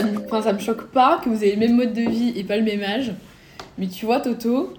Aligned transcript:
ça 0.00 0.06
me, 0.06 0.18
enfin, 0.24 0.42
ça 0.42 0.52
me 0.52 0.58
choque 0.58 0.88
pas 0.90 1.20
que 1.22 1.28
vous 1.28 1.42
ayez 1.44 1.54
le 1.54 1.60
même 1.60 1.76
mode 1.76 1.92
de 1.92 2.02
vie 2.02 2.32
et 2.36 2.44
pas 2.44 2.56
le 2.56 2.62
même 2.64 2.82
âge. 2.82 3.12
Mais 3.78 3.86
tu 3.86 4.04
vois, 4.06 4.20
Toto, 4.20 4.74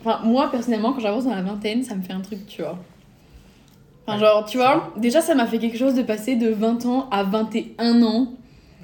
enfin, 0.00 0.20
moi 0.24 0.50
personnellement, 0.50 0.92
quand 0.92 1.00
j'avance 1.00 1.24
dans 1.24 1.34
la 1.34 1.42
vingtaine, 1.42 1.82
ça 1.82 1.94
me 1.94 2.02
fait 2.02 2.12
un 2.12 2.20
truc, 2.20 2.46
tu 2.46 2.62
vois. 2.62 2.78
Enfin, 4.06 4.18
Ouais, 4.18 4.24
genre, 4.24 4.44
tu 4.46 4.56
vois, 4.56 4.92
déjà 4.96 5.20
ça 5.20 5.34
m'a 5.34 5.46
fait 5.46 5.58
quelque 5.58 5.76
chose 5.78 5.94
de 5.94 6.02
passer 6.02 6.36
de 6.36 6.48
20 6.48 6.86
ans 6.86 7.08
à 7.10 7.22
21 7.24 8.02
ans. 8.02 8.28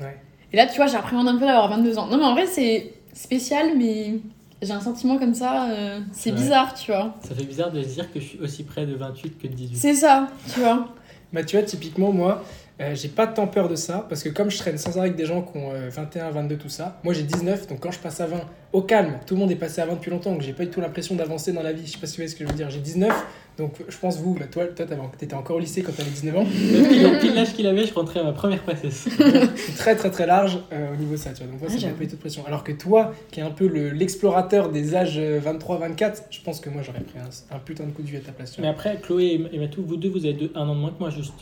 Ouais. 0.01 0.19
Et 0.53 0.57
là, 0.57 0.67
tu 0.67 0.77
vois, 0.77 0.87
j'appréhende 0.87 1.29
un 1.29 1.35
peu 1.39 1.47
d'avoir 1.47 1.69
22 1.69 1.99
ans. 1.99 2.07
Non, 2.09 2.19
mais 2.19 2.25
en 2.25 2.33
vrai, 2.33 2.47
c'est 2.47 2.93
spécial, 3.13 3.69
mais 3.79 4.17
j'ai 4.61 4.73
un 4.73 4.81
sentiment 4.81 5.19
comme 5.19 5.35
ça, 5.35 5.69
euh, 5.71 6.01
c'est 6.13 6.31
Ouais. 6.31 6.37
bizarre, 6.37 6.75
tu 6.75 6.91
vois. 6.93 7.15
Ça 7.23 7.35
fait 7.35 7.45
bizarre 7.45 7.71
de 7.73 7.83
se 7.83 7.89
dire 7.89 8.13
que 8.13 8.21
je 8.21 8.25
suis 8.25 8.39
aussi 8.41 8.65
près 8.65 8.85
de 8.87 8.95
28 8.95 9.39
que 9.41 9.47
de 9.47 9.53
18. 9.55 9.77
C'est 9.77 9.95
ça, 9.95 10.29
tu 10.53 10.61
vois. 10.61 10.89
Bah, 11.33 11.43
tu 11.43 11.57
vois, 11.57 11.65
typiquement, 11.65 12.13
moi, 12.13 12.45
euh, 12.81 12.95
j'ai 12.95 13.09
pas 13.09 13.27
tant 13.29 13.47
peur 13.47 13.69
de 13.69 13.77
ça, 13.77 14.05
parce 14.09 14.23
que 14.23 14.29
comme 14.29 14.51
je 14.51 14.59
traîne 14.59 14.79
sans 14.79 14.91
arrêt 14.99 15.07
avec 15.09 15.17
des 15.17 15.27
gens 15.27 15.43
qui 15.43 15.57
ont 15.59 15.73
euh, 15.73 15.89
21, 15.91 16.31
22, 16.31 16.57
tout 16.57 16.69
ça, 16.69 16.99
moi 17.05 17.15
j'ai 17.15 17.23
19, 17.23 17.69
donc 17.69 17.79
quand 17.81 17.93
je 17.93 17.99
passe 18.01 18.21
à 18.21 18.27
20, 18.27 18.41
au 18.73 18.83
calme, 18.83 19.19
tout 19.27 19.35
le 19.35 19.41
monde 19.41 19.53
est 19.53 19.57
passé 19.57 19.81
à 19.81 19.87
20 19.87 19.95
depuis 19.95 20.11
longtemps, 20.11 20.33
donc 20.33 20.41
j'ai 20.43 20.53
pas 20.53 20.65
du 20.65 20.71
tout 20.71 20.81
l'impression 20.81 21.15
d'avancer 21.15 21.53
dans 21.53 21.63
la 21.63 21.73
vie. 21.73 21.87
Je 21.87 21.93
sais 21.93 21.99
pas 21.99 22.07
si 22.09 22.15
vous 22.15 22.17
voyez 22.23 22.29
ce 22.29 22.35
que 22.35 22.45
je 22.45 22.51
veux 22.51 22.57
dire. 22.57 22.69
J'ai 22.71 22.81
19, 22.81 23.13
donc 23.57 23.75
je 23.89 23.97
pense, 23.97 24.19
vous, 24.19 24.35
bah, 24.35 24.47
toi, 24.51 24.65
toi 24.67 24.85
t'étais 25.17 25.35
encore 25.35 25.55
au 25.55 25.61
lycée 25.61 25.83
quand 25.83 25.93
t'avais 25.93 26.11
19 26.11 26.37
ans. 26.37 26.45
Pile, 26.45 27.19
pile 27.21 27.35
l'âge 27.37 27.53
qu'il 27.53 27.69
avait, 27.69 27.87
je 27.87 27.95
rentrais 27.95 28.19
à 28.19 28.25
ma 28.25 28.33
première 28.33 28.65
passesse. 28.65 29.05
je 29.09 29.57
suis 29.63 29.73
très 29.77 29.95
très 29.95 30.11
très 30.11 30.27
large 30.27 30.59
euh, 30.73 30.93
au 30.93 30.97
niveau 30.97 31.13
de 31.13 31.19
ça, 31.19 31.31
tu 31.31 31.45
vois. 31.45 31.53
Donc 31.53 31.61
moi, 31.61 31.71
Ah, 31.73 31.79
j'avoue. 31.79 31.95
pas 31.95 32.01
du 32.03 32.09
tout 32.11 32.17
de 32.17 32.21
pression. 32.21 32.45
Alors 32.45 32.65
que 32.65 32.73
toi, 32.73 33.15
qui 33.31 33.39
est 33.39 33.45
un 33.45 33.53
peu 33.53 33.69
le- 33.69 33.91
l'explorateur 33.91 34.71
des 34.71 34.97
âges 34.97 35.17
23-24, 35.21 36.25
je 36.31 36.41
pense 36.41 36.59
que 36.59 36.71
moi 36.71 36.83
j'aurais 36.83 37.03
pris 37.03 37.19
un, 37.21 37.55
un 37.55 37.59
putain 37.61 37.85
de 37.85 37.91
coup 37.93 38.03
de 38.03 38.09
vue 38.09 38.17
à 38.17 38.21
ta 38.21 38.33
place. 38.33 38.51
tu 38.51 38.61
Mais 38.61 38.67
vois. 38.67 38.75
après, 38.75 38.97
Chloé 39.01 39.41
et 39.53 39.59
Matou, 39.61 39.85
vous 39.87 39.97
deux, 39.97 40.09
vous 40.11 40.25
avez 40.25 40.35
deux- 40.35 40.51
un 40.57 40.69
an 40.69 40.75
de 40.75 40.81
moins 40.81 40.91
que 40.91 40.99
moi, 40.99 41.11
juste. 41.11 41.35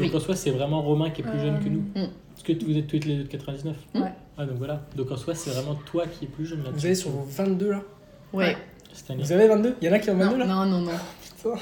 Oui. 0.00 0.06
Donc 0.06 0.16
en 0.16 0.20
soi, 0.24 0.36
c'est 0.36 0.50
vraiment 0.50 0.82
Romain 0.82 1.10
qui 1.10 1.22
est 1.22 1.24
plus 1.24 1.40
jeune 1.40 1.58
que 1.62 1.68
nous. 1.68 1.80
Mm. 1.94 2.08
Parce 2.34 2.42
que 2.44 2.64
vous 2.64 2.76
êtes 2.78 2.86
toutes 2.86 3.04
les 3.04 3.16
deux 3.16 3.24
de 3.24 3.28
99. 3.28 3.76
Ouais. 3.94 4.00
Ah, 4.36 4.44
donc 4.46 4.56
voilà. 4.58 4.80
Donc 4.96 5.10
en 5.10 5.16
soi, 5.16 5.34
c'est 5.34 5.50
vraiment 5.50 5.74
toi 5.74 6.04
qui 6.06 6.24
es 6.26 6.28
plus 6.28 6.46
jeune 6.46 6.62
là 6.62 6.70
Vous 6.72 6.84
avez 6.86 6.94
sur 6.94 7.10
vos 7.10 7.26
22 7.28 7.70
là 7.70 7.80
Ouais. 8.32 8.56
Cette 8.92 9.10
année. 9.10 9.22
Vous 9.22 9.32
avez 9.32 9.48
22 9.48 9.74
Il 9.82 9.88
y 9.88 9.90
en 9.90 9.94
a 9.94 9.98
qui 9.98 10.10
ont 10.10 10.16
22 10.16 10.30
Non, 10.32 10.38
là? 10.38 10.46
non, 10.46 10.66
non, 10.66 10.80
non. 10.82 10.92
Putain. 11.36 11.54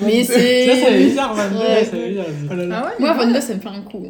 Mais 0.00 0.24
Ça, 0.24 0.32
ça 0.34 0.38
c'est. 0.40 0.98
bizarre, 1.04 1.34
22. 1.34 1.58
Ouais. 1.58 1.84
ça 1.84 1.96
bizarre. 1.96 2.26
Oh 2.50 2.54
là 2.54 2.66
là. 2.66 2.82
Ah 2.82 2.86
ouais, 2.88 2.92
Moi, 2.98 3.12
22, 3.14 3.40
ça 3.40 3.54
me 3.54 3.60
fait 3.60 3.68
un 3.68 3.82
coup. 3.82 4.06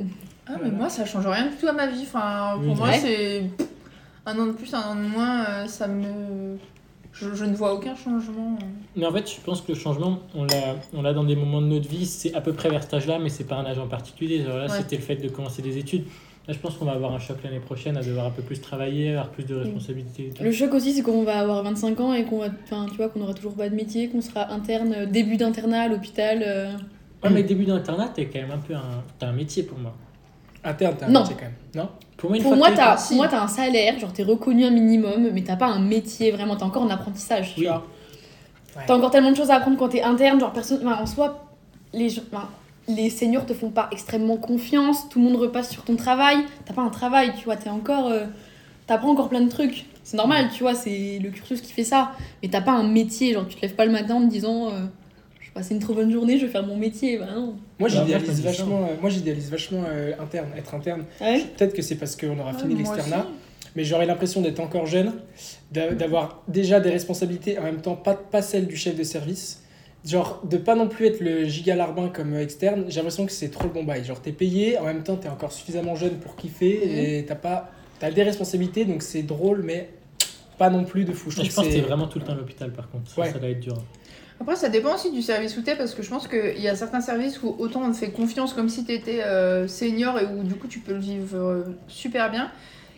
Ah, 0.47 0.53
mais 0.62 0.71
moi, 0.71 0.89
ça 0.89 1.05
change 1.05 1.27
rien 1.27 1.47
du 1.49 1.57
tout 1.57 1.67
à 1.69 1.73
ma 1.73 1.87
vie. 1.87 2.03
Enfin, 2.03 2.53
pour 2.57 2.73
Oui, 2.73 2.79
moi, 2.79 2.93
c'est 2.93 3.43
un 4.27 4.39
an 4.39 4.47
de 4.47 4.53
plus, 4.53 4.73
un 4.75 4.81
an 4.81 4.95
de 4.95 5.01
moins, 5.03 5.45
euh, 5.45 5.67
ça 5.67 5.87
me. 5.89 6.57
Je, 7.15 7.33
je 7.34 7.45
ne 7.45 7.55
vois 7.55 7.73
aucun 7.75 7.95
changement. 7.95 8.59
Mais 8.97 9.07
en 9.07 9.12
fait, 9.12 9.31
je 9.31 9.41
pense 9.41 9.61
que 9.61 9.73
le 9.73 9.79
changement, 9.79 10.19
on 10.34 10.45
l'a, 10.45 10.77
on 10.93 11.03
l'a 11.03 11.12
dans 11.12 11.25
des 11.25 11.37
moments 11.37 11.62
de 11.62 11.67
notre 11.69 11.89
vie, 11.89 12.06
c'est 12.06 12.34
à 12.34 12.41
peu 12.41 12.53
près 12.53 12.69
vers 12.71 12.83
cet 12.83 12.95
âge-là, 12.95 13.19
mais 13.19 13.29
c'est 13.29 13.45
pas 13.45 13.56
un 13.56 13.65
âge 13.65 13.79
en 13.79 13.87
particulier. 13.87 14.43
Genre 14.43 14.56
là, 14.56 14.65
Ouais. 14.65 14.71
c'était 14.79 14.97
le 14.97 15.03
fait 15.03 15.17
de 15.17 15.29
commencer 15.29 15.62
des 15.62 15.79
études. 15.79 16.05
Là, 16.47 16.53
je 16.53 16.59
pense 16.59 16.75
qu'on 16.77 16.84
va 16.84 16.93
avoir 16.93 17.12
un 17.15 17.19
choc 17.19 17.39
l'année 17.43 17.61
prochaine, 17.61 17.97
à 17.97 18.03
devoir 18.03 18.27
un 18.27 18.31
peu 18.31 18.43
plus 18.43 18.61
travailler, 18.61 19.11
avoir 19.12 19.31
plus 19.31 19.45
de 19.45 19.55
responsabilités. 19.55 20.31
Le 20.43 20.53
choc 20.53 20.75
aussi, 20.75 20.93
c'est 20.93 21.03
qu'on 21.03 21.23
va 21.25 21.39
avoir 21.39 21.62
25 21.62 22.01
ans 22.01 22.12
et 22.12 22.25
qu'on 22.25 22.41
va, 22.41 22.48
enfin, 22.65 22.84
tu 22.91 22.97
vois, 22.97 23.09
qu'on 23.09 23.23
aura 23.23 23.33
toujours 23.33 23.55
pas 23.55 23.69
de 23.71 23.75
métier, 23.75 24.09
qu'on 24.11 24.21
sera 24.21 24.53
interne, 24.53 24.93
euh, 24.95 25.06
début 25.06 25.37
d'internat 25.39 25.83
à 25.83 25.89
l'hôpital. 25.89 26.43
euh. 26.47 26.73
Ouais, 27.23 27.31
mais 27.31 27.43
début 27.45 27.65
d'internat, 27.65 28.09
t'es 28.15 28.27
quand 28.27 28.41
même 28.41 28.51
un 28.51 28.59
peu 28.59 28.75
un, 28.75 29.03
t'as 29.19 29.28
un 29.28 29.33
métier 29.33 29.62
pour 29.62 29.78
moi. 29.78 29.95
Interne, 30.65 30.97
t'as 30.98 31.07
un 31.07 31.11
Non. 31.11 31.20
métier 31.20 31.37
quand 31.37 31.43
même. 31.45 31.55
Non 31.75 31.89
Pour 32.17 32.31
moi, 32.31 32.37
une 32.37 32.43
Pour 32.43 32.51
fois 32.53 32.59
moi, 32.59 32.70
que 32.70 32.77
t'as, 32.77 32.97
pour 32.97 33.17
moi, 33.17 33.29
t'as 33.29 33.43
un 33.43 33.48
salaire, 33.48 33.98
genre 33.98 34.12
t'es 34.12 34.23
reconnu 34.23 34.65
un 34.65 34.71
minimum, 34.71 35.31
mais 35.33 35.43
t'as 35.43 35.56
pas 35.56 35.67
un 35.67 35.79
métier 35.81 36.31
vraiment, 36.31 36.56
t'as 36.56 36.65
encore 36.67 36.83
en 36.83 36.91
apprentissage, 36.91 37.55
tu 37.55 37.61
Oui. 37.61 37.67
vois. 37.67 37.87
Ouais. 38.77 38.83
T'as 38.87 38.95
encore 38.97 39.11
tellement 39.11 39.31
de 39.31 39.37
choses 39.37 39.51
à 39.51 39.56
apprendre 39.56 39.77
quand 39.77 39.89
t'es 39.89 40.03
interne, 40.03 40.41
genre 40.41 40.53
personne, 40.53 40.81
enfin, 40.87 41.01
en 41.01 41.06
soi, 41.06 41.45
les, 41.93 42.19
enfin, 42.19 42.48
les 42.89 43.09
seniors 43.11 43.47
te 43.47 43.55
font 43.55 43.71
pas 43.71 43.89
extrêmement 43.93 44.37
confiance, 44.37 45.09
tout 45.09 45.19
le 45.21 45.25
monde 45.27 45.37
repasse 45.37 45.71
sur 45.71 45.84
ton 45.84 45.97
travail, 45.97 46.38
t'as 46.65 46.75
pas 46.75 46.83
un 46.83 46.91
travail, 46.91 47.33
tu 47.38 47.44
vois, 47.44 47.56
t'es 47.56 47.71
encore, 47.71 48.09
euh, 48.09 48.25
t'apprends 48.87 49.11
encore 49.11 49.28
plein 49.28 49.41
de 49.43 49.49
trucs. 49.50 49.87
C'est 50.03 50.17
normal, 50.17 50.50
tu 50.53 50.62
vois, 50.65 50.75
c'est 50.75 51.19
le 51.22 51.31
cursus 51.31 51.61
qui 51.62 51.72
fait 51.72 51.84
ça, 51.84 52.12
mais 52.43 52.49
t'as 52.49 52.61
pas 52.61 52.72
un 52.72 52.83
métier, 52.83 53.33
genre 53.33 53.47
tu 53.49 53.55
te 53.56 53.62
lèves 53.62 53.75
pas 53.75 53.87
le 53.87 53.93
matin 53.93 54.17
en 54.17 54.21
te 54.22 54.31
disant, 54.31 54.67
euh, 54.69 54.84
vais 55.54 55.60
passer 55.60 55.75
une 55.75 55.81
trop 55.81 55.94
bonne 55.94 56.10
journée, 56.12 56.38
je 56.38 56.47
vais 56.47 56.53
faire 56.53 56.66
mon 56.66 56.76
métier, 56.76 57.19
bah 57.19 57.26
non. 57.34 57.47
Moi 57.47 57.54
Bah, 57.54 57.56
moi, 57.81 57.88
j'idéalise 57.88 58.42
vachement, 58.42 58.82
euh, 58.84 58.94
moi 59.00 59.10
j'idéalise 59.10 59.50
vachement 59.50 59.84
euh, 59.88 60.12
interne, 60.20 60.48
être 60.56 60.75
interne. 60.75 61.04
Ouais. 61.20 61.42
Peut-être 61.56 61.75
que 61.75 61.82
c'est 61.82 61.97
parce 61.97 62.16
qu'on 62.16 62.38
aura 62.38 62.53
fini 62.54 62.75
Ouais, 62.75 62.82
moi 62.82 62.94
l'externat, 62.97 63.26
mais 63.76 63.84
j'aurais 63.84 64.06
l'impression 64.06 64.41
d'être 64.41 64.60
encore 64.60 64.87
jeune, 64.87 65.12
d'a- 65.72 65.93
d'avoir 65.94 66.43
déjà 66.48 66.81
des 66.81 66.91
responsabilités, 66.91 67.59
en 67.59 67.62
même 67.62 67.81
temps 67.81 67.97
pas, 67.97 68.14
pas 68.14 68.43
celles 68.43 68.66
du 68.66 68.76
chef 68.76 68.97
de 68.97 69.03
service. 69.04 69.60
Genre 70.04 70.43
de 70.44 70.59
pas 70.59 70.75
non 70.75 70.87
plus 70.87 71.06
être 71.06 71.20
le 71.20 71.44
giga 71.47 71.75
larbin 71.75 72.09
comme 72.09 72.34
euh, 72.34 72.43
externe, 72.43 72.84
j'ai 72.88 72.97
l'impression 72.97 73.25
que 73.25 73.32
c'est 73.32 73.48
trop 73.48 73.64
le 73.64 73.70
bon 73.72 73.84
bail. 73.84 74.04
Genre 74.04 74.20
t'es 74.20 74.32
payé, 74.32 74.76
en 74.78 74.84
même 74.84 75.03
temps 75.03 75.16
t'es 75.16 75.28
encore 75.31 75.50
suffisamment 75.50 75.94
jeune 75.94 76.16
pour 76.19 76.37
kiffer 76.37 77.19
et 77.19 77.25
t'as 77.25 77.37
pas, 77.37 77.70
t'as 78.00 78.10
des 78.10 78.22
responsabilités 78.22 78.84
donc 78.84 79.03
c'est 79.03 79.22
drôle 79.22 79.62
mais 79.62 79.88
pas 80.59 80.69
non 80.69 80.84
plus 80.84 81.04
de 81.06 81.12
fou. 81.14 81.31
Je 81.31 81.37
Je, 81.43 81.50
pense 81.54 81.64
que 81.64 81.70
c'est 81.72 81.76
t'es 81.81 81.87
vraiment 81.87 82.06
tout 82.06 82.19
le 82.19 82.25
temps 82.26 82.32
à 82.32 82.37
l'hôpital 82.37 82.70
par 82.70 82.91
contre. 82.91 83.10
Ça, 83.10 83.22
Ouais. 83.22 83.32
ça 83.32 83.38
va 83.38 83.48
être 83.48 83.60
dur. 83.60 83.82
Après, 84.41 84.56
ça 84.56 84.69
dépend 84.69 84.95
aussi 84.95 85.11
du 85.12 85.22
service 85.22 85.56
où 85.56 85.62
t'es, 85.62 85.77
parce 85.77 85.95
que 85.95 86.03
je 86.03 86.11
pense 86.11 86.27
qu'il 86.28 86.61
y 86.61 86.69
a 86.69 86.75
certains 86.75 87.00
services 87.00 87.43
où 87.43 87.55
autant 87.59 87.83
on 87.84 87.93
te 87.93 87.97
fait 87.97 88.11
confiance 88.11 88.53
comme 88.53 88.69
si 88.69 88.84
t'étais 88.84 89.22
euh, 89.22 89.69
senior 89.69 90.19
et 90.19 90.27
où 90.27 90.43
du 90.43 90.55
coup 90.56 90.67
tu 90.67 90.81
peux 90.81 90.93
le 90.93 90.99
vivre 90.99 91.37
euh, 91.37 91.62
super 91.89 92.31
bien. 92.31 92.50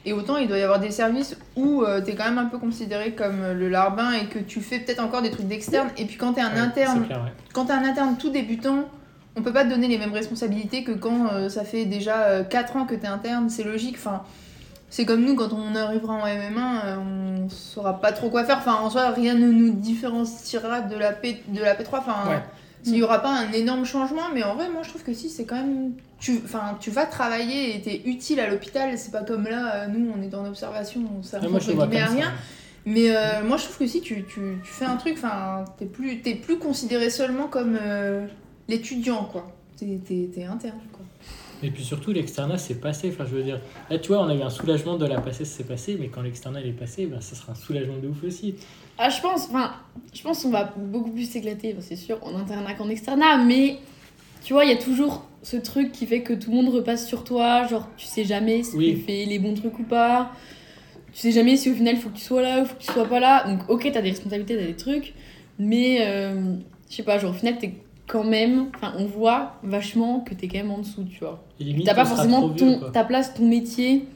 Et 0.07 0.13
autant 0.13 0.39
il 0.39 0.49
doit 0.49 0.59
y 0.59 0.63
avoir 0.63 0.81
des 0.81 0.91
services 0.91 1.37
où 1.57 1.83
euh, 1.83 2.01
t'es 2.01 2.15
quand 2.15 2.25
même 2.25 2.39
un 2.39 2.47
peu 2.47 2.59
considéré 2.59 3.13
comme 3.13 3.53
le 3.53 3.69
larbin 3.69 4.13
et 4.13 4.27
que 4.27 4.39
tu 4.39 4.61
fais 4.61 4.79
peut-être 4.79 5.01
encore 5.03 5.21
des 5.21 5.31
trucs 5.31 5.47
d'externe. 5.47 5.89
Et 5.99 6.07
puis 6.07 6.17
quand 6.17 6.33
t'es 6.33 6.41
un 6.41 6.53
Ouais, 6.53 6.59
interne, 6.59 7.01
C'est 7.03 7.07
clair, 7.07 7.23
ouais. 7.25 7.33
quand 7.53 7.67
t'es 7.67 7.73
un 7.75 7.85
interne 7.85 8.17
tout 8.17 8.31
débutant, 8.31 8.89
on 9.37 9.43
peut 9.43 9.53
pas 9.53 9.65
te 9.65 9.71
donner 9.71 9.89
les 9.89 9.99
mêmes 9.99 10.15
responsabilités 10.15 10.85
que 10.85 10.93
quand 10.93 11.51
ça 11.51 11.65
fait 11.65 11.85
déjà 11.85 12.43
4 12.45 12.77
ans 12.77 12.87
que 12.87 12.95
t'es 12.95 13.07
interne, 13.09 13.51
c'est 13.51 13.65
logique. 13.65 13.97
Enfin, 13.99 14.23
c'est 14.91 15.05
comme 15.05 15.25
nous, 15.25 15.35
quand 15.35 15.53
on 15.53 15.75
arrivera 15.75 16.15
en 16.15 16.27
MM1, 16.27 16.85
euh, 16.85 16.97
on 17.45 17.49
saura 17.49 18.01
pas 18.01 18.13
trop 18.13 18.31
quoi 18.31 18.45
faire. 18.45 18.59
Enfin, 18.59 18.75
en 18.77 18.89
soi, 18.91 19.11
rien 19.11 19.35
ne 19.35 19.51
nous 19.51 19.73
différenciera 19.73 20.81
de 20.81 20.97
la, 20.97 21.13
P, 21.13 21.43
de 21.49 21.61
la 21.61 21.75
P3. 21.75 21.99
Enfin, 21.99 22.29
Ouais. 22.29 22.43
il 22.85 22.95
y 22.97 23.03
aura 23.03 23.21
pas 23.21 23.31
un 23.33 23.51
énorme 23.53 23.85
changement, 23.85 24.29
mais 24.33 24.43
en 24.45 24.55
vrai, 24.55 24.69
moi, 24.71 24.83
je 24.85 24.91
trouve 24.91 25.03
que 25.03 25.13
si, 25.13 25.29
c'est 25.29 25.45
quand 25.45 25.57
même... 25.57 25.93
Tu, 26.19 26.41
enfin, 26.45 26.77
tu 26.81 26.91
vas 26.91 27.05
travailler 27.05 27.77
et 27.77 27.83
t'es 27.83 28.01
utile 28.07 28.41
à 28.41 28.49
l'hôpital. 28.49 28.97
C'est 28.97 29.11
pas 29.13 29.23
comme 29.23 29.45
là, 29.45 29.75
euh, 29.75 29.87
nous, 29.89 30.11
on 30.17 30.23
est 30.23 30.29
dans 30.29 30.43
l'observation, 30.45 31.03
on 31.19 31.23
sert 31.23 31.41
à 31.43 31.87
rien. 31.87 32.07
ça. 32.23 32.33
Mais 32.87 33.15
euh, 33.15 33.43
moi, 33.45 33.57
je 33.57 33.65
trouve 33.65 33.79
que 33.79 33.87
si 33.89 34.01
tu, 34.01 34.25
tu, 34.25 34.41
tu 34.65 34.73
fais 34.73 34.85
un 34.85 34.97
truc, 34.97 35.15
enfin, 35.19 35.65
t'es 35.79 35.87
plus, 35.87 36.19
plus 36.19 36.59
considéré 36.59 37.11
seulement 37.11 37.49
comme 37.49 37.77
euh, 37.83 38.25
l'étudiant, 38.69 39.25
quoi. 39.25 39.53
T'es, 39.77 40.01
t'es, 40.07 40.31
t'es 40.33 40.45
interne. 40.45 40.79
Et 41.63 41.71
puis 41.71 41.85
surtout, 41.85 42.13
l'externat 42.13 42.59
c'est 42.59 42.81
passé. 42.81 43.11
Enfin, 43.13 43.25
je 43.29 43.35
veux 43.37 43.43
dire, 43.43 43.61
là, 43.91 43.99
tu 43.99 44.09
vois, 44.09 44.23
on 44.23 44.29
a 44.29 44.35
eu 44.35 44.43
un 44.43 44.51
soulagement 44.51 44.97
de 44.97 45.07
la 45.07 45.21
passer, 45.21 45.45
c'est 45.45 45.65
passé, 45.65 45.97
mais 45.99 46.09
quand 46.09 46.23
l'externat 46.23 46.61
est 46.63 46.73
passé, 46.73 47.07
ben, 47.07 47.21
ça 47.21 47.35
sera 47.35 47.53
un 47.53 47.55
soulagement 47.55 47.97
de 47.97 48.09
ouf 48.09 48.23
aussi. 48.25 48.55
Ah, 48.99 49.09
je 49.11 49.21
pense, 49.21 49.49
enfin, 49.49 49.75
je 50.15 50.23
pense 50.23 50.43
qu'on 50.43 50.51
va 50.51 50.73
beaucoup 50.77 51.11
plus 51.11 51.29
s'éclater, 51.31 51.75
c'est 51.81 51.97
sûr, 51.97 52.19
en 52.23 52.35
internat 52.39 52.75
qu'en 52.75 52.89
externat, 52.89 53.39
mais 53.45 53.79
tu 54.45 54.53
vois, 54.53 54.65
il 54.65 54.71
y 54.71 54.75
a 54.75 54.79
toujours 54.79 55.25
ce 55.43 55.57
truc 55.57 55.93
qui 55.93 56.07
fait 56.07 56.23
que 56.23 56.33
tout 56.35 56.51
le 56.51 56.57
monde 56.57 56.69
repasse 56.69 57.07
sur 57.07 57.25
toi, 57.25 57.67
genre 57.67 57.89
tu 57.97 58.07
sais 58.07 58.25
jamais 58.25 58.63
si 58.63 58.77
Oui. 58.77 58.95
tu 58.95 59.01
fais 59.01 59.25
les 59.25 59.39
bons 59.39 59.55
trucs 59.55 59.79
ou 59.79 59.85
pas, 59.85 60.33
tu 61.13 61.21
sais 61.21 61.33
jamais 61.33 61.57
si 61.57 61.71
au 61.71 61.75
final 61.75 61.95
il 61.95 62.01
faut 62.01 62.09
que 62.11 62.17
tu 62.17 62.25
sois 62.25 62.43
là 62.43 62.63
ou 62.63 62.65
faut 62.67 62.75
que 62.75 62.83
tu 62.83 62.93
sois 62.93 63.07
pas 63.07 63.21
là, 63.21 63.47
donc 63.47 63.61
ok, 63.69 63.89
t'as 63.93 64.03
des 64.03 64.11
responsabilités, 64.11 64.57
t'as 64.57 64.67
des 64.67 64.77
trucs, 64.77 65.15
mais 65.59 65.99
euh, 66.07 66.55
je 66.91 66.97
sais 66.97 67.03
pas, 67.03 67.19
genre 67.19 67.31
au 67.31 67.35
final 67.35 67.59
t'es 67.59 67.75
quand 68.07 68.25
même, 68.25 68.69
enfin, 68.75 68.93
on 68.99 69.07
voit 69.07 69.57
vachement 69.63 70.21
que 70.21 70.35
t'es 70.35 70.49
quand 70.49 70.59
même 70.59 70.71
en 70.71 70.79
dessous, 70.79 71.05
tu 71.05 71.21
vois. 71.21 71.43
T'as 71.85 71.95
pas 71.95 72.05
forcément 72.05 72.49
vieux, 72.49 72.79
ton, 72.79 72.91
ta 72.91 73.05
place, 73.05 73.35
ton 73.35 73.47
métier 73.47 74.07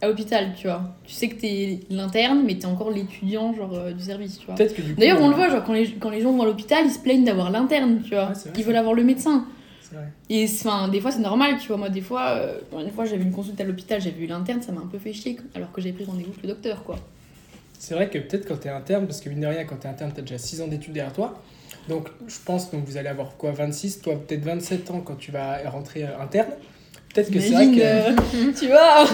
à 0.00 0.08
l'hôpital, 0.08 0.52
tu 0.56 0.66
vois. 0.66 0.82
Tu 1.04 1.14
sais 1.14 1.28
que 1.28 1.40
t'es 1.40 1.80
l'interne, 1.88 2.42
mais 2.44 2.56
t'es 2.56 2.66
encore 2.66 2.90
l'étudiant 2.90 3.54
genre 3.54 3.72
euh, 3.74 3.92
du 3.92 4.02
service, 4.02 4.38
tu 4.38 4.46
vois. 4.46 4.56
D'ailleurs, 4.98 5.20
on 5.20 5.28
le 5.28 5.34
euh, 5.34 5.36
voit, 5.36 5.48
genre 5.48 5.62
quand 5.64 5.72
les, 5.72 5.88
quand 5.92 6.10
les 6.10 6.20
gens 6.20 6.32
vont 6.32 6.42
à 6.42 6.46
l'hôpital, 6.46 6.84
ils 6.84 6.90
se 6.90 6.98
plaignent 6.98 7.24
d'avoir 7.24 7.50
l'interne, 7.50 8.00
tu 8.02 8.10
vois. 8.10 8.28
Ouais, 8.28 8.34
c'est 8.34 8.48
vrai, 8.48 8.58
ils 8.58 8.64
veulent 8.64 8.76
avoir 8.76 8.94
le 8.94 9.04
médecin. 9.04 9.46
vrai. 9.92 10.08
Et 10.28 10.44
enfin, 10.44 10.88
des 10.88 11.00
fois, 11.00 11.12
c'est 11.12 11.20
normal, 11.20 11.58
tu 11.60 11.68
vois. 11.68 11.76
Moi, 11.76 11.88
des 11.88 12.00
fois, 12.00 12.30
euh, 12.30 12.58
une 12.80 12.90
fois, 12.90 13.04
j'avais 13.04 13.22
une 13.22 13.30
consulte 13.30 13.60
à 13.60 13.64
l'hôpital, 13.64 14.00
j'avais 14.00 14.16
vu 14.16 14.26
l'interne, 14.26 14.60
ça 14.60 14.72
m'a 14.72 14.80
un 14.80 14.86
peu 14.86 14.98
fait 14.98 15.12
chier, 15.12 15.38
alors 15.54 15.70
que 15.70 15.80
j'avais 15.80 15.94
pris 15.94 16.04
rendez-vous 16.04 16.30
avec 16.30 16.42
le 16.42 16.48
docteur, 16.48 16.82
quoi. 16.82 16.96
C'est 17.82 17.94
vrai 17.94 18.08
que 18.08 18.16
peut-être 18.16 18.46
quand 18.46 18.60
tu 18.60 18.68
es 18.68 18.70
interne, 18.70 19.06
parce 19.06 19.20
que 19.20 19.28
mine 19.28 19.40
de 19.40 19.46
rien, 19.48 19.64
quand 19.64 19.74
tu 19.74 19.88
es 19.88 19.90
interne, 19.90 20.12
tu 20.14 20.20
as 20.20 20.22
déjà 20.22 20.38
6 20.38 20.62
ans 20.62 20.68
d'études 20.68 20.92
derrière 20.92 21.12
toi. 21.12 21.42
Donc 21.88 22.10
je 22.28 22.36
pense 22.46 22.66
que 22.66 22.76
vous 22.76 22.96
allez 22.96 23.08
avoir 23.08 23.36
quoi 23.36 23.50
26, 23.50 24.02
toi 24.02 24.14
peut-être 24.14 24.44
27 24.44 24.92
ans 24.92 25.00
quand 25.00 25.16
tu 25.16 25.32
vas 25.32 25.68
rentrer 25.68 26.04
euh, 26.04 26.20
interne. 26.20 26.50
Peut-être 27.12 27.32
que 27.32 27.40
c'est 27.40 27.50
vrai 27.50 27.66
que 27.72 27.80
euh, 27.80 28.52
tu 28.58 28.68
vois, 28.68 29.04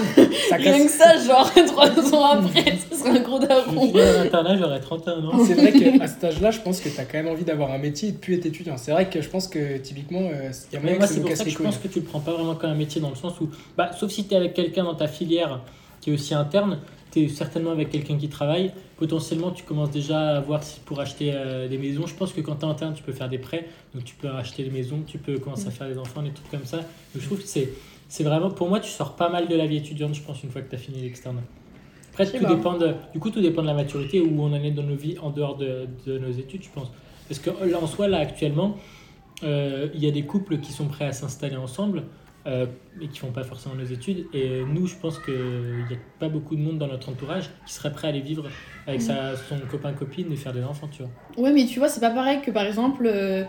ça 0.50 0.56
rien 0.56 0.80
que 0.80 0.82
casse. 0.82 0.98
ça, 0.98 1.16
genre, 1.16 1.50
trois 1.66 2.14
ans 2.14 2.24
après, 2.24 2.74
ce 2.90 2.98
serait 2.98 3.18
un 3.18 3.22
gros 3.22 3.38
daron. 3.38 3.86
finis 3.86 4.00
à 4.02 4.24
l'internat, 4.24 4.58
j'aurai 4.58 4.80
31 4.82 5.24
ans. 5.24 5.46
C'est 5.46 5.54
vrai 5.54 5.72
qu'à 5.72 6.06
cet 6.06 6.24
âge-là, 6.24 6.50
je 6.50 6.60
pense 6.60 6.82
que 6.82 6.90
tu 6.90 7.00
as 7.00 7.06
quand 7.06 7.16
même 7.16 7.28
envie 7.28 7.44
d'avoir 7.44 7.70
un 7.70 7.78
métier 7.78 8.10
et 8.10 8.12
de 8.12 8.18
plus 8.18 8.34
être 8.34 8.44
étudiant. 8.44 8.76
C'est 8.76 8.92
vrai 8.92 9.08
que 9.08 9.22
je 9.22 9.30
pense 9.30 9.48
que 9.48 9.78
typiquement, 9.78 10.20
euh, 10.20 10.52
il 10.70 10.74
y 10.74 10.76
a 10.76 10.80
moyen 10.80 10.98
moi, 10.98 11.06
que 11.06 11.08
ça 11.08 11.14
c'est 11.14 11.20
nous 11.20 11.22
pour 11.22 11.30
casse 11.30 11.38
ça 11.38 11.44
que 11.44 11.48
les 11.48 11.54
je 11.56 11.62
pense 11.62 11.78
que 11.78 11.88
tu 11.88 12.00
le 12.00 12.04
prends 12.04 12.20
pas 12.20 12.34
vraiment 12.34 12.54
comme 12.54 12.68
un 12.68 12.74
métier 12.74 13.00
dans 13.00 13.08
le 13.08 13.16
sens 13.16 13.40
où, 13.40 13.48
bah, 13.78 13.92
sauf 13.98 14.10
si 14.10 14.26
tu 14.26 14.34
es 14.34 14.36
avec 14.36 14.52
quelqu'un 14.52 14.84
dans 14.84 14.94
ta 14.94 15.08
filière 15.08 15.62
qui 16.02 16.10
est 16.10 16.12
aussi 16.12 16.34
interne, 16.34 16.78
tu 17.10 17.20
es 17.20 17.28
certainement 17.28 17.70
avec 17.70 17.90
quelqu'un 17.90 18.16
qui 18.16 18.28
travaille. 18.28 18.72
Potentiellement, 18.96 19.50
tu 19.50 19.62
commences 19.64 19.90
déjà 19.90 20.36
à 20.36 20.40
voir 20.40 20.62
si 20.62 20.80
pour 20.80 21.00
acheter 21.00 21.32
euh, 21.32 21.68
des 21.68 21.78
maisons. 21.78 22.06
Je 22.06 22.14
pense 22.14 22.32
que 22.32 22.40
quand 22.40 22.56
tu 22.56 22.66
es 22.66 22.68
interne, 22.68 22.94
tu 22.94 23.02
peux 23.02 23.12
faire 23.12 23.28
des 23.28 23.38
prêts. 23.38 23.66
Donc, 23.94 24.04
tu 24.04 24.14
peux 24.14 24.28
acheter 24.28 24.64
des 24.64 24.70
maisons, 24.70 25.02
tu 25.06 25.18
peux 25.18 25.38
commencer 25.38 25.68
à 25.68 25.70
faire 25.70 25.88
des 25.88 25.98
enfants, 25.98 26.22
des 26.22 26.30
trucs 26.30 26.50
comme 26.50 26.64
ça. 26.64 26.78
Donc, 26.78 26.86
je 27.20 27.26
trouve 27.26 27.38
que 27.38 27.46
c'est 27.46 27.70
c'est 28.08 28.24
vraiment, 28.24 28.50
pour 28.50 28.68
moi, 28.68 28.80
tu 28.80 28.90
sors 28.90 29.16
pas 29.16 29.28
mal 29.28 29.48
de 29.48 29.54
la 29.54 29.66
vie 29.66 29.76
étudiante, 29.76 30.14
je 30.14 30.22
pense, 30.22 30.42
une 30.42 30.50
fois 30.50 30.62
que 30.62 30.70
tu 30.70 30.74
as 30.74 30.78
fini 30.78 31.02
l'externe. 31.02 31.42
Après, 32.10 32.26
tout 32.26 32.44
dépend 32.46 32.76
de, 32.76 32.94
du 33.12 33.20
coup, 33.20 33.30
tout 33.30 33.40
dépend 33.40 33.62
de 33.62 33.66
la 33.66 33.74
maturité 33.74 34.20
où 34.20 34.42
on 34.42 34.46
en 34.46 34.54
est 34.54 34.70
dans 34.70 34.82
nos 34.82 34.96
vies 34.96 35.18
en 35.18 35.30
dehors 35.30 35.56
de, 35.56 35.86
de 36.06 36.18
nos 36.18 36.30
études, 36.30 36.62
je 36.64 36.70
pense. 36.70 36.90
Parce 37.28 37.38
que 37.38 37.50
là, 37.50 37.78
en 37.80 37.86
soi, 37.86 38.08
là, 38.08 38.18
actuellement, 38.18 38.76
euh, 39.44 39.88
il 39.94 40.02
y 40.02 40.08
a 40.08 40.10
des 40.10 40.24
couples 40.24 40.58
qui 40.58 40.72
sont 40.72 40.86
prêts 40.86 41.04
à 41.04 41.12
s'installer 41.12 41.56
ensemble 41.56 42.04
euh, 42.48 42.66
et 43.00 43.06
qui 43.08 43.18
font 43.20 43.30
pas 43.30 43.44
forcément 43.44 43.74
nos 43.76 43.84
études. 43.84 44.26
Et 44.32 44.62
nous, 44.64 44.86
je 44.86 44.96
pense 44.96 45.18
qu'il 45.20 45.34
n'y 45.88 45.94
a 45.94 45.98
pas 46.18 46.28
beaucoup 46.28 46.56
de 46.56 46.60
monde 46.60 46.78
dans 46.78 46.88
notre 46.88 47.08
entourage 47.10 47.50
qui 47.66 47.72
serait 47.74 47.92
prêt 47.92 48.08
à 48.08 48.10
aller 48.10 48.20
vivre 48.20 48.46
avec 48.86 49.00
sa, 49.02 49.36
son 49.36 49.58
copain-copine 49.70 50.32
et 50.32 50.36
faire 50.36 50.52
des 50.52 50.64
enfants, 50.64 50.88
tu 50.90 51.02
vois. 51.02 51.10
Ouais, 51.44 51.52
mais 51.52 51.66
tu 51.66 51.78
vois, 51.78 51.88
c'est 51.88 52.00
pas 52.00 52.10
pareil 52.10 52.40
que 52.40 52.50
par 52.50 52.64
exemple 52.64 53.04
euh, 53.06 53.44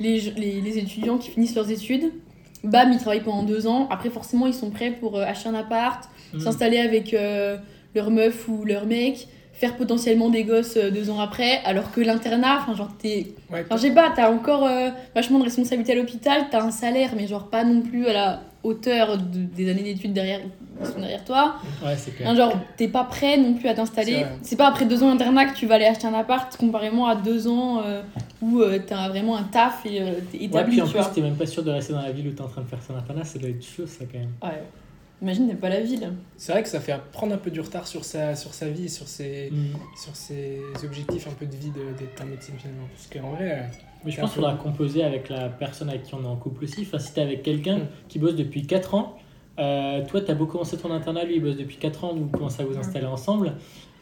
les, 0.00 0.18
les, 0.36 0.60
les 0.60 0.78
étudiants 0.78 1.18
qui 1.18 1.30
finissent 1.30 1.54
leurs 1.54 1.70
études, 1.70 2.12
bam, 2.64 2.90
ils 2.92 2.98
travaillent 2.98 3.22
pendant 3.22 3.44
deux 3.44 3.66
ans. 3.66 3.88
Après, 3.90 4.10
forcément, 4.10 4.46
ils 4.46 4.54
sont 4.54 4.70
prêts 4.70 4.90
pour 4.90 5.16
euh, 5.16 5.22
acheter 5.24 5.48
un 5.48 5.54
appart, 5.54 6.08
Mm. 6.34 6.40
s'installer 6.40 6.78
avec 6.78 7.12
euh, 7.12 7.58
leur 7.94 8.10
meuf 8.10 8.48
ou 8.48 8.64
leur 8.64 8.86
mec, 8.86 9.28
faire 9.52 9.76
potentiellement 9.76 10.28
des 10.30 10.44
gosses 10.44 10.76
euh, 10.76 10.90
deux 10.90 11.10
ans 11.10 11.20
après. 11.20 11.60
Alors 11.64 11.92
que 11.92 12.00
l'internat, 12.00 12.58
enfin, 12.62 12.74
genre, 12.74 12.90
t'es. 12.98 13.34
Ouais, 13.50 13.60
Enfin, 13.66 13.76
je 13.76 13.82
sais 13.82 13.94
pas, 13.94 14.12
t'as 14.14 14.30
encore 14.32 14.64
euh, 14.66 14.88
vachement 15.14 15.38
de 15.38 15.44
responsabilité 15.44 15.92
à 15.92 15.94
l'hôpital, 15.96 16.46
t'as 16.50 16.62
un 16.62 16.70
salaire, 16.70 17.10
mais 17.16 17.26
genre 17.26 17.48
pas 17.48 17.62
non 17.64 17.82
plus 17.82 18.06
à 18.08 18.12
la 18.12 18.40
hauteur 18.64 19.18
de- 19.18 19.24
des 19.54 19.70
années 19.70 19.82
d'études 19.82 20.12
derrière, 20.12 20.40
qui 20.40 20.90
sont 20.92 21.00
derrière 21.00 21.24
toi. 21.24 21.56
Ouais, 21.84 21.94
c'est 21.96 22.12
clair. 22.16 22.28
Hein, 22.30 22.34
genre, 22.36 22.52
t'es 22.76 22.86
pas 22.88 23.04
prêt 23.04 23.36
non 23.36 23.54
plus 23.54 23.68
à 23.68 23.74
t'installer. 23.74 24.24
C'est 24.42 24.56
pas 24.56 24.68
après 24.68 24.84
deux 24.86 25.02
ans 25.02 25.08
d'internat 25.10 25.46
que 25.46 25.56
tu 25.56 25.66
vas 25.66 25.74
aller 25.74 25.84
acheter 25.84 26.06
un 26.06 26.14
appart, 26.14 26.56
comparément 26.56 27.06
à 27.06 27.14
deux 27.16 27.46
ans 27.48 27.82
euh, 27.84 28.02
où 28.40 28.60
euh, 28.60 28.78
t'as 28.86 29.08
vraiment 29.08 29.36
un 29.36 29.42
taf 29.42 29.84
et 29.84 29.90
t'es 30.30 30.38
Ouais, 30.38 30.44
établi, 30.44 30.70
puis 30.72 30.82
en 30.82 30.86
tu 30.86 30.92
plus, 30.92 31.02
t'es 31.14 31.20
même 31.20 31.34
pas 31.36 31.46
sûr 31.46 31.62
de 31.64 31.70
rester 31.70 31.92
dans 31.92 32.02
la 32.02 32.12
ville 32.12 32.28
où 32.28 32.32
t'es 32.32 32.40
en 32.42 32.48
train 32.48 32.62
de 32.62 32.68
faire 32.68 32.78
ton 32.86 32.96
internat, 32.96 33.24
ça 33.24 33.38
doit 33.38 33.48
être 33.50 33.64
chaud, 33.64 33.86
ça, 33.86 34.04
quand 34.10 34.18
même. 34.18 34.30
Ouais. 34.42 34.62
Imagine, 35.22 35.48
t'es 35.48 35.54
pas 35.54 35.68
la 35.68 35.80
ville. 35.80 36.12
C'est 36.36 36.50
vrai 36.52 36.62
que 36.64 36.68
ça 36.68 36.80
fait 36.80 36.94
prendre 37.12 37.32
un 37.32 37.38
peu 37.38 37.50
du 37.52 37.60
retard 37.60 37.86
sur 37.86 38.04
sa, 38.04 38.34
sur 38.34 38.52
sa 38.54 38.68
vie, 38.68 38.88
sur 38.88 39.06
ses, 39.06 39.50
Mm. 39.52 39.76
sur 39.96 40.16
ses 40.16 40.60
objectifs 40.84 41.28
un 41.28 41.32
peu 41.32 41.46
de 41.46 41.54
vie 41.54 41.70
de- 41.70 41.96
d'être 41.96 42.20
en 42.22 42.26
médecine 42.26 42.54
finalement. 42.58 42.88
Parce 42.92 43.06
qu'en 43.06 43.30
vrai, 43.36 43.52
euh, 43.52 43.62
Mais 44.04 44.10
je 44.10 44.16
pense 44.20 44.30
un 44.30 44.32
qu'il 44.32 44.42
peu- 44.42 44.48
faudra 44.48 44.54
composer 44.56 45.04
avec 45.04 45.28
la 45.28 45.48
personne 45.48 45.88
avec 45.90 46.02
qui 46.02 46.14
on 46.16 46.22
est 46.24 46.26
en 46.26 46.34
couple 46.36 46.64
aussi. 46.64 46.82
Enfin, 46.82 46.98
si 46.98 47.14
t'es 47.14 47.20
avec 47.22 47.42
quelqu'un 47.44 47.78
Mm. 47.78 47.88
qui 48.08 48.18
bosse 48.18 48.34
depuis 48.34 48.66
4 48.66 48.94
ans, 48.94 49.16
euh, 49.60 50.04
toi, 50.06 50.20
t'as 50.22 50.34
beau 50.34 50.46
commencer 50.46 50.76
ton 50.76 50.90
internat, 50.90 51.24
lui, 51.24 51.36
il 51.36 51.42
bosse 51.42 51.56
depuis 51.56 51.76
4 51.76 52.02
ans, 52.04 52.14
vous 52.14 52.26
commencez 52.26 52.60
à 52.62 52.64
vous 52.66 52.76
installer 52.76 53.06
ensemble. 53.06 53.52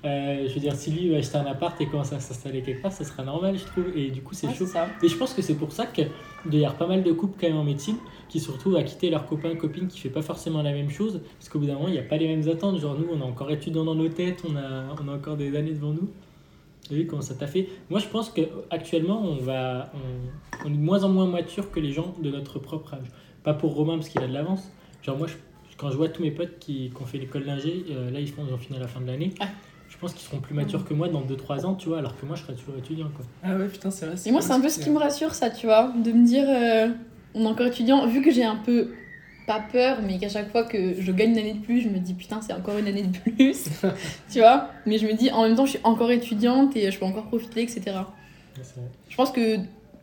Euh, 0.05 0.47
je 0.49 0.55
veux 0.55 0.61
dire, 0.61 0.75
si 0.75 0.91
lui 0.91 1.11
va 1.11 1.19
acheter 1.19 1.37
un 1.37 1.45
appart 1.47 1.79
et 1.81 1.87
commence 1.87 2.13
à 2.15 2.21
s'installer 2.21 2.63
quelque 2.63 2.81
part, 2.81 2.93
ça 2.93 3.05
sera 3.05 3.23
normal, 3.23 3.59
je 3.59 3.65
trouve. 3.65 3.85
Et 3.95 4.11
du 4.11 4.23
coup, 4.23 4.33
c'est 4.35 4.47
Ouais, 4.47 4.55
chaud. 4.55 4.67
ça. 4.67 4.89
Et 5.03 5.09
je 5.09 5.17
pense 5.17 5.35
que 5.35 5.43
c'est 5.43 5.57
pour 5.57 5.73
ça 5.73 5.87
qu'il 5.87 6.09
y 6.53 6.57
avoir 6.57 6.77
pas 6.77 6.87
mal 6.87 7.03
de 7.03 7.13
couples 7.13 7.37
quand 7.39 7.49
même 7.49 7.59
en 7.59 7.65
médecine 7.65 7.97
qui 8.29 8.41
se 8.41 8.51
retrouvent 8.51 8.77
à 8.77 8.83
quitter 8.83 9.11
leur 9.11 9.27
copain, 9.27 9.55
copine 9.57 9.89
qui 9.89 9.99
fait 10.01 10.09
pas 10.09 10.23
forcément 10.23 10.63
la 10.63 10.73
même 10.73 10.89
chose. 10.89 11.21
Parce 11.39 11.49
qu'au 11.51 11.59
bout 11.59 11.67
d'un 11.67 11.75
moment, 11.75 11.89
il 11.89 11.93
n'y 11.93 11.99
a 11.99 12.03
pas 12.03 12.17
les 12.17 12.29
mêmes 12.29 12.49
attentes. 12.49 12.79
Genre, 12.79 12.97
nous, 12.99 13.09
on 13.13 13.21
a 13.21 13.25
encore 13.25 13.51
étudiant 13.51 13.85
dans 13.85 13.95
nos 13.95 14.09
têtes, 14.09 14.43
on 14.49 14.57
a, 14.57 14.95
on 15.05 15.09
a 15.09 15.15
encore 15.17 15.37
des 15.37 15.55
années 15.57 15.73
devant 15.75 15.93
nous. 15.93 16.09
Vous 16.09 16.97
voyez 16.97 17.07
comment 17.07 17.23
ça 17.23 17.35
t'a 17.35 17.47
fait? 17.47 17.69
Moi, 17.91 18.01
je 18.01 18.07
pense 18.07 18.31
qu'actuellement, 18.31 19.21
on, 19.23 19.37
va, 19.37 19.93
on, 19.95 20.67
on 20.67 20.73
est 20.73 20.77
de 20.77 20.83
moins 20.83 21.05
en 21.05 21.09
moins 21.11 21.27
mature 21.27 21.71
que 21.71 21.79
les 21.79 21.93
gens 21.93 22.15
de 22.23 22.31
notre 22.31 22.59
propre 22.59 22.95
âge. 22.95 23.07
Pas 23.45 23.55
pour 23.55 23.75
Romain, 23.75 23.95
parce 23.97 24.09
qu'il 24.09 24.21
a 24.23 24.27
de 24.27 24.33
l'avance. 24.33 24.73
Genre, 25.03 25.17
moi, 25.19 25.27
je- 25.27 25.35
quand 25.77 25.91
je 25.91 25.97
vois 25.97 26.09
tous 26.09 26.23
mes 26.23 26.31
potes 26.31 26.59
qui, 26.59 26.91
qui 26.91 27.03
ont 27.03 27.07
fait 27.07 27.19
l'école 27.19 27.45
d'ingé, 27.45 27.85
euh, 27.91 28.11
là, 28.11 28.19
ils, 28.21 28.29
font, 28.29 28.43
ils 28.49 28.53
ont 28.53 28.59
fini 28.59 28.77
à 28.79 28.81
la 28.81 28.89
fin 28.89 29.01
de 29.01 29.07
l'année. 29.07 29.33
Je 29.91 29.97
pense 29.99 30.15
qu'ils 30.15 30.23
seront 30.23 30.41
plus 30.41 30.55
matures 30.55 30.85
que 30.85 30.95
moi 30.95 31.09
dans 31.09 31.21
2-3 31.21 31.67
ans, 31.67 31.75
tu 31.75 31.89
vois, 31.89 31.99
alors 31.99 32.19
que 32.19 32.25
moi, 32.25 32.37
je 32.37 32.43
serai 32.43 32.55
toujours 32.55 32.77
étudiant, 32.79 33.09
quoi. 33.15 33.27
ah 33.43 33.57
ouais, 33.57 33.67
putain, 33.67 33.91
c'est 33.91 34.07
vrai. 34.07 34.15
Et 34.25 34.31
moi, 34.31 34.41
c'est 34.41 34.53
un 34.53 34.61
peu 34.61 34.69
ce 34.69 34.81
qui 34.81 34.89
me 34.89 34.99
rassure, 34.99 35.35
ça, 35.35 35.51
tu 35.51 35.67
vois. 35.67 35.93
De 36.03 36.13
me 36.13 36.25
dire, 36.25 36.47
euh, 36.49 36.89
on 37.35 37.45
est 37.45 37.49
encore 37.49 37.67
étudiant, 37.67 38.07
vu 38.07 38.23
que 38.23 38.31
j'ai 38.31 38.45
un 38.45 38.57
peu. 38.57 38.93
Pas 39.47 39.61
peur, 39.73 39.99
mais 40.07 40.19
qu'à 40.19 40.29
chaque 40.29 40.53
fois 40.53 40.63
que 40.63 41.01
je 41.01 41.11
gagne 41.11 41.31
une 41.33 41.39
année 41.39 41.55
de 41.55 41.65
plus, 41.65 41.81
je 41.81 41.89
me 41.89 41.99
dis 41.99 42.15
putain, 42.15 42.41
c'est 42.41 42.53
encore 42.53 42.79
une 42.79 42.87
année 42.87 43.03
de 43.03 43.19
plus. 43.19 43.69
tu 44.31 44.39
vois 44.39 44.71
Mais 44.87 44.97
je 44.97 45.07
me 45.09 45.15
dis, 45.15 45.33
en 45.33 45.43
même 45.43 45.57
temps, 45.57 45.65
je 45.65 45.73
suis 45.73 45.81
encore 45.83 46.13
étudiante 46.13 46.77
et 46.77 46.89
je 46.89 46.97
peux 46.97 47.05
encore 47.05 47.27
profiter, 47.27 47.63
etc. 47.63 47.83
Ouais. 47.87 48.63
Je 49.09 49.17
pense 49.17 49.33
que, 49.33 49.57
de 49.57 49.63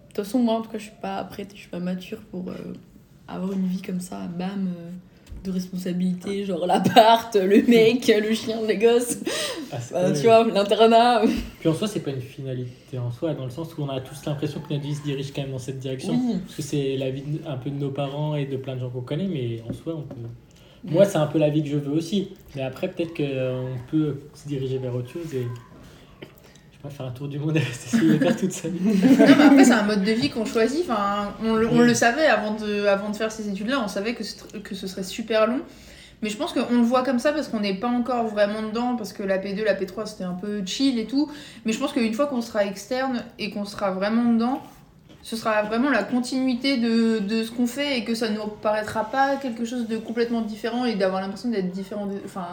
toute 0.10 0.18
façon, 0.18 0.40
moi, 0.40 0.56
en 0.56 0.62
tout 0.64 0.70
cas, 0.70 0.80
je 0.80 0.86
suis 0.86 1.00
pas 1.02 1.24
prête, 1.24 1.52
je 1.54 1.60
suis 1.60 1.70
pas 1.70 1.80
mature 1.80 2.20
pour 2.30 2.50
euh, 2.50 2.56
avoir 3.28 3.54
une 3.54 3.68
vie 3.68 3.82
comme 3.82 4.02
ça, 4.02 4.28
bam, 4.38 4.68
euh, 4.68 4.90
de 5.44 5.52
responsabilité, 5.52 6.44
genre 6.46 6.66
l'appart, 6.66 7.36
le 7.36 7.62
mec, 7.68 8.08
le 8.22 8.34
chien, 8.34 8.58
les 8.68 8.78
gosses, 8.78 9.20
Ah, 9.72 9.78
ouais. 9.94 10.14
tu 10.14 10.24
vois, 10.24 10.44
l'internat. 10.46 11.22
Puis 11.60 11.70
en 11.70 11.74
soi, 11.74 11.88
c'est 11.88 12.00
pas 12.02 12.12
une 12.12 12.22
finalité 12.22 12.98
en 12.98 13.12
soi, 13.12 13.34
dans 13.34 13.46
le 13.46 13.50
sens 13.52 13.78
où 13.78 13.84
on 13.84 13.90
a 13.90 14.00
tous 14.02 14.26
l'impression 14.26 14.60
que 14.60 14.74
notre 14.74 14.86
vie 14.86 14.96
se 14.96 15.04
dirige 15.04 15.32
quand 15.34 15.42
même 15.44 15.52
dans 15.52 15.60
cette 15.60 15.80
direction. 15.80 16.14
Oui. 16.14 16.36
Parce 16.44 16.56
que 16.56 16.62
c'est 16.62 16.98
la 16.98 17.10
vie 17.12 17.24
un 17.48 17.58
peu 17.58 17.70
de 17.70 17.76
nos 17.76 17.90
parents 17.92 18.36
et 18.36 18.46
de 18.46 18.58
plein 18.58 18.76
de 18.76 18.82
gens 18.82 18.90
qu'on 18.90 19.02
connaît, 19.02 19.28
mais 19.28 19.62
en 19.70 19.74
soi, 19.74 19.96
on 19.98 20.02
peut. 20.02 20.16
Moi, 20.84 21.06
c'est 21.06 21.18
un 21.18 21.28
peu 21.28 21.40
la 21.40 21.50
vie 21.50 21.64
que 21.64 21.70
je 21.70 21.78
veux 21.78 21.92
aussi. 21.92 22.30
Mais 22.56 22.62
après, 22.62 22.88
peut-être 22.90 23.14
qu'on 23.16 23.76
peut 23.92 24.20
se 24.34 24.48
diriger 24.48 24.78
vers 24.78 24.96
autre 24.96 25.10
chose 25.12 25.34
et. 25.34 25.46
Je 26.78 26.82
sais 26.82 26.84
pas, 26.84 26.90
faire 26.90 27.06
un 27.08 27.12
tour 27.12 27.28
du 27.28 27.40
monde 27.40 27.58
et 27.58 27.60
rester 27.60 27.98
célibataire 27.98 28.38
toute 28.38 28.52
sa 28.52 28.70
vie. 28.70 28.80
Non, 28.84 29.36
mais 29.38 29.44
après, 29.46 29.64
c'est 29.64 29.72
un 29.72 29.84
mode 29.84 30.04
de 30.04 30.12
vie 30.12 30.30
qu'on 30.30 30.46
choisit. 30.46 30.84
Enfin, 30.88 31.34
on, 31.44 31.56
le, 31.56 31.68
on 31.70 31.80
le 31.80 31.94
savait 31.94 32.28
avant 32.28 32.54
de, 32.54 32.86
avant 32.86 33.10
de 33.10 33.16
faire 33.16 33.32
ces 33.32 33.50
études-là, 33.50 33.82
on 33.84 33.88
savait 33.88 34.14
que, 34.14 34.24
que 34.60 34.76
ce 34.76 34.88
serait 34.88 35.04
super 35.04 35.48
long. 35.48 35.62
Mais 36.22 36.30
je 36.30 36.38
pense 36.38 36.54
qu'on 36.54 36.76
le 36.76 36.82
voit 36.82 37.04
comme 37.04 37.20
ça 37.20 37.32
parce 37.32 37.48
qu'on 37.48 37.60
n'est 37.60 37.76
pas 37.76 37.88
encore 37.88 38.28
vraiment 38.28 38.64
dedans, 38.64 38.96
parce 38.96 39.14
que 39.14 39.22
la 39.24 39.38
P2, 39.38 39.64
la 39.64 39.76
P3, 39.76 40.08
c'était 40.08 40.24
un 40.24 40.34
peu 40.34 40.64
chill 40.66 40.98
et 40.98 41.06
tout. 41.06 41.32
Mais 41.66 41.74
je 41.74 41.80
pense 41.80 41.94
qu'une 41.94 42.14
fois 42.14 42.26
qu'on 42.28 42.42
sera 42.42 42.66
externe 42.66 43.24
et 43.38 43.52
qu'on 43.52 43.66
sera 43.66 43.92
vraiment 43.92 44.34
dedans, 44.34 44.62
ce 45.30 45.36
sera 45.36 45.62
vraiment 45.64 45.90
la 45.90 46.04
continuité 46.04 46.78
de, 46.78 47.20
de 47.20 47.44
ce 47.44 47.52
qu'on 47.52 47.68
fait 47.68 47.98
et 47.98 48.06
que 48.06 48.16
ça 48.16 48.30
ne 48.30 48.36
nous 48.38 48.48
paraîtra 48.62 49.04
pas 49.12 49.36
quelque 49.36 49.66
chose 49.66 49.86
de 49.86 49.98
complètement 49.98 50.40
différent 50.40 50.86
et 50.86 50.96
d'avoir 50.96 51.20
l'impression 51.20 51.50
d'être 51.50 51.70
différent, 51.70 52.06
de- 52.06 52.22
enfin, 52.24 52.48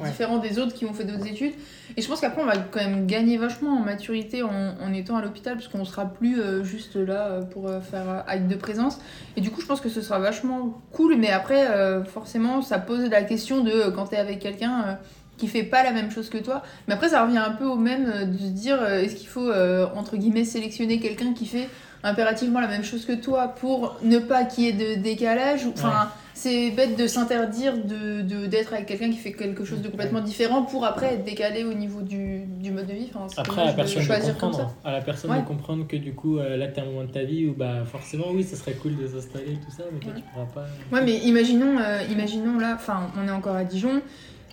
Ouais. 0.00 0.08
différent 0.08 0.38
des 0.38 0.60
autres 0.60 0.72
qui 0.72 0.84
ont 0.84 0.92
fait 0.92 1.02
d'autres 1.02 1.26
études. 1.26 1.54
Et 1.96 2.02
je 2.02 2.06
pense 2.06 2.20
qu'après, 2.20 2.40
on 2.40 2.46
va 2.46 2.56
quand 2.56 2.78
même 2.78 3.08
gagner 3.08 3.36
vachement 3.36 3.70
en 3.72 3.80
maturité 3.80 4.44
en, 4.44 4.48
en 4.80 4.92
étant 4.92 5.16
à 5.16 5.22
l'hôpital, 5.22 5.54
parce 5.54 5.66
qu'on 5.66 5.84
sera 5.84 6.04
plus 6.04 6.40
euh, 6.40 6.62
juste 6.62 6.94
là 6.94 7.26
euh, 7.26 7.42
pour 7.42 7.66
euh, 7.66 7.80
faire 7.80 8.22
acte 8.28 8.46
de 8.46 8.54
présence. 8.54 9.00
Et 9.36 9.40
du 9.40 9.50
coup, 9.50 9.60
je 9.60 9.66
pense 9.66 9.80
que 9.80 9.88
ce 9.88 10.00
sera 10.00 10.20
vachement 10.20 10.80
cool. 10.92 11.16
Mais 11.16 11.30
après, 11.32 11.66
euh, 11.68 12.04
forcément, 12.04 12.62
ça 12.62 12.78
pose 12.78 13.10
la 13.10 13.22
question 13.24 13.64
de 13.64 13.90
quand 13.90 14.04
t'es 14.06 14.18
avec 14.18 14.38
quelqu'un 14.38 14.98
qui 15.36 15.48
fait 15.48 15.64
pas 15.64 15.82
la 15.82 15.90
même 15.90 16.12
chose 16.12 16.30
que 16.30 16.38
toi. 16.38 16.62
Mais 16.86 16.94
après, 16.94 17.08
ça 17.08 17.24
revient 17.24 17.38
un 17.38 17.50
peu 17.50 17.64
au 17.64 17.74
même 17.76 18.04
de 18.30 18.38
se 18.38 18.44
dire 18.50 18.84
est-ce 18.84 19.16
qu'il 19.16 19.26
faut, 19.26 19.50
entre 19.96 20.16
guillemets, 20.16 20.44
sélectionner 20.44 21.00
quelqu'un 21.00 21.32
qui 21.32 21.46
fait 21.46 21.66
impérativement 22.02 22.60
la 22.60 22.68
même 22.68 22.84
chose 22.84 23.04
que 23.04 23.12
toi 23.12 23.48
pour 23.48 23.96
ne 24.02 24.18
pas 24.18 24.44
qu'il 24.44 24.64
y 24.64 24.68
ait 24.68 24.72
de 24.96 25.00
décalage 25.00 25.66
Enfin, 25.66 26.10
c'est 26.34 26.70
bête 26.70 26.96
de 26.96 27.06
s'interdire 27.06 27.74
de 27.76 28.22
de- 28.22 28.46
d'être 28.46 28.72
avec 28.72 28.86
quelqu'un 28.86 29.10
qui 29.10 29.18
fait 29.18 29.32
quelque 29.32 29.64
chose 29.64 29.82
de 29.82 29.88
complètement 29.88 30.20
différent 30.20 30.62
pour 30.62 30.86
après 30.86 31.14
être 31.14 31.24
décalé 31.24 31.64
au 31.64 31.74
niveau 31.74 32.00
du, 32.00 32.44
du 32.46 32.70
mode 32.70 32.86
de 32.86 32.94
vie. 32.94 33.10
Enfin, 33.14 33.26
Après, 33.36 33.60
à 33.60 33.64
la 33.66 33.72
de 33.72 33.76
personne 33.76 34.02
de 34.02 34.40
comme 34.40 34.52
ça. 34.54 34.70
À 34.84 34.92
la 34.92 35.00
personne 35.02 35.30
Ouais. 35.32 35.40
de 35.42 35.46
comprendre 35.46 35.86
que 35.86 35.96
du 35.96 36.14
coup, 36.14 36.38
euh, 36.38 36.56
là, 36.56 36.68
t'es 36.68 36.80
un 36.80 36.86
moment 36.86 37.04
de 37.04 37.10
ta 37.12 37.24
vie 37.24 37.44
où 37.46 37.52
bah, 37.52 37.84
forcément, 37.84 38.26
oui, 38.32 38.42
ça 38.42 38.56
serait 38.56 38.72
cool 38.72 38.96
de 38.96 39.06
s'installer, 39.06 39.58
tout 39.62 39.70
ça, 39.76 39.82
mais 39.92 39.98
toi, 40.00 40.12
Ouais. 40.14 40.18
tu 40.20 40.24
pourras 40.32 40.46
pas. 40.46 40.66
Ouais, 40.96 41.02
mais 41.04 41.16
imaginons, 41.18 41.76
euh, 41.78 42.00
imaginons 42.10 42.58
là, 42.58 42.72
enfin, 42.74 43.10
on 43.22 43.28
est 43.28 43.32
encore 43.32 43.56
à 43.56 43.64
Dijon. 43.64 44.00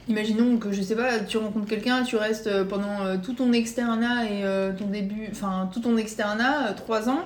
Imaginons 0.09 0.57
que 0.57 0.71
je 0.71 0.81
sais 0.81 0.95
pas, 0.95 1.19
tu 1.19 1.37
rencontres 1.37 1.67
quelqu'un, 1.67 2.03
tu 2.03 2.15
restes 2.15 2.47
euh, 2.47 2.63
pendant 2.63 3.05
euh, 3.05 3.17
tout 3.21 3.33
ton 3.33 3.51
externat 3.51 4.23
et 4.25 4.43
euh, 4.45 4.71
ton 4.71 4.85
début, 4.87 5.27
enfin 5.31 5.69
tout 5.73 5.81
ton 5.81 5.97
externat, 5.97 6.69
euh, 6.69 6.73
trois 6.73 7.09
ans. 7.09 7.25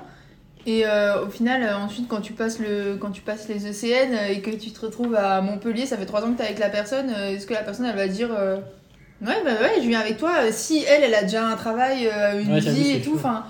Et 0.66 0.86
euh, 0.86 1.26
au 1.26 1.30
final, 1.30 1.62
euh, 1.64 1.76
ensuite, 1.78 2.08
quand 2.08 2.22
tu 2.22 2.34
passes 2.34 2.60
le, 2.60 2.96
quand 3.00 3.12
tu 3.12 3.22
passes 3.22 3.48
les 3.48 3.68
ECN 3.68 4.14
et 4.30 4.42
que 4.42 4.50
tu 4.52 4.72
te 4.72 4.82
retrouves 4.84 5.16
à 5.16 5.42
Montpellier, 5.42 5.86
ça 5.86 5.98
fait 5.98 6.06
trois 6.06 6.24
ans 6.24 6.32
que 6.34 6.38
t'es 6.38 6.44
avec 6.44 6.60
la 6.60 6.70
personne. 6.70 7.12
euh, 7.16 7.30
Est-ce 7.36 7.46
que 7.46 7.54
la 7.54 7.62
personne, 7.64 7.86
elle 7.86 7.96
va 7.96 8.08
dire, 8.08 8.30
ouais, 8.32 9.42
bah 9.46 9.52
ouais, 9.62 9.82
je 9.82 9.88
viens 9.88 10.00
avec 10.00 10.18
toi. 10.18 10.52
Si 10.52 10.84
elle, 10.88 11.04
elle 11.04 11.14
a 11.16 11.24
déjà 11.24 11.48
un 11.48 11.56
travail, 11.56 12.10
une 12.42 12.54
Ouais, 12.54 12.60
vie 12.60 12.92
et 12.94 13.02
tout, 13.02 13.14
enfin. 13.16 13.46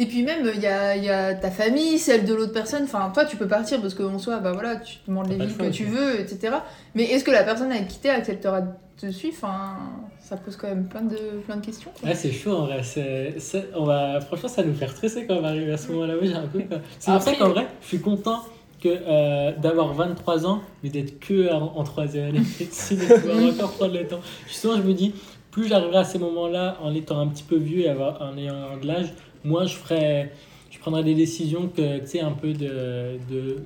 Et 0.00 0.06
puis 0.06 0.22
même, 0.22 0.48
il 0.54 0.60
y 0.60 0.66
a, 0.66 0.96
y 0.96 1.10
a 1.10 1.34
ta 1.34 1.50
famille, 1.50 1.98
celle 1.98 2.24
de 2.24 2.32
l'autre 2.32 2.52
personne. 2.52 2.84
Enfin, 2.84 3.10
toi, 3.12 3.24
tu 3.24 3.36
peux 3.36 3.48
partir 3.48 3.80
parce 3.80 3.94
qu'en 3.94 4.18
soi, 4.18 4.38
bah 4.38 4.52
voilà, 4.52 4.76
tu 4.76 4.96
demandes 5.08 5.28
les 5.28 5.48
choix, 5.48 5.66
que 5.66 5.70
tu 5.72 5.84
veux, 5.84 6.20
etc. 6.20 6.54
Mais 6.94 7.02
est-ce 7.04 7.24
que 7.24 7.32
la 7.32 7.42
personne 7.42 7.72
avec 7.72 7.88
qui 7.88 8.08
acceptera 8.08 8.60
de 8.60 8.68
te 9.00 9.10
suivre? 9.10 9.34
Enfin, 9.42 9.76
ça 10.20 10.36
pose 10.36 10.56
quand 10.56 10.68
même 10.68 10.84
plein 10.86 11.02
de, 11.02 11.16
plein 11.46 11.56
de 11.56 11.66
questions. 11.66 11.90
quoi. 12.00 12.08
Ouais, 12.10 12.14
c'est 12.14 12.30
chaud 12.30 12.52
en 12.56 12.66
vrai. 12.66 12.82
C'est, 12.84 13.34
c'est- 13.38 13.68
on 13.74 13.84
va, 13.84 14.20
franchement, 14.20 14.48
ça 14.48 14.62
nous 14.62 14.74
fait 14.74 14.86
stresser 14.88 15.26
quand 15.26 15.34
on 15.34 15.40
va 15.42 15.48
arriver 15.48 15.72
à 15.72 15.76
ce 15.76 15.90
moment-là. 15.90 16.14
Oui, 16.20 16.28
j'ai 16.28 16.34
un 16.34 16.46
peu. 16.46 16.60
C'est 17.00 17.10
pour 17.10 17.22
ça 17.22 17.34
qu'en 17.34 17.48
vrai, 17.48 17.66
je 17.82 17.86
suis 17.88 18.00
content 18.00 18.40
que, 18.80 18.88
euh, 18.88 19.50
d'avoir 19.60 19.92
23 19.94 20.46
ans, 20.46 20.60
mais 20.84 20.90
d'être 20.90 21.18
que 21.18 21.52
en, 21.52 21.72
en 21.76 21.82
troisième 21.82 22.26
année 22.28 22.38
de 22.38 22.60
médecine 22.60 23.00
et 23.02 23.06
de 23.08 23.14
pouvoir 23.14 23.52
encore 23.52 23.72
prendre 23.72 23.94
le 23.98 24.06
temps. 24.06 24.20
Justement, 24.46 24.76
je 24.76 24.82
me 24.82 24.92
dis, 24.94 25.12
plus 25.50 25.66
j'arriverai 25.66 25.98
à 25.98 26.04
ces 26.04 26.20
moments-là 26.20 26.76
en 26.82 26.94
étant 26.94 27.18
un 27.18 27.26
petit 27.26 27.42
peu 27.42 27.56
vieux 27.56 27.80
et 27.80 27.88
avoir, 27.88 28.22
en 28.22 28.36
ayant 28.38 28.76
de 28.80 28.86
l'âge, 28.86 29.06
moins 29.48 29.66
je 29.66 29.74
ferai, 29.74 30.30
je 30.70 30.78
prendrai 30.78 31.02
des 31.02 31.14
décisions 31.14 31.68
que, 31.68 31.98
tu 32.00 32.06
sais, 32.06 32.20
un 32.20 32.32
peu 32.32 32.52
de, 32.52 33.18
de, 33.30 33.56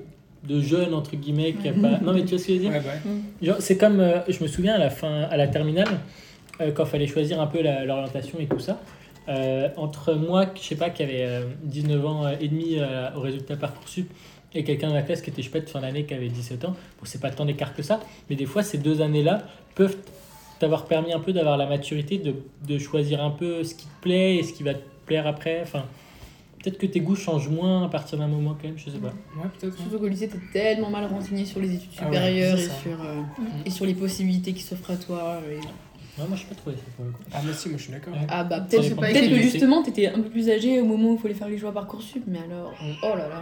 de 0.47 0.61
jeune, 0.61 0.93
entre 0.93 1.15
guillemets, 1.15 1.53
qui 1.53 1.67
a 1.67 1.73
pas... 1.73 1.99
Non, 2.01 2.13
mais 2.13 2.23
tu 2.23 2.29
vois 2.29 2.39
ce 2.39 2.47
que 2.47 2.53
je 2.53 2.57
veux 2.57 2.59
dire 2.59 2.71
Ouais, 2.71 2.79
bah 2.79 2.91
ouais. 3.05 3.47
Genre, 3.47 3.57
c'est 3.59 3.77
comme, 3.77 3.99
euh, 3.99 4.19
je 4.27 4.41
me 4.43 4.47
souviens 4.47 4.75
à 4.75 4.79
la 4.79 4.89
fin, 4.89 5.23
à 5.23 5.37
la 5.37 5.47
terminale, 5.47 5.99
euh, 6.61 6.71
quand 6.71 6.85
il 6.85 6.89
fallait 6.89 7.07
choisir 7.07 7.39
un 7.41 7.47
peu 7.47 7.61
l'orientation 7.61 8.39
et 8.39 8.47
tout 8.47 8.59
ça, 8.59 8.79
euh, 9.29 9.69
entre 9.77 10.13
moi, 10.13 10.45
je 10.55 10.61
sais 10.61 10.75
pas, 10.75 10.89
qui 10.89 11.03
avait 11.03 11.23
euh, 11.23 11.45
19 11.63 12.05
ans 12.05 12.29
et 12.39 12.47
demi 12.47 12.75
euh, 12.77 13.09
au 13.15 13.21
résultat 13.21 13.55
Parcoursup, 13.55 14.11
et 14.53 14.63
quelqu'un 14.63 14.89
dans 14.89 14.93
la 14.93 15.01
classe 15.01 15.21
qui 15.21 15.29
était, 15.29 15.41
je 15.41 15.47
sais 15.47 15.59
pas, 15.59 15.65
de 15.65 15.69
fin 15.69 15.81
d'année, 15.81 16.05
qui 16.05 16.13
avait 16.13 16.29
17 16.29 16.65
ans. 16.65 16.71
Bon, 16.71 17.05
c'est 17.05 17.21
pas 17.21 17.31
tant 17.31 17.45
d'écart 17.45 17.73
que 17.73 17.81
ça, 17.81 17.99
mais 18.29 18.35
des 18.35 18.45
fois, 18.45 18.63
ces 18.63 18.77
deux 18.77 19.01
années-là 19.01 19.43
peuvent 19.75 19.95
t'avoir 20.59 20.85
permis 20.85 21.13
un 21.13 21.19
peu 21.19 21.33
d'avoir 21.33 21.57
la 21.57 21.65
maturité 21.65 22.17
de, 22.19 22.35
de 22.67 22.77
choisir 22.77 23.23
un 23.23 23.31
peu 23.31 23.63
ce 23.63 23.73
qui 23.73 23.85
te 23.85 24.01
plaît 24.01 24.35
et 24.35 24.43
ce 24.43 24.53
qui 24.53 24.63
va 24.63 24.73
te 24.75 24.83
plaire 25.05 25.27
après. 25.27 25.61
Enfin, 25.61 25.83
peut-être 26.61 26.77
que 26.77 26.85
tes 26.85 26.99
goûts 27.01 27.15
changent 27.15 27.49
moins 27.49 27.85
à 27.85 27.89
partir 27.89 28.17
d'un 28.17 28.27
moment 28.27 28.55
quand 28.59 28.67
même, 28.67 28.77
je 28.77 28.85
sais 28.89 28.97
pas. 28.97 29.07
Ouais, 29.37 29.49
peut-être. 29.59 29.77
Surtout 29.77 29.99
qu'au 29.99 30.07
lycée, 30.07 30.27
t'es 30.29 30.39
tellement 30.51 30.89
mal 30.89 31.05
renseigné 31.05 31.45
sur 31.45 31.59
les 31.59 31.73
études 31.73 31.89
Ah 31.99 32.03
ouais, 32.03 32.15
supérieures 32.15 32.57
et, 32.57 32.61
sur, 32.63 33.01
euh, 33.01 33.21
et 33.65 33.69
sur 33.69 33.85
les 33.85 33.93
possibilités 33.95 34.53
qui 34.53 34.61
s'offrent 34.63 34.91
à 34.91 34.97
toi. 34.97 35.39
et- 35.51 35.59
Ouais, 36.21 36.27
moi, 36.27 36.37
je 36.37 36.45
pas 36.45 36.53
trouvé 36.53 36.75
ça 36.75 36.83
pour 36.95 37.05
le 37.05 37.11
coup. 37.11 37.23
Ah, 37.33 37.39
mais 37.43 37.53
si, 37.53 37.69
moi 37.69 37.77
je 37.79 37.83
suis 37.85 37.91
d'accord. 37.91 38.13
Ouais. 38.13 38.19
Ah 38.29 38.43
bah 38.43 38.61
peut-être 38.61 38.83
de 38.99 39.35
que 39.35 39.41
justement 39.41 39.81
t'étais 39.81 40.09
un 40.09 40.19
peu 40.19 40.29
plus 40.29 40.47
âgé 40.47 40.79
au 40.79 40.85
moment 40.85 41.09
où 41.09 41.13
il 41.15 41.19
fallait 41.19 41.33
faire 41.33 41.47
les 41.49 41.57
choix 41.57 41.71
Parcoursup, 41.71 42.21
mais 42.27 42.37
alors, 42.37 42.71
Mm. 42.79 42.91
oh 43.01 43.15
là 43.17 43.27
là. 43.29 43.41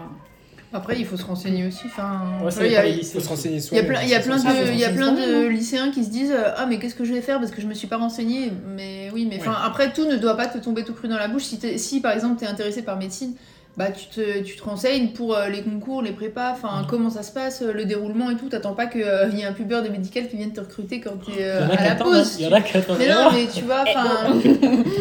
Après, 0.73 0.97
il 0.97 1.05
faut 1.05 1.17
se 1.17 1.25
renseigner 1.25 1.67
aussi. 1.67 1.81
Enfin, 1.87 2.21
Ouais, 2.43 2.49
il 2.61 2.71
y 2.71 2.75
a- 2.77 2.81
dépend 2.81 2.83
des 2.83 2.89
Il 2.91 2.97
lycées. 2.99 3.13
faut 3.13 3.19
se 3.19 3.27
renseigner 3.29 3.55
Il 3.55 3.59
y 3.59 3.61
a 3.61 3.67
soi-même. 3.67 3.87
plein, 3.87 4.01
il 4.03 4.09
y 4.09 4.15
a 4.15 4.19
plein 4.21 4.37
de, 4.37 4.71
il 4.71 4.79
y 4.79 4.85
a 4.85 4.89
plein 4.89 5.11
de 5.11 5.47
lycéens 5.47 5.91
qui 5.91 6.03
se 6.05 6.09
disent 6.09 6.31
euh, 6.31 6.51
ah 6.55 6.65
mais 6.65 6.79
qu'est-ce 6.79 6.95
que 6.95 7.03
je 7.03 7.13
vais 7.13 7.21
faire 7.21 7.39
parce 7.39 7.51
que 7.51 7.61
je 7.61 7.67
me 7.67 7.73
suis 7.73 7.87
pas 7.87 7.97
renseigné 7.97 8.51
mais 8.75 9.09
oui 9.13 9.27
mais 9.29 9.37
enfin 9.41 9.51
Ouais. 9.51 9.57
après 9.65 9.91
tout 9.91 10.05
ne 10.05 10.15
doit 10.15 10.37
pas 10.37 10.47
te 10.47 10.57
tomber 10.59 10.83
tout 10.85 10.93
cru 10.93 11.07
dans 11.09 11.17
la 11.17 11.27
bouche 11.27 11.43
si, 11.43 11.59
si 11.77 11.99
par 11.99 12.13
exemple 12.13 12.37
tu 12.39 12.45
es 12.45 12.47
intéressé 12.47 12.83
par 12.83 12.97
médecine 12.97 13.33
bah 13.77 13.89
tu 13.89 14.07
te, 14.07 14.41
tu 14.41 14.57
te 14.57 14.63
renseignes 14.63 15.09
pour 15.13 15.33
euh, 15.33 15.47
les 15.47 15.61
concours 15.61 16.01
les 16.01 16.11
prépas 16.11 16.51
enfin 16.51 16.81
Mhm. 16.81 16.87
comment 16.89 17.09
ça 17.09 17.23
se 17.23 17.31
passe 17.31 17.61
euh, 17.61 17.71
le 17.71 17.85
déroulement 17.85 18.29
et 18.29 18.35
tout 18.35 18.49
t'attends 18.49 18.73
pas 18.73 18.85
qu'il 18.85 18.99
y 19.01 19.41
ait 19.41 19.45
un 19.45 19.53
pubeur 19.53 19.81
de 19.81 19.87
médical 19.87 20.27
qui 20.27 20.35
vienne 20.35 20.51
te 20.51 20.59
recruter 20.59 20.99
quand 20.99 21.13
t'es 21.25 21.41
euh, 21.43 21.65
à 21.69 21.81
la 21.83 21.91
hein. 21.93 21.95
pause 21.95 22.35
Il 22.39 22.45
y 22.45 22.47
en 22.49 22.51
a 22.51 22.59
qui 22.61 22.75
attendent. 22.77 22.97
mais 22.99 23.07
non 23.07 23.31
mais 23.31 23.47
tu 23.47 23.63
vois 23.63 23.83
enfin 23.87 24.33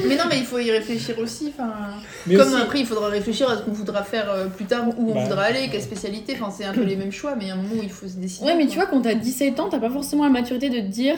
mais 0.09 0.17
non 0.17 0.25
mais 0.31 0.39
il 0.39 0.45
faut 0.45 0.61
y 0.61 0.71
réfléchir 0.71 1.19
aussi 1.19 1.53
enfin 1.53 1.73
Mais 2.29 2.37
comme 2.37 2.53
aussi- 2.53 2.63
après, 2.63 2.79
il 2.81 2.87
faudra 2.87 3.09
réfléchir 3.09 3.51
à 3.51 3.57
ce 3.57 3.63
qu'on 3.63 3.73
voudra 3.73 4.05
faire 4.05 4.31
euh, 4.31 4.47
plus 4.47 4.67
tard, 4.67 4.87
où 4.97 5.11
on 5.11 5.15
Bah, 5.15 5.25
voudra 5.25 5.43
aller, 5.43 5.69
quelle 5.71 5.83
spécialité. 5.83 6.37
Enfin, 6.41 6.51
c'est 6.57 6.65
un 6.65 6.73
peu 6.73 6.85
les 6.85 6.95
mêmes 6.97 7.11
choix, 7.13 7.35
mais 7.37 7.47
il 7.47 7.49
y 7.49 7.51
a 7.51 7.55
un 7.55 7.57
moment 7.57 7.75
où 7.81 7.83
il 7.83 7.91
faut 7.91 8.07
se 8.07 8.17
décider. 8.17 8.47
Ouais, 8.47 8.55
mais 8.55 8.65
quoi. 8.67 8.71
tu 8.73 8.79
vois, 8.79 8.87
quand 8.87 9.01
t'as 9.03 9.15
17 9.15 9.59
ans, 9.59 9.69
t'as 9.69 9.79
pas 9.81 9.91
forcément 9.91 10.23
la 10.25 10.31
maturité 10.31 10.69
de 10.71 10.77
te 10.77 10.87
dire 10.87 11.17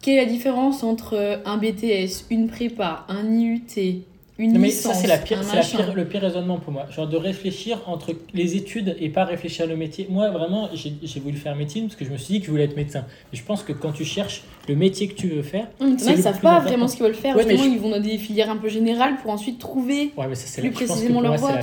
quelle 0.00 0.14
est 0.14 0.24
la 0.24 0.30
différence 0.30 0.82
entre 0.82 1.14
euh, 1.14 1.36
un 1.44 1.58
BTS, 1.58 2.24
une 2.30 2.48
prépa, 2.48 3.04
un 3.08 3.24
IUT, 3.30 3.62
une 4.38 4.52
Non, 4.52 4.60
mais 4.60 4.66
licence, 4.68 4.94
ça, 4.94 5.00
c'est 5.00 5.06
la 5.08 5.18
pire, 5.18 5.38
un 5.38 5.42
c'est 5.42 5.56
la 5.56 5.62
machin. 5.62 5.78
pire, 5.78 5.94
le 5.94 6.04
pire 6.06 6.20
raisonnement 6.20 6.58
pour 6.58 6.72
moi. 6.72 6.86
Genre 6.90 7.08
de 7.08 7.16
réfléchir 7.16 7.80
entre 7.86 8.14
les 8.34 8.56
études 8.56 8.96
et 9.00 9.08
pas 9.08 9.24
réfléchir 9.24 9.66
le 9.66 9.76
métier. 9.76 10.06
Moi, 10.10 10.30
vraiment, 10.30 10.68
j'ai 10.74 11.20
voulu 11.20 11.36
faire 11.36 11.56
médecine 11.56 11.84
parce 11.86 11.96
que 11.96 12.04
je 12.04 12.10
me 12.10 12.16
suis 12.18 12.34
dit 12.34 12.40
que 12.40 12.46
je 12.46 12.50
voulais 12.50 12.64
être 12.64 12.76
médecin. 12.76 13.06
Et 13.32 13.36
je 13.36 13.42
pense 13.42 13.62
que 13.62 13.72
quand 13.72 13.92
tu 13.92 14.04
cherches 14.04 14.42
le 14.68 14.76
métier 14.76 15.08
que 15.08 15.14
tu 15.14 15.28
veux 15.28 15.42
faire, 15.42 15.68
mais 15.80 15.96
t'en 15.96 16.06
as, 16.08 16.12
ils 16.12 16.22
savent 16.22 16.40
pas 16.40 16.60
vraiment 16.60 16.86
ce 16.88 16.96
qu'ils 16.96 17.04
veulent 17.06 17.14
faire. 17.14 17.34
Ouais, 17.36 17.44
mais 17.44 17.56
Justement, 17.56 17.70
je- 17.72 17.76
ils 17.76 17.82
vont 17.82 17.90
dans 17.90 18.00
des 18.00 18.18
filières 18.18 18.50
un 18.50 18.56
peu 18.56 18.68
générales 18.68 19.16
pour 19.22 19.30
ensuite 19.30 19.58
trouver. 19.58 20.12
ouais, 20.16 20.26
mais 20.28 20.34
ça, 20.34 20.46
c'est 20.46 20.60
Plus 20.60 20.70
précisément 20.70 21.20
leur 21.20 21.36
voie. 21.36 21.60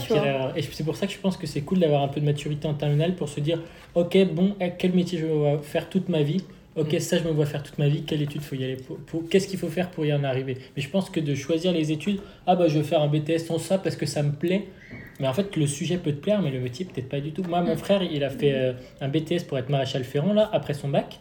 Et 0.55 0.61
c'est 0.61 0.83
pour 0.83 0.95
ça 0.95 1.07
que 1.07 1.13
je 1.13 1.19
pense 1.19 1.37
que 1.37 1.47
c'est 1.47 1.61
cool 1.61 1.79
d'avoir 1.79 2.01
un 2.03 2.07
peu 2.07 2.19
de 2.21 2.25
maturité 2.25 2.67
en 2.67 2.73
terminale 2.73 3.15
pour 3.15 3.29
se 3.29 3.39
dire, 3.39 3.61
ok, 3.95 4.17
bon, 4.33 4.55
quel 4.79 4.93
métier 4.93 5.19
je 5.19 5.25
vais 5.25 5.57
faire 5.61 5.89
toute 5.89 6.09
ma 6.09 6.23
vie? 6.23 6.43
Ok, 6.75 6.93
Mm. 6.93 6.99
ça 6.99 7.17
je 7.19 7.23
me 7.23 7.31
vois 7.31 7.45
faire 7.45 7.61
toute 7.61 7.77
ma 7.77 7.87
vie, 7.87 8.01
quelle 8.03 8.21
étude 8.21 8.41
faut 8.41 8.55
y 8.55 8.63
aller 8.63 8.77
pour, 8.77 8.97
pour- 8.97 9.29
Qu'est-ce 9.29 9.47
qu'il 9.47 9.59
faut 9.59 9.67
faire 9.69 9.91
pour 9.91 10.05
y 10.05 10.13
en 10.13 10.23
arriver? 10.23 10.57
Mais 10.75 10.81
je 10.81 10.89
pense 10.89 11.09
que 11.09 11.19
de 11.19 11.35
choisir 11.35 11.71
les 11.71 11.91
études, 11.91 12.19
ah 12.47 12.55
bah 12.55 12.67
je 12.67 12.77
vais 12.79 12.83
faire 12.83 13.01
un 13.01 13.07
BTS 13.07 13.39
sans 13.45 13.59
ça 13.59 13.77
parce 13.77 13.95
que 13.95 14.05
ça 14.07 14.23
me 14.23 14.31
plaît. 14.31 14.65
Mais 15.19 15.27
en 15.27 15.33
fait, 15.33 15.55
le 15.55 15.67
sujet 15.67 15.97
peut 15.97 16.11
te 16.11 16.17
plaire, 16.19 16.41
mais 16.41 16.49
le 16.49 16.59
métier 16.59 16.85
peut-être 16.85 17.07
pas 17.09 17.19
du 17.19 17.31
tout. 17.31 17.43
Moi, 17.43 17.61
mon 17.61 17.75
frère, 17.75 18.01
il 18.01 18.23
a 18.23 18.31
fait 18.31 18.53
euh, 18.53 18.73
un 19.01 19.09
BTS 19.09 19.43
pour 19.47 19.59
être 19.59 19.69
maréchal 19.69 20.03
ferrant 20.03 20.33
là, 20.33 20.49
après 20.51 20.73
son 20.73 20.89
bac. 20.89 21.19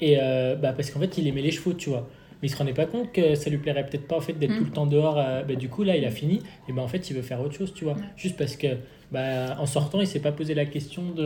Et 0.00 0.18
euh, 0.20 0.54
bah, 0.54 0.72
parce 0.72 0.90
qu'en 0.92 1.00
fait, 1.00 1.18
il 1.18 1.26
aimait 1.26 1.42
les 1.42 1.50
chevaux, 1.50 1.72
tu 1.72 1.90
vois. 1.90 2.08
Mais 2.40 2.48
il 2.48 2.50
se 2.50 2.56
rendait 2.56 2.72
pas 2.72 2.86
compte 2.86 3.10
que 3.12 3.34
ça 3.34 3.50
lui 3.50 3.58
plairait 3.58 3.86
peut-être 3.86 4.06
pas 4.06 4.16
en 4.16 4.20
fait 4.20 4.34
d'être 4.34 4.52
Mm. 4.52 4.58
tout 4.58 4.64
le 4.64 4.70
temps 4.70 4.86
dehors. 4.86 5.18
euh, 5.18 5.42
bah, 5.42 5.56
du 5.56 5.68
coup, 5.68 5.82
là, 5.82 5.96
il 5.96 6.04
a 6.04 6.10
fini. 6.12 6.40
Et 6.68 6.72
bah, 6.72 6.82
en 6.82 6.88
fait, 6.88 7.10
il 7.10 7.16
veut 7.16 7.22
faire 7.22 7.40
autre 7.40 7.54
chose, 7.56 7.74
tu 7.74 7.82
vois. 7.84 7.96
Juste 8.16 8.36
parce 8.36 8.54
que 8.56 8.68
bah, 9.10 9.56
en 9.58 9.66
sortant, 9.66 10.00
il 10.00 10.06
s'est 10.06 10.20
pas 10.20 10.32
posé 10.32 10.54
la 10.54 10.64
question 10.66 11.02
de 11.10 11.24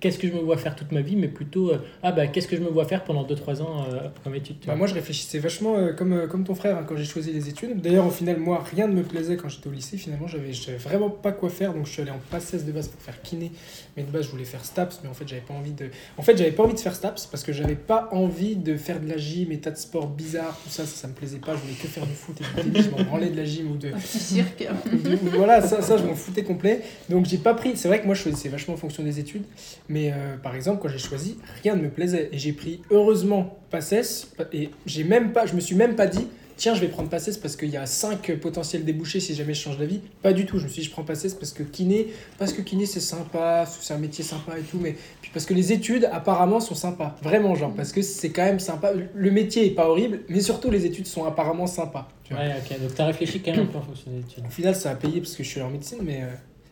qu'est-ce 0.00 0.18
que 0.18 0.26
je 0.26 0.32
me 0.32 0.40
vois 0.40 0.56
faire 0.56 0.74
toute 0.76 0.92
ma 0.92 1.00
vie, 1.02 1.14
mais 1.16 1.28
plutôt 1.28 1.70
euh, 1.70 1.78
ah 2.02 2.10
bah 2.12 2.26
qu'est-ce 2.26 2.48
que 2.48 2.56
je 2.56 2.62
me 2.62 2.68
vois 2.68 2.84
faire 2.86 3.04
pendant 3.04 3.24
2-3 3.24 3.62
ans 3.62 3.84
euh, 3.92 4.08
comme 4.24 4.34
étude. 4.34 4.56
tu 4.60 4.66
Bah, 4.66 4.74
moi, 4.74 4.86
je 4.86 4.94
réfléchissais 4.94 5.38
vachement 5.38 5.76
euh, 5.76 5.92
comme, 5.92 6.12
euh, 6.12 6.26
comme 6.26 6.44
ton 6.44 6.54
frère 6.54 6.76
hein, 6.78 6.84
quand 6.88 6.96
j'ai 6.96 7.04
choisi 7.04 7.32
les 7.32 7.48
études. 7.48 7.80
D'ailleurs, 7.80 8.06
au 8.06 8.10
final, 8.10 8.38
moi, 8.38 8.64
rien 8.74 8.86
ne 8.88 8.94
me 8.94 9.02
plaisait 9.02 9.36
quand 9.36 9.48
j'étais 9.48 9.68
au 9.68 9.72
lycée. 9.72 9.96
Finalement, 9.96 10.26
j'avais 10.26 10.52
je 10.52 10.62
savais 10.62 10.78
vraiment 10.78 11.10
pas 11.10 11.32
quoi 11.32 11.50
faire. 11.50 11.74
Donc, 11.74 11.86
je 11.86 11.92
suis 11.92 12.02
allé 12.02 12.10
en 12.10 12.20
PACES 12.30 12.64
de 12.64 12.72
base 12.72 12.88
pour 12.88 13.00
faire 13.02 13.20
kiné. 13.22 13.52
Mais 13.96 14.02
de 14.02 14.10
base, 14.10 14.24
je 14.24 14.30
voulais 14.30 14.44
faire 14.44 14.64
STAPS. 14.64 15.00
Mais 15.02 15.08
en 15.10 15.14
fait, 15.14 15.28
j'avais 15.28 15.42
pas 15.42 15.54
envie 15.54 15.72
de. 15.72 15.86
En 16.16 16.22
fait, 16.22 16.36
j'avais 16.36 16.52
pas 16.52 16.62
envie 16.64 16.74
de 16.74 16.80
faire 16.80 16.94
STAPS 16.94 17.26
parce 17.26 17.42
que 17.44 17.52
j'avais 17.52 17.74
pas 17.74 18.08
envie 18.12 18.56
de 18.56 18.76
faire 18.76 19.00
de 19.00 19.08
la 19.08 19.16
gym, 19.18 19.52
état 19.52 19.70
de 19.70 19.76
sport 19.76 20.06
bizarre, 20.08 20.58
tout 20.64 20.70
ça, 20.70 20.86
ça, 20.86 20.96
ça 20.96 21.08
me 21.08 21.12
plaisait 21.12 21.38
pas. 21.38 21.54
Je 21.54 21.60
voulais 21.60 21.74
que 21.74 21.86
faire 21.88 22.06
du 22.06 22.14
foot 22.14 22.36
et 22.40 22.44
du 22.62 22.70
tennis. 22.72 22.86
Je 22.86 22.90
m'en 22.90 23.02
branlais 23.04 23.28
de 23.28 23.36
la 23.36 23.44
gym 23.44 23.72
ou 23.72 23.76
de, 23.76 23.88
Un 23.88 23.98
petit 23.98 24.18
cirque. 24.18 24.66
ou 24.92 24.96
de- 24.96 25.14
ou 25.14 25.30
voilà, 25.36 25.60
ça, 25.60 25.82
ça 25.82 25.96
je 25.96 26.04
m'en 26.04 26.14
foutais 26.14 26.42
complet. 26.44 26.80
Donc 27.08 27.26
j'ai 27.26 27.38
pas 27.38 27.54
pris. 27.54 27.72
C'est 27.76 27.88
vrai 27.88 28.00
que 28.00 28.06
moi 28.06 28.14
je 28.14 28.22
choisissais 28.22 28.48
vachement 28.48 28.74
en 28.74 28.78
fonction 28.78 29.02
des 29.02 29.18
études. 29.18 29.42
Mais 29.90 30.12
euh, 30.12 30.36
par 30.42 30.54
exemple, 30.54 30.80
quand 30.80 30.88
j'ai 30.88 30.98
choisi, 30.98 31.36
rien 31.64 31.74
ne 31.76 31.82
me 31.82 31.90
plaisait. 31.90 32.28
Et 32.32 32.38
j'ai 32.38 32.52
pris 32.52 32.80
heureusement 32.90 33.58
PACES. 33.70 34.28
Et 34.52 34.70
j'ai 34.86 35.04
même 35.04 35.32
pas, 35.32 35.44
je 35.46 35.54
me 35.54 35.60
suis 35.60 35.74
même 35.74 35.96
pas 35.96 36.06
dit, 36.06 36.28
tiens, 36.56 36.74
je 36.76 36.80
vais 36.80 36.86
prendre 36.88 37.08
PACES 37.08 37.38
parce 37.38 37.56
qu'il 37.56 37.70
y 37.70 37.76
a 37.76 37.86
5 37.86 38.36
potentiels 38.36 38.84
débouchés 38.84 39.18
si 39.18 39.34
jamais 39.34 39.52
je 39.52 39.60
change 39.62 39.78
d'avis. 39.78 40.00
Pas 40.22 40.32
du 40.32 40.46
tout. 40.46 40.58
Je 40.58 40.64
me 40.64 40.68
suis 40.68 40.82
dit, 40.82 40.86
je 40.86 40.92
prends 40.92 41.02
PACES 41.02 41.34
parce 41.34 41.52
que 41.52 41.64
kiné, 41.64 42.06
parce 42.38 42.52
que 42.52 42.62
kiné 42.62 42.86
c'est 42.86 43.00
sympa, 43.00 43.66
c'est 43.66 43.92
un 43.92 43.98
métier 43.98 44.22
sympa 44.22 44.58
et 44.58 44.62
tout. 44.62 44.78
Mais 44.80 44.94
puis 45.22 45.30
parce 45.34 45.44
que 45.44 45.54
les 45.54 45.72
études 45.72 46.08
apparemment 46.12 46.60
sont 46.60 46.76
sympas. 46.76 47.16
Vraiment, 47.22 47.56
genre, 47.56 47.74
parce 47.74 47.90
que 47.92 48.00
c'est 48.02 48.30
quand 48.30 48.44
même 48.44 48.60
sympa. 48.60 48.92
Le 49.12 49.30
métier 49.32 49.66
est 49.66 49.74
pas 49.74 49.88
horrible, 49.88 50.20
mais 50.28 50.40
surtout 50.40 50.70
les 50.70 50.86
études 50.86 51.06
sont 51.08 51.24
apparemment 51.24 51.66
sympas. 51.66 52.08
tu 52.22 52.32
vois. 52.34 52.44
Ouais, 52.44 52.54
ok. 52.58 52.80
Donc 52.80 52.94
t'as 52.94 53.06
réfléchi 53.06 53.40
quand 53.40 53.50
même 53.50 53.62
un 53.62 53.66
peu 53.66 53.78
en 53.78 53.82
fonction 53.82 54.10
des 54.12 54.20
études. 54.20 54.44
Au 54.46 54.50
final, 54.50 54.76
ça 54.76 54.90
a 54.90 54.94
payé 54.94 55.20
parce 55.20 55.34
que 55.34 55.42
je 55.42 55.48
suis 55.48 55.60
en 55.62 55.70
médecine, 55.70 55.98
mais. 56.02 56.22
euh, 56.22 56.26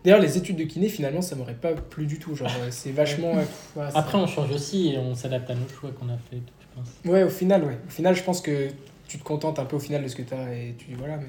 D'ailleurs, 0.09 0.23
les 0.23 0.39
études 0.39 0.57
de 0.57 0.65
kiné, 0.65 0.89
finalement, 0.89 1.21
ça 1.21 1.37
m'aurait 1.37 1.55
pas 1.55 1.73
plu 1.73 2.07
du 2.07 2.19
tout. 2.19 2.35
Genre, 2.35 2.49
euh, 2.61 2.69
c'est 2.71 2.93
vachement. 2.93 3.33
euh, 3.37 3.81
ouais, 3.81 3.87
Après, 3.95 4.17
on 4.17 4.27
change 4.27 4.51
aussi 4.53 4.89
et 4.89 4.99
on 4.99 5.15
s'adapte 5.15 5.51
à 5.51 5.55
nos 5.55 5.69
choix 5.69 5.91
qu'on 5.91 6.07
a 6.09 6.17
fait, 6.31 6.39
je 6.61 6.67
pense. 6.75 6.89
Ouais, 7.13 7.23
au 7.25 7.29
final, 7.29 7.65
ouais. 7.65 7.79
Au 7.87 7.91
final, 7.91 8.15
je 8.17 8.23
pense 8.23 8.41
que 8.41 8.69
tu 9.07 9.19
te 9.19 9.25
contentes 9.25 9.59
un 9.59 9.65
peu 9.65 9.77
au 9.77 9.81
final 9.81 10.03
de 10.03 10.09
ce 10.09 10.17
que 10.17 10.23
tu 10.23 10.33
as 10.35 10.55
et 10.55 10.75
tu 10.79 10.87
dis 10.87 10.95
voilà. 10.95 11.17
Mais... 11.19 11.27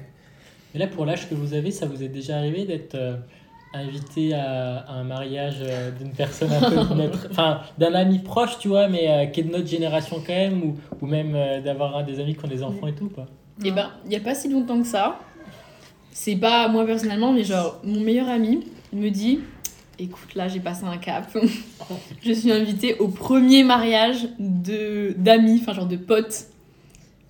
Mais 0.72 0.80
là, 0.80 0.86
pour 0.86 1.04
l'âge 1.04 1.28
que 1.28 1.34
vous 1.34 1.52
avez, 1.54 1.70
ça 1.72 1.84
vous 1.86 2.02
est 2.02 2.08
déjà 2.08 2.36
arrivé 2.38 2.64
d'être 2.64 2.94
euh, 2.94 3.16
invité 3.74 4.34
à, 4.34 4.78
à 4.78 4.92
un 4.92 5.04
mariage 5.04 5.56
euh, 5.62 5.90
d'une 5.90 6.12
personne 6.12 6.50
un 6.52 6.60
peu 6.60 6.76
de 6.94 6.94
notre... 6.94 7.28
Enfin, 7.30 7.60
d'un 7.76 7.92
ami 7.94 8.20
proche, 8.20 8.58
tu 8.60 8.68
vois, 8.68 8.88
mais 8.88 9.08
euh, 9.10 9.26
qui 9.26 9.40
est 9.40 9.44
de 9.44 9.50
notre 9.52 9.66
génération 9.66 10.16
quand 10.24 10.32
même, 10.32 10.62
ou, 10.62 10.76
ou 11.00 11.06
même 11.06 11.34
euh, 11.34 11.60
d'avoir 11.60 12.04
des 12.04 12.18
amis 12.20 12.34
qui 12.34 12.44
ont 12.44 12.48
des 12.48 12.62
enfants 12.62 12.86
et 12.86 12.94
tout, 12.94 13.08
quoi. 13.08 13.26
Et 13.64 13.72
ben, 13.72 13.90
il 14.06 14.12
y 14.12 14.16
a 14.16 14.20
pas 14.20 14.34
si 14.34 14.48
longtemps 14.48 14.80
que 14.80 14.86
ça. 14.86 15.18
C'est 16.12 16.36
pas 16.36 16.68
moi 16.68 16.84
personnellement, 16.84 17.32
mais 17.32 17.44
genre, 17.44 17.78
mon 17.84 18.00
meilleur 18.00 18.28
ami 18.28 18.66
me 18.92 19.08
dit 19.10 19.40
Écoute, 19.98 20.34
là, 20.34 20.48
j'ai 20.48 20.60
passé 20.60 20.84
un 20.84 20.96
cap. 20.96 21.26
je 22.24 22.32
suis 22.32 22.50
invitée 22.50 22.96
au 22.98 23.08
premier 23.08 23.64
mariage 23.64 24.28
de 24.38 25.14
d'amis, 25.16 25.58
enfin, 25.62 25.74
genre 25.74 25.86
de 25.86 25.96
potes, 25.96 26.46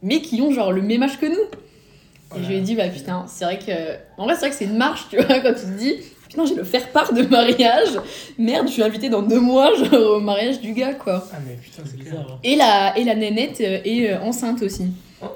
mais 0.03 0.21
qui 0.23 0.41
ont 0.41 0.53
genre 0.53 0.73
le 0.73 0.83
même 0.83 1.03
âge 1.03 1.19
que 1.19 1.27
nous. 1.27 2.39
Et 2.39 2.43
je 2.45 2.49
lui 2.49 2.57
ai 2.57 2.61
dit 2.61 2.75
Bah 2.77 2.89
putain, 2.89 3.25
c'est 3.29 3.45
vrai 3.45 3.59
que. 3.59 3.73
En 4.21 4.25
vrai, 4.25 4.35
c'est 4.35 4.41
vrai 4.41 4.51
que 4.51 4.57
c'est 4.57 4.65
une 4.67 4.77
marche, 4.77 5.07
tu 5.11 5.17
vois, 5.17 5.27
quand 5.41 5.53
tu 5.55 5.63
te 5.67 5.79
dis 5.79 5.95
Putain, 6.29 6.47
j'ai 6.47 6.55
le 6.55 6.63
faire-part 6.63 7.13
de 7.13 7.23
mariage. 7.23 7.99
Merde, 8.39 8.69
je 8.69 8.73
suis 8.75 8.83
invitée 8.85 9.09
dans 9.09 9.23
deux 9.23 9.41
mois, 9.41 9.75
genre, 9.91 10.17
au 10.19 10.21
mariage 10.21 10.61
du 10.61 10.73
gars, 10.73 10.95
quoi. 10.95 11.27
Ah, 11.33 11.39
mais 11.45 11.55
putain, 11.57 11.83
C'est 11.85 11.97
bizarre. 11.97 12.25
clair. 12.25 12.35
hein. 12.35 12.39
Et 12.45 12.55
la, 12.55 12.97
et 12.97 13.03
la 13.05 13.17
nénette 13.17 13.61
est 13.61 14.11
euh, 14.13 14.21
enceinte 14.23 14.63
aussi. 14.63 14.87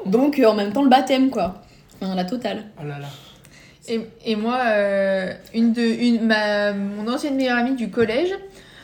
Donc 0.07 0.39
euh, 0.39 0.47
en 0.47 0.55
même 0.55 0.73
temps 0.73 0.83
le 0.85 0.89
baptême 0.89 1.29
quoi. 1.31 1.63
Enfin 2.01 2.15
la 2.15 2.25
totale. 2.25 2.65
Oh 2.81 2.87
là 2.87 2.99
là. 3.01 3.09
Et, 3.88 4.00
et 4.25 4.37
moi, 4.37 4.61
euh, 4.67 5.33
une 5.53 5.73
de, 5.73 5.83
une, 5.83 6.26
ma, 6.26 6.73
mon 6.73 7.07
ancienne 7.12 7.37
meilleure 7.37 7.59
amie 7.59 7.75
du 7.75 7.91
collège, 7.91 8.35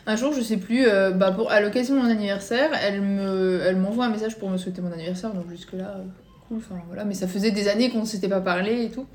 un 0.06 0.16
jour, 0.16 0.32
je 0.32 0.42
sais 0.42 0.56
plus, 0.56 0.86
euh, 0.86 1.10
bah 1.10 1.30
pour, 1.32 1.50
à 1.50 1.60
l'occasion 1.60 1.94
de 1.94 2.00
mon 2.00 2.10
anniversaire, 2.10 2.70
elle 2.82 3.00
me, 3.00 3.62
elle 3.64 3.76
m'envoie 3.76 4.06
un 4.06 4.10
message 4.10 4.36
pour 4.38 4.50
me 4.50 4.58
souhaiter 4.58 4.82
mon 4.82 4.92
anniversaire, 4.92 5.32
donc 5.32 5.48
jusque-là, 5.50 5.96
euh, 5.96 6.04
cool, 6.48 6.58
enfin 6.58 6.80
voilà, 6.88 7.04
mais 7.04 7.14
ça 7.14 7.28
faisait 7.28 7.50
des 7.50 7.68
années 7.68 7.90
qu'on 7.90 8.00
ne 8.00 8.06
s'était 8.06 8.28
pas 8.28 8.40
parlé 8.40 8.84
et 8.84 8.90
tout. 8.90 9.06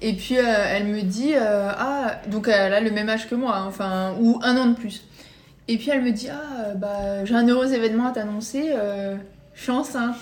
Et 0.00 0.12
puis 0.14 0.36
euh, 0.36 0.42
elle 0.44 0.86
me 0.86 1.02
dit, 1.02 1.34
euh, 1.34 1.70
ah, 1.70 2.20
donc 2.30 2.48
elle 2.48 2.74
a 2.74 2.80
le 2.80 2.90
même 2.90 3.08
âge 3.08 3.28
que 3.28 3.34
moi, 3.34 3.56
hein, 3.56 3.66
enfin, 3.66 4.14
ou 4.20 4.38
un 4.42 4.56
an 4.56 4.66
de 4.66 4.74
plus. 4.74 5.04
Et 5.68 5.78
puis 5.78 5.90
elle 5.90 6.02
me 6.02 6.10
dit, 6.10 6.28
ah, 6.28 6.74
bah 6.74 7.24
j'ai 7.24 7.34
un 7.34 7.46
heureux 7.46 7.72
événement 7.72 8.06
à 8.06 8.10
t'annoncer, 8.10 8.72
euh, 8.74 9.16
suis 9.54 9.70
enceinte. 9.70 10.16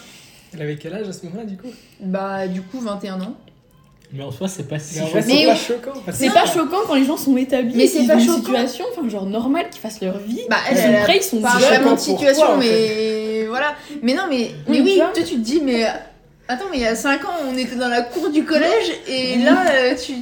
Elle 0.55 0.63
avait 0.63 0.77
quel 0.77 0.95
âge 0.95 1.09
à 1.09 1.13
ce 1.13 1.25
moment-là, 1.27 1.45
du 1.45 1.57
coup? 1.57 1.69
Bah 2.01 2.47
du 2.47 2.63
coup, 2.63 2.79
21 2.79 3.21
ans. 3.23 3.37
Mais 4.15 4.23
en 4.25 4.31
soi, 4.31 4.47
c'est 4.49 4.69
pas 4.69 4.79
si... 4.79 5.01
Mais 5.15 5.23
c'est 5.23 5.47
pas 5.47 5.55
choquant. 5.57 5.93
C'est 6.13 6.31
pas 6.31 6.45
choquant 6.47 6.79
quand 6.87 6.95
les 6.95 7.05
gens 7.05 7.17
sont 7.17 7.37
établis. 7.37 7.75
Mais 7.75 7.87
c'est 7.87 8.07
pas 8.07 8.19
choquant. 8.19 8.37
situation, 8.45 8.85
enfin 8.97 9.09
genre 9.09 9.25
normale, 9.27 9.71
qu'ils 9.71 9.81
fassent 9.81 10.01
leur 10.03 10.19
vie. 10.19 10.43
Bah 10.51 10.57
Ils 10.71 10.77
elle, 10.77 10.83
sont 10.83 10.89
elle 10.89 10.97
a 10.97 11.03
prêts, 11.03 11.17
ils 11.17 11.23
sont 11.23 11.41
pas 11.41 11.57
vraiment 11.59 11.95
de 11.95 11.99
situation, 12.01 12.45
toi, 12.47 12.55
en 12.55 12.59
mais 12.59 13.47
voilà. 13.49 13.75
Mais 14.03 14.13
non, 14.15 14.25
mais, 14.29 14.51
mais 14.69 14.81
Oui, 14.81 14.97
toi 14.97 15.11
tu 15.15 15.23
te 15.23 15.35
dis, 15.37 15.61
mais 15.65 15.85
attends, 16.49 16.67
mais 16.71 16.77
il 16.79 16.83
y 16.83 16.87
a 16.87 16.95
5 16.95 17.25
ans, 17.25 17.29
on 17.51 17.57
était 17.57 17.77
dans 17.77 17.89
la 17.89 18.03
cour 18.03 18.29
du 18.31 18.45
collège 18.45 18.93
et 19.09 19.39
là, 19.39 19.65
euh, 19.73 19.95
tu 19.95 20.13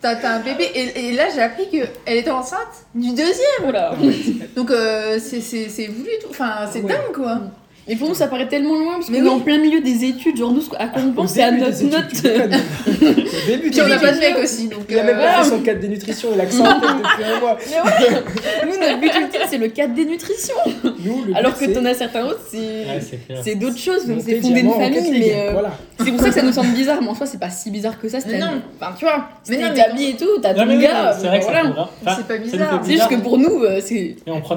t'as 0.00 0.16
t'as 0.16 0.30
un 0.36 0.40
bébé. 0.40 0.64
Et, 0.74 1.08
et 1.08 1.12
là, 1.12 1.24
j'ai 1.34 1.40
appris 1.42 1.68
qu'elle 1.70 2.16
était 2.16 2.30
enceinte 2.30 2.58
du 2.94 3.10
deuxième. 3.10 3.62
Voilà. 3.62 3.94
Donc 4.56 4.70
euh, 4.72 5.18
c'est 5.20 5.40
c'est- 5.40 5.68
c'est 5.68 5.86
voulu, 5.86 6.10
tout. 6.20 6.28
enfin, 6.30 6.68
c'est 6.72 6.80
Ouais. 6.82 6.88
dingue 6.92 7.12
quoi. 7.14 7.40
Mais 7.88 7.96
pour 7.96 8.08
nous, 8.08 8.14
ça 8.14 8.26
paraît 8.28 8.48
tellement 8.48 8.74
loin 8.76 8.94
parce 8.94 9.06
qu'on 9.06 9.14
est 9.14 9.22
oui. 9.22 9.28
en 9.28 9.40
plein 9.40 9.58
milieu 9.58 9.80
des 9.80 10.04
études. 10.04 10.36
Genre, 10.36 10.52
nous, 10.52 10.62
à 10.78 10.88
quoi 10.88 11.02
on 11.02 11.12
pense, 11.12 11.32
c'est 11.32 11.42
à 11.42 11.50
des 11.50 11.58
notre 11.58 11.82
note. 11.84 12.02
Au 13.02 13.50
début 13.50 13.70
Puis 13.70 13.80
on 13.80 13.84
des 13.84 13.90
n'a 13.90 13.98
pas 13.98 14.12
de 14.12 14.18
mec 14.18 14.36
aussi, 14.42 14.68
donc. 14.68 14.80
Il 14.90 14.98
a 14.98 15.02
même 15.04 15.16
euh, 15.16 15.18
pas 15.20 15.26
voilà. 15.28 15.42
fait 15.44 15.50
son 15.50 15.60
4 15.62 15.80
dénutrition, 15.80 16.28
il 16.34 16.40
a 16.40 16.46
que 16.46 16.52
ça 16.52 16.62
en 16.64 16.80
tête 16.80 16.90
depuis 16.98 17.24
un 17.24 17.40
mois. 17.40 17.56
Mais 17.66 17.76
ouais. 17.76 18.22
Nous, 18.66 18.78
notre 18.80 19.00
but 19.00 19.06
ultime, 19.06 19.40
c'est 19.48 19.58
le 19.58 19.68
cadre 19.68 19.94
des 19.94 20.04
nutritions. 20.04 20.54
Nous, 20.84 21.24
le 21.26 21.36
Alors 21.36 21.56
que 21.58 21.64
t'en 21.64 21.84
as 21.86 21.94
certains 21.94 22.24
autres, 22.26 22.42
c'est. 22.50 23.54
d'autres 23.54 23.78
choses, 23.78 24.02
c'est 24.24 24.40
fonder 24.40 24.60
une 24.60 24.70
famille, 24.72 25.10
mais 25.10 25.32
euh, 25.34 25.62
c'est 25.98 26.10
pour 26.12 26.20
ça 26.20 26.28
que 26.28 26.34
ça 26.34 26.42
nous 26.42 26.52
semble 26.52 26.74
bizarre. 26.74 26.98
Mais 27.00 27.08
en 27.08 27.14
soi, 27.14 27.26
c'est 27.26 27.40
pas 27.40 27.50
si 27.50 27.70
bizarre 27.70 27.98
que 27.98 28.08
ça. 28.08 28.18
Non. 28.18 28.60
Enfin, 28.80 28.92
tu 28.98 29.04
vois, 29.04 29.28
c'est 29.42 29.54
établi 29.60 30.10
et 30.10 30.16
tout, 30.16 30.38
t'as 30.42 30.54
ton 30.54 30.78
gars. 30.78 31.16
c'est 31.18 31.26
vrai 31.28 31.40
que 31.40 31.46
C'est 32.16 32.26
pas 32.28 32.38
bizarre. 32.38 32.82
C'est 32.84 32.92
juste 32.92 33.08
que 33.08 33.16
pour 33.16 33.38
nous, 33.38 33.62
euh, 33.64 33.80
c'est 33.82 33.94
Et 33.94 34.16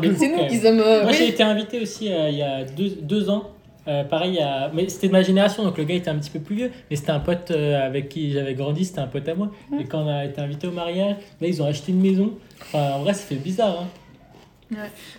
des 0.09 0.27
nous 0.27 0.47
qui 0.49 0.57
sommes. 0.57 0.79
euh, 0.79 1.03
Moi, 1.03 1.11
j'ai 1.13 1.29
été 1.29 1.43
invité 1.43 1.79
aussi 1.79 2.11
euh, 2.11 2.29
il 2.29 2.37
y 2.37 2.41
a 2.41 2.63
deux, 2.63 3.20
deux 3.21 3.29
ans. 3.29 3.51
euh, 3.87 4.03
pareil, 4.03 4.39
à- 4.39 4.69
mais 4.73 4.87
c'était 4.89 5.07
de 5.07 5.11
ma 5.11 5.23
génération, 5.23 5.63
donc 5.63 5.75
le 5.77 5.83
gars 5.85 5.95
était 5.95 6.09
un 6.11 6.15
petit 6.15 6.29
peu 6.29 6.39
plus 6.39 6.55
vieux, 6.55 6.71
mais 6.89 6.95
c'était 6.95 7.09
un 7.11 7.19
pote 7.19 7.49
euh, 7.49 7.83
avec 7.83 8.09
qui 8.09 8.31
j'avais 8.31 8.53
grandi, 8.53 8.85
c'était 8.85 8.99
un 8.99 9.07
pote 9.07 9.27
à 9.27 9.33
moi. 9.33 9.49
Et 9.79 9.85
quand 9.85 10.03
on 10.03 10.07
a 10.07 10.25
été 10.25 10.39
invité 10.39 10.67
au 10.67 10.71
mariage, 10.71 11.15
là 11.41 11.47
ils 11.47 11.61
ont 11.63 11.65
acheté 11.65 11.91
une 11.91 11.99
maison. 12.01 12.31
Enfin, 12.61 12.91
en 12.93 12.99
vrai, 12.99 13.13
ça 13.15 13.23
fait 13.23 13.35
bizarre. 13.35 13.81
Hein. 13.81 13.87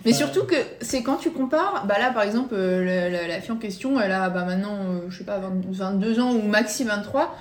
Mais 0.05 0.11
Enfin, 0.11 0.13
surtout 0.13 0.45
que 0.45 0.55
c'est 0.81 1.03
quand 1.03 1.17
tu 1.17 1.29
compares, 1.31 1.85
bah 1.87 1.95
là 1.99 2.11
par 2.11 2.23
exemple, 2.23 2.53
euh, 2.57 2.83
la, 2.85 3.09
la- 3.09 3.27
la 3.27 3.41
fille 3.41 3.51
en 3.51 3.57
question, 3.57 3.99
elle 3.99 4.11
a 4.13 4.29
bah 4.29 4.45
maintenant, 4.45 4.77
euh, 4.79 4.99
je 5.09 5.17
sais 5.17 5.23
pas, 5.25 5.39
20 5.39 5.51
22 5.69 6.19
ans 6.21 6.31
ou 6.33 6.41
maxi 6.47 6.85
23. 6.85 7.35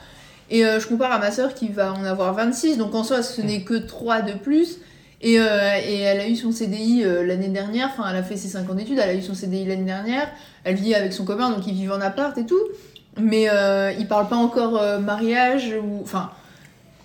Et 0.51 0.63
je 0.65 0.87
compare 0.87 1.13
à 1.13 1.19
ma 1.19 1.31
soeur 1.31 1.55
qui 1.55 1.69
va 1.69 1.95
en 1.95 2.05
avoir 2.05 2.35
26, 2.35 2.77
donc 2.77 2.95
en 2.95 3.05
soi 3.05 3.23
ce 3.23 3.41
n'est 3.41 3.63
que 3.63 3.75
3 3.75 4.21
de 4.21 4.33
plus. 4.33 4.79
Et, 5.23 5.39
euh, 5.39 5.79
et 5.87 6.01
elle 6.01 6.21
a 6.21 6.29
eu 6.29 6.35
son 6.35 6.51
CDI 6.51 7.05
euh, 7.05 7.25
l'année 7.25 7.49
dernière, 7.49 7.91
enfin 7.93 8.11
elle 8.11 8.17
a 8.17 8.25
fait 8.25 8.37
ses 8.37 8.49
5 8.49 8.69
ans 8.69 8.75
d'études, 8.75 8.99
elle 8.99 9.11
a 9.11 9.15
eu 9.15 9.23
son 9.23 9.35
CDI 9.35 9.65
l'année 9.65 9.85
dernière, 9.85 10.29
elle 10.65 10.75
vit 10.75 10.97
avec 10.97 11.13
son 11.13 11.25
copain, 11.25 11.51
donc 11.51 11.65
ils 11.67 11.75
vivent 11.75 11.93
en 11.93 12.01
appart 12.01 12.37
et 12.39 12.45
tout. 12.45 12.61
Mais 13.21 13.49
euh, 13.51 13.93
ils 13.99 14.09
parlent 14.09 14.29
pas 14.29 14.37
encore 14.37 14.81
euh, 14.81 14.99
mariage 14.99 15.75
ou. 15.83 16.01
Enfin, 16.03 16.31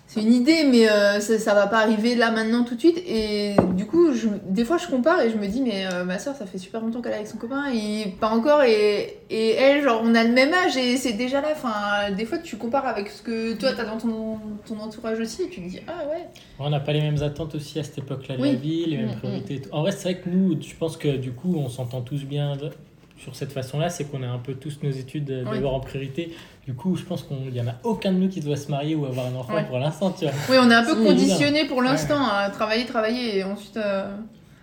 c'est 0.10 0.22
une 0.22 0.34
idée, 0.34 0.64
mais 0.64 0.90
euh, 0.90 1.20
ça, 1.20 1.38
ça 1.38 1.54
va 1.54 1.68
pas 1.68 1.80
arriver 1.80 2.16
là 2.16 2.32
maintenant 2.32 2.64
tout 2.64 2.76
de 2.76 2.80
suite. 2.80 2.98
Et 3.06 3.56
du 3.76 3.86
coup, 3.86 4.14
je, 4.14 4.30
des 4.48 4.64
fois, 4.64 4.78
je 4.78 4.88
compare 4.88 5.20
et 5.22 5.30
je 5.30 5.36
me 5.38 5.46
dis, 5.48 5.62
mais 5.62 5.86
euh, 5.86 6.06
ma 6.06 6.18
soeur, 6.18 6.34
ça 6.36 6.46
fait 6.46 6.58
super 6.58 6.80
longtemps 6.82 7.02
qu'elle 7.02 7.12
est 7.12 7.16
avec 7.18 7.28
son 7.28 7.38
copain 7.38 7.66
et 7.74 8.14
pas 8.20 8.30
encore. 8.30 8.64
Et, 8.64 9.18
et 9.30 9.50
elle, 9.52 9.84
genre, 9.84 10.02
on 10.04 10.16
a 10.16 10.24
le 10.24 10.32
même 10.32 10.54
âge 10.54 10.78
et 10.78 10.96
c'est 10.96 11.12
déjà 11.14 11.42
là. 11.42 11.50
Enfin, 11.52 12.10
des 12.16 12.24
fois, 12.26 12.38
tu 12.38 12.56
compares 12.56 12.88
avec 12.88 13.10
ce 13.10 13.22
que 13.22 13.54
toi, 13.56 13.70
t'as 13.76 13.84
dans 13.86 13.98
ton, 13.98 14.38
ton 14.66 14.80
entourage 14.80 15.20
aussi 15.20 15.44
et 15.44 15.50
tu 15.50 15.62
te 15.62 15.68
dis, 15.70 15.80
ah 15.88 16.08
ouais. 16.10 16.26
On 16.58 16.70
n'a 16.70 16.80
pas 16.80 16.94
les 16.94 17.02
mêmes 17.02 17.22
attentes 17.22 17.54
aussi 17.56 17.78
à 17.78 17.84
cette 17.84 17.98
époque-là 17.98 18.38
de 18.38 18.42
Oui. 18.42 18.52
la 18.54 18.58
vie, 18.58 18.86
les 18.86 18.98
mêmes 18.98 19.10
Mm, 19.16 19.18
priorités. 19.18 19.54
et 19.56 19.62
tout. 19.62 19.70
En 19.74 19.82
vrai, 19.82 19.92
c'est 19.92 20.04
vrai 20.14 20.16
que 20.22 20.30
nous, 20.30 20.58
je 20.62 20.74
pense 20.76 20.96
que 20.96 21.18
du 21.18 21.32
coup, 21.34 21.54
on 21.58 21.68
s'entend 21.70 22.00
tous 22.02 22.24
bien 22.24 22.56
sur 23.18 23.36
cette 23.36 23.52
façon-là, 23.52 23.90
c'est 23.90 24.06
qu'on 24.06 24.22
a 24.24 24.28
un 24.28 24.38
peu 24.38 24.54
tous 24.54 24.80
nos 24.84 24.92
études 24.92 25.30
euh, 25.32 25.44
Oui. 25.48 25.56
d'abord 25.58 25.74
en 25.76 25.80
priorité. 25.80 26.36
Du 26.66 26.74
coup, 26.74 26.96
je 26.96 27.04
pense 27.04 27.24
qu'il 27.24 27.52
n'y 27.52 27.62
en 27.62 27.68
a 27.68 27.76
aucun 27.84 28.12
de 28.12 28.18
nous 28.18 28.30
qui 28.30 28.40
doit 28.42 28.58
se 28.58 28.70
marier 28.70 28.96
ou 28.96 29.06
avoir 29.06 29.26
un 29.28 29.36
enfant 29.36 29.54
Ouais. 29.56 29.66
pour 29.66 29.80
l'instant, 29.80 30.12
tu 30.12 30.26
vois. 30.26 30.34
Oui, 30.50 30.58
on 30.62 30.70
est 30.70 30.76
un 30.76 30.84
peu 30.84 30.96
conditionné 30.96 31.66
pour 31.66 31.82
l'instant 31.82 32.26
à 32.28 32.50
travailler, 32.50 32.86
travailler 32.86 33.38
et 33.40 33.44
ensuite. 33.44 33.78
euh, 33.78 34.16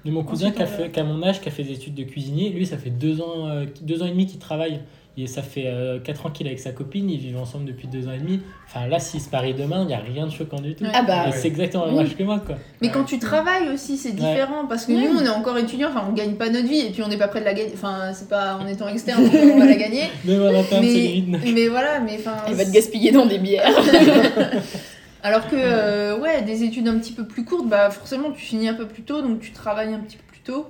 Mais 0.05 0.11
mon 0.11 0.23
cousin 0.23 0.47
Ensuite, 0.49 0.57
qui 0.57 0.63
a, 0.63 0.67
on 0.67 0.69
fait, 0.85 0.91
qui 0.91 1.01
a 1.01 1.05
mon 1.05 1.23
âge, 1.23 1.41
qui 1.41 1.49
a 1.49 1.53
fait 1.53 1.65
des 1.65 1.73
études 1.73 1.95
de 1.95 2.05
cuisinier, 2.05 2.51
lui, 2.51 2.67
ça 2.67 2.77
fait 2.79 2.91
deux 2.91 3.21
ans, 3.21 3.49
euh, 3.49 3.65
deux 3.83 4.03
ans 4.03 4.07
et 4.07 4.11
demi 4.11 4.27
qu'il 4.27 4.39
travaille. 4.39 4.81
Et 5.17 5.29
ça 5.29 5.43
fait 5.43 5.67
euh, 5.67 6.01
quatre 6.01 6.27
ans 6.27 6.31
qu'il 6.31 6.47
est 6.47 6.51
avec 6.51 6.59
sa 6.59 6.73
copine, 6.73 7.09
ils 7.09 7.21
vivent 7.21 7.39
ensemble 7.39 7.67
depuis 7.67 7.87
deux 7.87 8.09
ans 8.09 8.13
et 8.13 8.19
demi. 8.19 8.41
Enfin, 8.67 8.89
là, 8.89 8.99
s'ils 8.99 9.21
se 9.21 9.31
marient 9.31 9.55
demain, 9.55 9.83
il 9.83 9.87
n'y 9.87 9.95
a 9.95 10.01
rien 10.01 10.27
de 10.27 10.33
choquant 10.33 10.61
du 10.61 10.75
tout. 10.75 10.85
Ah 10.93 11.03
bah. 11.03 11.31
C'est 11.31 11.47
exactement 11.47 11.85
le 11.87 11.93
Oui. 11.93 11.99
même 11.99 12.15
que 12.15 12.23
moi, 12.25 12.41
quoi. 12.45 12.57
Mais 12.83 12.91
quand 12.91 13.05
tu 13.05 13.21
travailles 13.21 13.69
aussi, 13.73 13.97
c'est 13.97 14.09
Ouais. 14.09 14.15
différent 14.15 14.67
parce 14.69 14.87
que 14.87 14.93
nous, 14.93 15.17
on 15.17 15.25
est 15.25 15.29
encore 15.29 15.57
étudiants, 15.57 15.91
enfin, 15.91 16.05
on 16.11 16.13
gagne 16.15 16.35
pas 16.35 16.51
notre 16.51 16.67
vie 16.67 16.81
et 16.81 16.91
puis 16.91 17.03
on 17.05 17.09
n'est 17.09 17.17
pas 17.17 17.29
prêt 17.29 17.39
de 17.41 17.45
la 17.45 17.55
gagner. 17.55 17.71
Enfin, 17.75 18.13
c'est 18.13 18.29
pas 18.29 18.57
en 18.61 18.67
étant 18.67 18.89
externe 18.89 19.31
qu'on 19.31 19.59
va 19.61 19.67
la 19.67 19.77
gagner. 19.77 20.03
Interne, 20.29 20.85
c'est 20.85 21.23
mais, 21.29 21.39
mais 21.55 21.69
voilà, 21.69 22.01
mais 22.01 22.17
enfin. 22.19 22.35
Elle 22.49 22.55
va 22.55 22.65
te 22.65 22.71
gaspiller 22.73 23.13
dans 23.13 23.27
des 23.27 23.39
bières. 23.39 23.71
Alors 25.23 25.49
que, 25.49 25.57
euh, 25.57 26.19
ouais, 26.19 26.43
des 26.43 26.65
études 26.65 26.87
un 26.89 26.99
petit 26.99 27.13
peu 27.13 27.25
plus 27.27 27.45
courtes, 27.45 27.67
bah 27.69 27.89
forcément, 27.91 28.31
tu 28.33 28.41
finis 28.41 28.69
un 28.69 28.75
peu 28.75 28.87
plus 28.87 29.03
tôt, 29.05 29.23
donc 29.23 29.41
tu 29.41 29.53
travailles 29.53 29.95
un 29.95 30.01
petit 30.01 30.17
peu 30.19 30.25
plus 30.29 30.41
tôt. 30.41 30.67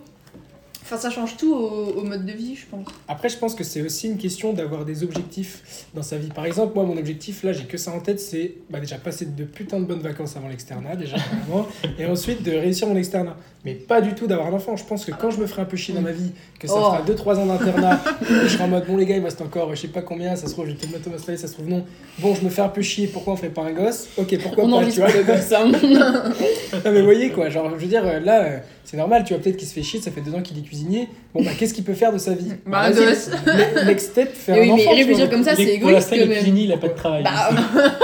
Enfin, 0.85 0.99
ça 0.99 1.09
change 1.09 1.39
tout 1.39 1.55
au, 1.55 2.03
mode 2.03 2.27
de 2.27 2.33
vie, 2.33 2.57
je 2.57 2.67
pense. 2.67 2.87
Après, 3.09 3.31
je 3.31 3.39
pense 3.39 3.55
que 3.55 3.65
c'est 3.65 3.81
aussi 3.81 4.07
une 4.07 4.19
question 4.19 4.53
d'avoir 4.53 4.85
des 4.85 5.03
objectifs 5.03 5.87
dans 5.95 6.03
sa 6.03 6.19
vie. 6.19 6.29
Par 6.29 6.45
exemple, 6.45 6.75
moi, 6.75 6.85
mon 6.85 6.99
objectif, 6.99 7.43
là, 7.43 7.55
j'ai 7.55 7.65
que 7.65 7.79
ça 7.79 7.91
en 7.91 8.01
tête, 8.01 8.21
c'est 8.21 8.57
bah, 8.69 8.81
déjà 8.81 8.99
passer 8.99 9.25
de 9.25 9.45
putain 9.45 9.81
de 9.81 9.87
bonnes 9.87 10.03
vacances 10.03 10.37
avant 10.37 10.49
l'externat, 10.49 10.95
déjà, 10.95 11.17
vraiment, 11.47 11.67
et 11.99 12.05
ensuite 12.05 12.43
de 12.43 12.51
réussir 12.51 12.87
mon 12.87 12.97
externat. 12.97 13.35
Mais 13.65 13.73
pas 13.75 14.03
du 14.03 14.15
tout 14.15 14.27
d'avoir 14.27 14.49
un 14.49 14.53
enfant. 14.53 14.77
Je 14.77 14.85
pense 14.85 15.05
que 15.07 15.11
quand 15.13 15.31
je 15.31 15.39
me 15.41 15.47
ferai 15.47 15.63
un 15.63 15.65
peu 15.65 15.77
chier 15.77 15.95
dans 15.95 16.03
ma 16.03 16.13
vie, 16.13 16.33
que 16.61 16.69
ça 16.69 16.75
Oh. 16.77 16.85
fera 16.93 17.03
2-3 17.03 17.39
ans 17.39 17.47
d'internat, 17.47 17.99
et 18.23 18.27
je 18.45 18.49
serai 18.49 18.65
en 18.65 18.69
mode, 18.69 18.85
bon, 18.87 18.97
les 18.99 19.07
gars, 19.07 19.15
il 19.17 19.21
me 19.21 19.25
reste 19.25 19.41
encore, 19.41 19.75
je 19.75 19.81
sais 19.81 19.89
pas 19.89 20.03
combien, 20.03 20.37
ça 20.37 20.47
se 20.49 20.53
trouve, 20.53 20.67
je 20.67 20.73
vais 20.73 20.77
peut-être 20.77 20.91
bientôt 20.91 21.09
m'installer, 21.11 21.39
ça 21.39 21.49
se 21.49 21.55
trouve, 21.55 21.69
non. 21.69 21.83
Bon, 22.19 22.35
je 22.35 22.43
me 22.45 22.51
fais 22.51 22.61
un 22.61 22.69
peu 22.69 22.83
chier, 22.83 23.07
pourquoi 23.07 23.33
on 23.33 23.37
ferait 23.37 23.49
pas 23.49 23.63
un 23.63 23.73
gosse? 23.73 24.09
Ok, 24.19 24.37
pourquoi 24.43 24.65
On 24.65 24.81
pas, 24.81 24.85
tu 24.87 25.01
vois 25.01 25.09
le 25.11 25.23
gosse. 25.23 25.53
hein. 25.53 25.73
non 26.85 26.91
mais 26.93 26.99
vous 26.99 27.05
voyez 27.05 27.31
quoi, 27.31 27.49
genre 27.49 27.71
je 27.71 27.81
veux 27.83 27.89
dire 27.89 28.03
euh, 28.07 28.21
là 28.21 28.43
euh, 28.45 28.59
c'est 28.85 28.97
normal, 28.97 29.25
tu 29.25 29.33
vois 29.33 29.43
peut-être 29.43 29.57
qu'il 29.57 29.67
se 29.69 29.73
fait 29.75 29.83
chier, 29.83 30.01
ça 30.01 30.11
fait 30.11 30.21
deux 30.21 30.35
ans 30.35 30.43
qu'il 30.43 30.59
est 30.59 30.63
cuisinier. 30.63 31.09
Bon 31.33 31.43
bah 31.43 31.51
qu'est-ce 31.59 31.73
qu'il 31.73 31.85
peut 31.85 31.95
faire 31.95 32.13
de 32.13 32.19
sa 32.19 32.33
vie? 32.35 32.53
Bah, 32.67 32.81
un 32.83 32.91
vas-y, 32.91 33.07
gosse. 33.07 33.31
ne- 33.47 33.85
Next 33.87 34.11
step, 34.11 34.33
faire 34.35 34.57
Mais 34.57 34.61
un 34.61 34.65
oui, 34.65 34.69
mais 34.77 34.83
enfant. 34.83 34.91
tu 34.93 34.99
réfléchir 34.99 35.31
comme 35.31 35.45
ça, 35.45 35.53
Il 35.57 35.61
est- 35.69 35.73
c'est 35.75 35.79
Pour 35.81 35.89
égoïste 35.91 36.11
l'instant, 36.11 36.27
il 36.27 36.33
est 36.33 36.63
il 36.65 36.69
n'a 36.69 36.77
pas 36.77 36.89
de 36.89 36.95
travail. 36.95 37.23
Bah, 37.23 37.51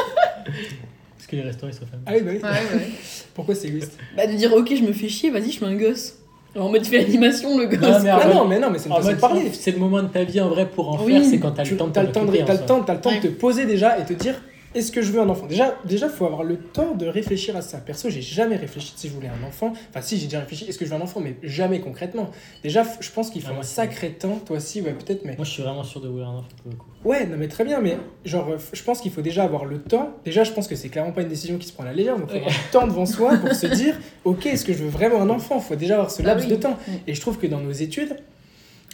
que 1.30 1.36
les 1.36 1.42
restaurants, 1.42 1.72
ils 1.72 1.78
sont 1.78 1.86
fermés. 1.86 2.04
Ah 2.06 2.12
oui 2.16 2.22
bah 2.22 2.30
oui. 2.34 2.38
Ouais, 2.42 2.78
ouais. 2.78 2.86
Pourquoi 3.34 3.54
c'est 3.54 3.68
égoïste? 3.68 3.96
Bah, 4.16 4.26
de 4.26 4.32
dire 4.34 4.52
ok, 4.52 4.72
je 4.74 4.82
me 4.82 4.92
fais 4.92 5.08
chier, 5.08 5.30
vas-y, 5.30 5.52
je 5.52 5.64
mets 5.64 5.70
un 5.72 5.76
gosse. 5.76 6.16
En 6.56 6.68
mode, 6.68 6.82
tu 6.82 6.90
fais 6.90 6.98
l'animation, 6.98 7.56
le 7.58 7.66
gosse. 7.66 7.80
Non, 7.80 8.00
mais 8.02 8.10
Ah 8.10 8.26
non 8.34 8.44
mais 8.44 8.58
non 8.58 8.70
mais 8.70 8.78
c'est 8.78 8.88
une 8.88 8.96
façon 8.96 9.10
de 9.12 9.14
parler. 9.16 9.50
c'est 9.52 9.70
le 9.70 9.78
moment 9.78 10.02
de 10.02 10.08
ta 10.08 10.24
vie 10.24 10.40
en 10.40 10.48
vrai 10.48 10.66
pour 10.68 10.90
en 10.90 11.04
Oui. 11.04 11.12
faire, 11.12 11.24
c'est 11.24 11.38
quand 11.38 11.52
t'as 11.52 11.62
le 11.64 11.76
temps 11.76 11.86
de 11.86 11.98
as 11.98 12.02
le 12.02 12.10
temps 12.12 12.24
de, 12.24 12.26
t'occuper, 12.26 12.44
t'as 12.44 12.52
en 12.52 12.54
le 12.54 12.58
soi. 12.58 12.66
temps, 12.66 12.82
t'as 12.82 12.94
le 12.94 13.00
temps 13.00 13.14
de 13.14 13.20
te 13.20 13.26
poser 13.28 13.66
déjà 13.66 13.98
et 13.98 14.04
te 14.04 14.12
dire 14.14 14.34
est-ce 14.74 14.92
que 14.92 15.02
je 15.02 15.10
veux 15.12 15.20
un 15.20 15.28
enfant? 15.28 15.46
Déjà, 15.46 15.76
déjà, 15.84 16.08
faut 16.08 16.26
avoir 16.26 16.44
le 16.44 16.56
temps 16.56 16.94
de 16.94 17.06
réfléchir 17.06 17.56
à 17.56 17.62
ça. 17.62 17.78
Perso, 17.78 18.08
j'ai 18.10 18.22
jamais 18.22 18.56
réfléchi 18.56 18.92
si 18.96 19.08
je 19.08 19.12
voulais 19.12 19.28
un 19.28 19.46
enfant. 19.46 19.72
Enfin, 19.90 20.00
si, 20.00 20.16
j'ai 20.18 20.26
déjà 20.26 20.40
réfléchi. 20.40 20.64
Est-ce 20.66 20.78
que 20.78 20.84
je 20.84 20.90
veux 20.90 20.96
un 20.96 21.00
enfant? 21.00 21.20
Mais 21.20 21.36
jamais 21.42 21.80
concrètement. 21.80 22.30
Déjà, 22.62 22.84
je 23.00 23.10
pense 23.10 23.30
qu'il 23.30 23.42
faut 23.42 23.48
Ah, 23.50 23.54
moi, 23.54 23.60
un 23.62 23.66
sacré 23.66 24.10
temps. 24.10 24.38
Toi 24.46 24.58
aussi, 24.58 24.80
ouais, 24.80 24.92
peut-être, 24.92 25.24
mais 25.24 25.34
Moi, 25.36 25.44
je 25.44 25.50
suis 25.50 25.62
vraiment 25.62 25.82
sûr 25.84 26.00
de 26.00 26.08
vouloir 26.08 26.30
un 26.30 26.38
enfant 26.38 26.48
pour 26.62 26.70
le 26.70 26.76
coup. 26.76 26.86
Ouais, 27.04 27.26
non 27.26 27.36
mais 27.38 27.48
très 27.48 27.64
bien, 27.64 27.80
mais 27.80 27.96
genre, 28.26 28.48
euh, 28.50 28.58
je 28.74 28.82
pense 28.82 29.00
qu'il 29.00 29.10
faut 29.10 29.22
déjà 29.22 29.42
avoir 29.44 29.64
le 29.64 29.80
temps. 29.80 30.10
Déjà, 30.24 30.44
je 30.44 30.52
pense 30.52 30.68
que 30.68 30.74
c'est 30.76 30.90
clairement 30.90 31.12
pas 31.12 31.22
une 31.22 31.28
décision 31.28 31.56
qui 31.56 31.66
se 31.66 31.72
prend 31.72 31.82
à 31.84 31.86
la 31.86 31.94
légère, 31.94 32.18
donc 32.18 32.26
il 32.28 32.32
faut 32.32 32.46
avoir 32.46 32.52
du 32.52 32.68
temps 32.70 32.86
devant 32.86 33.06
soi 33.06 33.36
pour 33.38 33.54
se 33.54 33.66
dire, 33.66 33.98
ok, 34.24 34.44
est-ce 34.46 34.66
que 34.66 34.72
je 34.74 34.78
veux 34.84 34.90
vraiment 34.90 35.22
un 35.22 35.30
enfant? 35.30 35.56
Il 35.56 35.62
faut 35.62 35.76
déjà 35.76 35.94
avoir 35.94 36.10
ce 36.10 36.20
Bah 36.22 36.34
laps 36.34 36.44
oui. 36.46 36.50
de 36.50 36.56
temps. 36.60 36.76
Mm. 36.86 36.92
Et 37.06 37.14
je 37.14 37.20
trouve 37.22 37.38
que 37.38 37.46
dans 37.46 37.60
nos 37.60 37.72
études, 37.72 38.16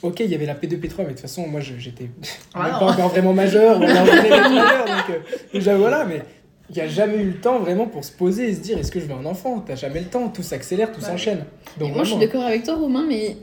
ok, 0.03 0.21
il 0.21 0.31
y 0.31 0.35
avait 0.35 0.47
la 0.47 0.55
P2, 0.55 0.79
P3, 0.81 0.95
mais 0.99 1.05
de 1.05 1.11
toute 1.11 1.21
façon, 1.21 1.47
moi, 1.47 1.61
j'étais 1.61 2.11
Ah 2.55 2.79
pas 2.79 2.87
encore 2.87 3.09
vraiment 3.09 3.33
majeur, 3.33 3.79
ou 3.81 3.83
alors 3.83 4.07
jamais 4.07 4.29
être 4.29 4.51
majeur, 4.51 4.85
donc 4.87 5.11
euh, 5.11 5.19
déjà 5.53 5.77
voilà, 5.77 6.05
mais 6.05 6.23
il 6.71 6.77
n'y 6.77 6.83
a 6.83 6.89
jamais 6.89 7.19
eu 7.19 7.27
le 7.27 7.41
temps 7.41 7.59
vraiment 7.61 7.87
pour 7.87 8.05
se 8.05 8.13
poser 8.13 8.49
et 8.49 8.55
se 8.55 8.61
dire, 8.61 8.79
est-ce 8.79 8.91
que 8.91 8.99
je 9.01 9.07
veux 9.07 9.15
un 9.15 9.27
enfant? 9.27 9.63
T'as 9.67 9.77
jamais 9.77 10.01
le 10.01 10.07
temps, 10.07 10.29
tout 10.29 10.43
s'accélère, 10.43 10.91
tout 10.93 11.01
Bah 11.01 11.09
s'enchaîne. 11.09 11.45
Donc 11.79 11.95
moi, 11.95 12.03
je 12.03 12.09
suis 12.09 12.17
vraiment, 12.17 12.33
d'accord 12.33 12.47
avec 12.47 12.65
toi, 12.65 12.75
Romain, 12.75 13.05
mais 13.09 13.37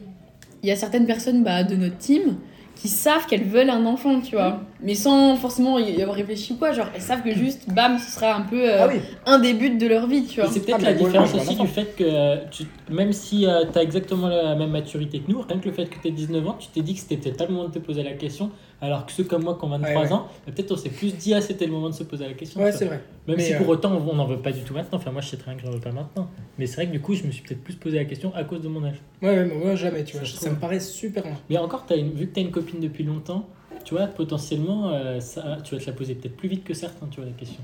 il 0.62 0.70
y 0.70 0.72
a 0.72 0.76
certaines 0.76 1.06
personnes 1.06 1.44
bah, 1.44 1.63
de 1.63 1.76
notre 1.76 1.98
team 1.98 2.38
qui 2.84 2.89
savent 2.89 3.26
qu'elles 3.28 3.46
veulent 3.46 3.69
un 3.69 3.86
enfant, 3.86 4.19
tu 4.19 4.36
vois. 4.36 4.60
Mais 4.82 4.93
sans 4.93 5.38
forcément 5.38 5.80
y 5.80 6.02
avoir 6.02 6.17
réfléchi 6.17 6.52
ou 6.52 6.58
quoi. 6.58 6.74
Genre, 6.74 6.88
elles 6.93 7.02
savent 7.02 7.24
que 7.24 7.34
juste, 7.34 7.74
bam, 7.74 7.98
ce 7.98 8.12
sera 8.12 8.36
un 8.36 8.41
peu 8.41 8.62
euh, 8.62 8.78
Ah 8.82 8.88
oui, 8.89 9.00
un 9.26 9.39
des 9.39 9.54
buts 9.54 9.78
de 9.78 9.88
leur 9.88 10.06
vie, 10.06 10.26
tu 10.26 10.41
vois. 10.41 10.50
C'est 10.52 10.60
peut-être 10.60 10.80
Ah, 10.82 10.91
la 10.91 10.93
différence 10.93 11.34
aussi 11.34 11.56
du 11.56 11.67
fait 11.67 11.96
que 11.96 12.04
euh, 12.04 12.36
tu, 12.52 12.65
même 12.91 13.13
si 13.13 13.48
tu 13.72 13.80
as 13.80 13.82
exactement 13.82 14.28
la 14.28 14.56
même 14.56 14.72
maturité 14.72 15.19
que 15.22 15.32
nous, 15.32 15.39
rien 15.39 15.60
que 15.60 15.65
le 15.69 15.74
fait 15.74 15.86
que 15.86 15.96
tu 16.02 16.10
aies 16.10 16.12
19 16.12 16.46
ans, 16.46 16.58
tu 16.60 16.67
t'es 16.74 16.82
dit 16.82 16.93
que 16.93 17.00
c'était 17.00 17.15
peut-être 17.15 17.38
pas 17.38 17.46
le 17.46 17.54
moment 17.54 17.69
de 17.69 17.74
te 17.74 17.80
poser 17.80 18.04
la 18.04 18.12
question, 18.12 18.52
alors 18.88 19.06
que 19.06 19.12
ceux 19.12 19.24
comme 19.24 19.43
moi 19.43 19.58
qui 19.58 19.65
ont 19.65 19.69
23 19.69 19.89
Ouais, 19.89 19.98
ouais. 20.08 20.12
ans, 20.13 20.28
bah, 20.46 20.52
peut-être 20.56 20.72
on 20.72 20.76
s'est 20.78 20.89
plus 20.89 21.15
dit 21.15 21.34
ah 21.34 21.41
c'était 21.41 21.65
le 21.65 21.72
moment 21.72 21.89
de 21.89 21.93
se 21.96 22.04
poser 22.04 22.26
la 22.28 22.34
question. 22.34 22.62
ouais, 22.62 22.72
tu 22.72 22.78
c'est 22.80 22.86
vrai. 22.86 23.02
Même 23.28 23.38
Mais, 23.38 23.43
si 23.43 23.54
euh, 23.54 23.58
pour 23.58 23.69
autant 23.69 23.91
on 23.96 24.13
n'en 24.15 24.26
veut 24.26 24.39
pas 24.39 24.52
du 24.52 24.62
tout 24.62 24.74
maintenant, 24.74 24.98
enfin 24.98 25.12
moi 25.12 25.22
je 25.22 25.30
sais 25.30 25.38
très 25.38 25.52
bien 25.52 25.60
que 25.60 25.65
j'en 25.65 25.72
veux 25.74 25.80
pas 25.82 25.91
maintenant. 25.91 26.30
Mais 26.58 26.65
c'est 26.67 26.76
vrai 26.76 26.88
que 26.88 26.91
du 26.91 27.00
coup 27.02 27.13
je 27.15 27.24
me 27.24 27.32
suis 27.32 27.43
peut-être 27.43 27.63
plus 27.63 27.76
posé 27.76 27.98
la 27.98 28.06
question 28.06 28.34
à 28.36 28.43
cause 28.43 28.62
de 28.62 28.67
mon 28.67 28.84
âge. 28.84 28.98
Ouais, 29.22 29.30
ouais, 29.30 29.46
mais 29.46 29.56
moi, 29.56 29.76
jamais, 29.76 30.04
tu 30.04 30.17
vois. 30.17 30.26
Ça, 30.28 30.50
me 30.50 30.56
paraît 30.58 30.80
super 30.80 31.24
loin. 31.24 31.38
Mais 31.50 31.58
encore, 31.58 31.86
as 31.89 31.96
une, 31.96 32.12
vu 32.12 32.28
que 32.28 32.34
tu 32.34 32.39
as 32.39 32.43
une 32.43 32.52
copine 32.52 32.80
depuis 32.82 33.04
longtemps, 33.04 33.48
tu 33.86 33.93
vois, 33.96 34.08
potentiellement, 34.08 34.89
euh, 34.93 35.19
ça, 35.19 35.58
tu 35.63 35.76
vas 35.76 35.82
te 35.82 35.88
la 35.88 35.93
poser 35.93 36.15
peut-être 36.15 36.36
plus 36.36 36.50
vite 36.50 36.63
que 36.63 36.74
certains, 36.74 37.08
tu 37.08 37.22
vois, 37.22 37.30
la 37.30 37.36
question. 37.36 37.62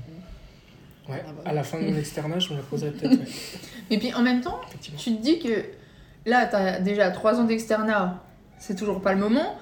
Ouais, 1.08 1.22
Ah 1.26 1.32
bah. 1.36 1.42
à 1.50 1.52
la 1.52 1.62
fin 1.62 1.78
de 1.80 1.86
mon 1.90 1.96
externat, 1.96 2.38
je 2.38 2.50
me 2.50 2.56
la 2.56 2.62
poserai 2.62 2.92
peut-être, 2.92 3.12
ouais, 3.20 3.26
Et 3.90 3.98
puis 3.98 4.14
en 4.14 4.22
même 4.22 4.40
temps, 4.40 4.60
tu 4.80 5.12
te 5.12 5.22
dis 5.22 5.38
que 5.38 5.64
là, 6.24 6.46
t'as 6.46 6.78
déjà 6.80 7.10
3 7.10 7.40
ans 7.40 7.44
d'externat, 7.44 8.22
c'est 8.58 8.76
toujours 8.76 9.00
pas 9.02 9.12
le 9.12 9.18
moment. 9.20 9.54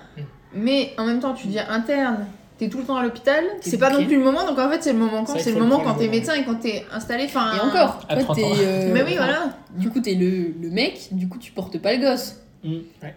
Mais 0.54 0.92
en 0.98 1.04
même 1.06 1.20
temps, 1.20 1.34
tu 1.34 1.46
dis 1.48 1.58
interne, 1.58 2.26
t'es 2.58 2.68
tout 2.68 2.78
le 2.78 2.84
temps 2.84 2.96
à 2.96 3.02
l'hôpital, 3.02 3.44
c'est 3.60 3.78
pas 3.78 3.90
non 3.90 4.04
plus 4.04 4.16
le 4.16 4.22
moment. 4.24 4.46
Donc 4.46 4.58
en 4.58 4.68
fait, 4.70 4.82
c'est 4.82 4.92
le 4.92 4.98
moment 4.98 5.24
quand 5.24 5.38
C'est 5.38 5.52
le 5.52 5.60
moment 5.60 5.78
quand 5.80 5.94
t'es 5.94 6.00
moment. 6.06 6.10
médecin 6.12 6.34
et 6.34 6.44
quand 6.44 6.56
t'es 6.56 6.84
installé. 6.92 7.24
Enfin, 7.24 7.52
Et 7.56 7.60
encore, 7.60 8.00
À 8.08 8.14
toi, 8.16 8.24
30 8.24 8.36
t'es. 8.36 8.44
ans. 8.44 8.48
euh, 8.60 8.90
Mais 8.94 9.02
oui, 9.02 9.14
voilà. 9.16 9.50
Du 9.76 9.90
coup, 9.90 10.00
t'es 10.00 10.14
le, 10.14 10.54
le 10.60 10.70
mec, 10.70 11.08
du 11.12 11.28
coup, 11.28 11.38
tu 11.38 11.52
portes 11.52 11.78
pas 11.78 11.94
le 11.94 12.00
gosse. 12.00 12.36
Mm. 12.64 12.74
Ouais. 13.02 13.14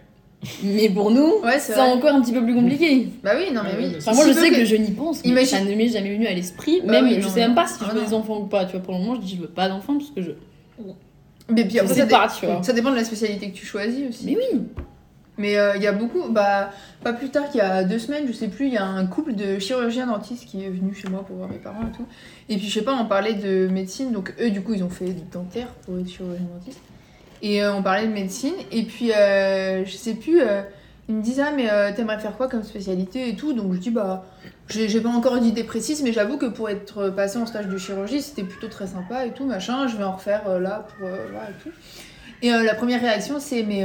Mais 0.64 0.88
pour 0.90 1.12
nous, 1.12 1.34
Ouais, 1.44 1.58
c'est 1.60 1.78
encore 1.80 2.14
un 2.14 2.20
petit 2.20 2.32
peu 2.32 2.42
plus 2.42 2.54
compliqué. 2.54 3.08
Bah 3.22 3.30
oui, 3.36 3.52
non, 3.54 3.60
mais 3.62 3.76
oui. 3.78 3.94
Enfin, 3.98 4.12
moi, 4.12 4.26
je 4.26 4.32
sais 4.32 4.50
que... 4.50 4.64
je 4.64 4.74
n'y 4.74 4.90
pense, 4.90 5.22
mais 5.24 5.30
Imagine- 5.30 5.58
ça 5.58 5.64
ne 5.64 5.74
m'est 5.74 5.86
jamais 5.88 6.12
venu 6.14 6.26
à 6.26 6.34
l'esprit. 6.34 6.80
Bah 6.84 6.94
même, 6.94 7.04
oui, 7.04 7.14
je 7.20 7.20
non, 7.26 7.28
sais 7.32 7.40
même 7.40 7.54
pas 7.54 7.66
si 7.68 7.78
je 7.78 7.84
Ah, 7.88 7.94
veux 7.94 8.04
des 8.04 8.12
enfants 8.12 8.38
ou 8.40 8.46
pas. 8.46 8.64
Tu 8.64 8.72
vois, 8.72 8.80
pour 8.80 8.92
le 8.94 9.00
moment, 9.00 9.14
je 9.14 9.20
dis 9.20 9.36
je 9.36 9.40
veux 9.42 9.48
pas 9.48 9.68
d'enfants 9.68 9.96
parce 9.98 10.10
que 10.10 10.20
je. 10.20 10.32
Mais 11.48 11.64
puis 11.64 11.74
Je 11.74 11.78
après, 11.80 11.94
sais 11.94 12.00
ça, 12.00 12.06
pas, 12.06 12.26
dé- 12.26 12.32
tu 12.40 12.46
vois. 12.46 12.62
ça 12.62 12.72
dépend 12.72 12.90
de 12.90 12.96
la 12.96 13.04
spécialité 13.04 13.50
que 13.50 13.56
tu 13.56 13.66
choisis 13.66 14.08
aussi. 14.08 14.26
Mais 14.26 14.36
oui. 14.36 14.60
Mais 15.38 15.56
euh, 15.56 15.76
il 15.76 15.82
y 15.82 15.86
a 15.86 15.92
beaucoup, 15.92 16.28
bah, 16.28 16.70
pas 17.02 17.12
plus 17.14 17.30
tard 17.30 17.48
qu'il 17.48 17.58
y 17.58 17.62
a 17.62 17.84
deux 17.84 17.98
semaines, 17.98 18.24
je 18.26 18.32
sais 18.32 18.48
plus, 18.48 18.66
il 18.66 18.74
y 18.74 18.76
a 18.76 18.84
un 18.84 19.06
couple 19.06 19.34
de 19.34 19.58
chirurgiens 19.58 20.06
dentistes 20.06 20.44
qui 20.44 20.62
est 20.62 20.68
venu 20.68 20.94
chez 20.94 21.08
moi 21.08 21.24
pour 21.24 21.36
voir 21.36 21.48
mes 21.48 21.56
parents 21.56 21.82
et 21.82 21.96
tout. 21.96 22.06
Et 22.50 22.58
puis 22.58 22.68
je 22.68 22.78
sais 22.78 22.84
pas, 22.84 22.94
on 22.94 23.06
parlait 23.06 23.32
de 23.32 23.66
médecine, 23.68 24.12
donc 24.12 24.34
eux 24.40 24.50
du 24.50 24.60
coup 24.60 24.74
ils 24.74 24.84
ont 24.84 24.90
fait 24.90 25.14
dentaire 25.32 25.68
pour 25.86 25.98
être 25.98 26.08
chirurgien 26.08 26.46
dentiste. 26.54 26.80
Et 27.40 27.62
euh, 27.62 27.74
on 27.74 27.82
parlait 27.82 28.06
de 28.06 28.12
médecine, 28.12 28.52
et 28.70 28.82
puis 28.82 29.12
euh, 29.12 29.86
je 29.86 29.96
sais 29.96 30.14
plus, 30.14 30.42
ils 31.08 31.14
me 31.14 31.22
disaient 31.22 31.44
ah 31.46 31.52
mais 31.56 31.94
t'aimerais 31.94 32.18
faire 32.18 32.36
quoi 32.36 32.48
comme 32.48 32.62
spécialité 32.62 33.30
et 33.30 33.34
tout, 33.34 33.54
donc 33.54 33.72
je 33.72 33.78
dis 33.78 33.90
bah 33.90 34.26
j'ai 34.68 35.00
pas 35.00 35.08
encore 35.08 35.38
d'idée 35.38 35.64
précise, 35.64 36.02
mais 36.02 36.12
j'avoue 36.12 36.36
que 36.36 36.46
pour 36.46 36.68
être 36.68 37.08
passé 37.08 37.38
en 37.38 37.46
stage 37.46 37.68
de 37.68 37.78
chirurgie 37.78 38.20
c'était 38.20 38.44
plutôt 38.44 38.68
très 38.68 38.86
sympa 38.86 39.24
et 39.24 39.30
tout 39.30 39.46
machin, 39.46 39.88
je 39.88 39.96
vais 39.96 40.04
en 40.04 40.12
refaire 40.12 40.60
là 40.60 40.86
pour 40.86 41.08
voir 41.08 41.44
et 41.48 41.62
tout. 41.62 41.70
Et 42.42 42.50
la 42.50 42.74
première 42.74 43.00
réaction 43.00 43.40
c'est 43.40 43.62
mais 43.62 43.84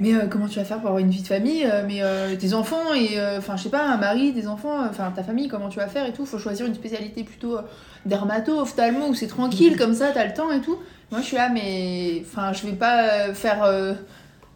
mais 0.00 0.14
euh, 0.14 0.26
comment 0.26 0.48
tu 0.48 0.58
vas 0.58 0.64
faire 0.64 0.78
pour 0.78 0.88
avoir 0.88 0.98
une 0.98 1.10
vie 1.10 1.22
de 1.22 1.26
famille 1.26 1.64
euh, 1.66 1.84
Mais 1.86 2.02
euh, 2.02 2.34
tes 2.34 2.54
enfants 2.54 2.94
et 2.94 3.18
euh, 3.18 3.38
enfin 3.38 3.56
je 3.56 3.64
sais 3.64 3.68
pas 3.68 3.86
un 3.86 3.98
mari, 3.98 4.32
des 4.32 4.48
enfants, 4.48 4.84
enfin 4.88 5.12
ta 5.14 5.22
famille 5.22 5.46
comment 5.48 5.68
tu 5.68 5.78
vas 5.78 5.86
faire 5.86 6.06
et 6.06 6.12
tout. 6.12 6.24
Faut 6.24 6.38
choisir 6.38 6.66
une 6.66 6.74
spécialité 6.74 7.22
plutôt 7.22 7.58
dermato, 8.06 8.58
ophtalmo 8.58 9.08
où 9.08 9.14
c'est 9.14 9.26
tranquille 9.26 9.76
comme 9.76 9.94
ça 9.94 10.10
t'as 10.12 10.26
le 10.26 10.32
temps 10.32 10.50
et 10.50 10.60
tout. 10.60 10.78
Moi 11.10 11.20
je 11.20 11.26
suis 11.26 11.36
là 11.36 11.50
mais 11.50 12.22
enfin 12.26 12.52
je 12.54 12.66
vais 12.66 12.72
pas 12.72 13.34
faire 13.34 13.62
euh, 13.62 13.92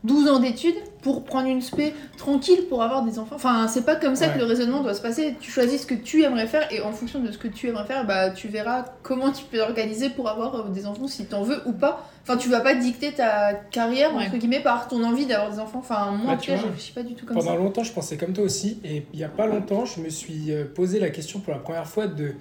12 0.05 0.31
ans 0.31 0.39
d'études 0.39 0.75
pour 1.05 1.23
prendre 1.23 1.47
une 1.47 1.61
spé 1.63 1.93
tranquille 2.17 2.65
pour 2.69 2.83
avoir 2.83 3.05
des 3.05 3.19
enfants. 3.21 3.37
Enfin 3.37 3.69
c'est 3.69 3.85
pas 3.85 3.95
comme 3.95 4.17
ça 4.17 4.27
Ouais. 4.27 4.33
que 4.35 4.39
le 4.39 4.45
raisonnement 4.47 4.81
doit 4.83 4.95
se 4.95 5.03
passer. 5.03 5.37
Tu 5.39 5.51
choisis 5.53 5.83
ce 5.83 5.87
que 5.87 5.95
tu 5.95 6.23
aimerais 6.25 6.47
faire 6.49 6.67
et 6.73 6.81
en 6.81 6.91
fonction 6.93 7.21
de 7.21 7.31
ce 7.31 7.39
que 7.39 7.47
tu 7.47 7.69
aimerais 7.69 7.85
faire 7.85 8.07
bah 8.07 8.31
tu 8.31 8.49
verras 8.49 8.87
comment 9.03 9.31
tu 9.31 9.45
peux 9.45 9.61
organiser 9.61 10.09
pour 10.11 10.29
avoir 10.29 10.55
euh, 10.57 10.69
des 10.71 10.87
enfants 10.87 11.07
si 11.07 11.27
t'en 11.27 11.43
veux 11.43 11.61
ou 11.67 11.73
pas. 11.73 12.11
Enfin 12.23 12.37
tu 12.39 12.49
vas 12.49 12.61
pas 12.61 12.75
dicter 12.75 13.13
ta 13.13 13.53
carrière 13.53 14.17
Ouais. 14.17 14.25
entre 14.27 14.39
guillemets 14.39 14.63
par 14.63 14.89
ton 14.89 15.05
envie 15.05 15.27
d'avoir 15.27 15.53
des 15.53 15.61
enfants. 15.61 15.81
Enfin 15.81 16.11
moi 16.13 16.35
tout 16.37 16.41
tu 16.41 16.47
cas 16.49 16.55
vois. 16.55 16.63
je 16.63 16.69
réfléchis 16.69 16.93
pas 16.93 17.03
du 17.03 17.15
tout 17.15 17.27
comme 17.27 17.37
Pendant 17.37 17.51
ça. 17.53 17.57
longtemps, 17.57 17.85
je 17.85 17.93
pensais 17.93 18.17
comme 18.17 18.33
toi 18.33 18.43
aussi. 18.45 18.81
Et 18.83 19.05
il 19.13 19.19
n'y 19.19 19.25
a 19.25 19.29
pas 19.29 19.47
longtemps, 19.47 19.85
je 19.85 20.01
me 20.01 20.09
suis 20.09 20.51
euh, 20.53 20.65
posé 20.75 20.99
la 20.99 21.11
question 21.11 21.39
pour 21.41 21.53
la 21.53 21.59
première 21.61 21.87
fois 21.87 22.07
de. 22.07 22.33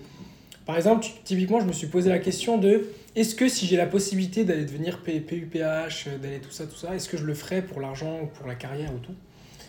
Par 0.65 0.78
exemple, 0.78 1.06
typiquement, 1.26 1.60
je 1.60 1.65
me 1.65 1.73
suis 1.73 1.88
posé 1.88 2.10
la 2.10 2.19
question 2.19 2.58
de 2.58 2.86
est-ce 3.15 3.36
que 3.36 3.47
si 3.47 3.65
j'ai 3.67 3.78
la 3.78 3.86
possibilité 3.86 4.43
d'aller 4.43 4.65
devenir 4.65 5.02
P- 5.02 5.19
PUPH, 5.19 6.08
euh, 6.08 6.17
d'aller 6.21 6.39
tout 6.39 6.52
ça, 6.52 6.65
tout 6.65 6.76
ça, 6.76 6.95
est-ce 6.95 7.08
que 7.10 7.17
je 7.17 7.26
le 7.26 7.34
ferais 7.34 7.62
pour 7.62 7.80
l'argent 7.82 8.19
ou 8.23 8.28
pour 8.28 8.47
la 8.47 8.56
carrière 8.56 8.93
ou 8.93 8.97
tout? 8.99 9.13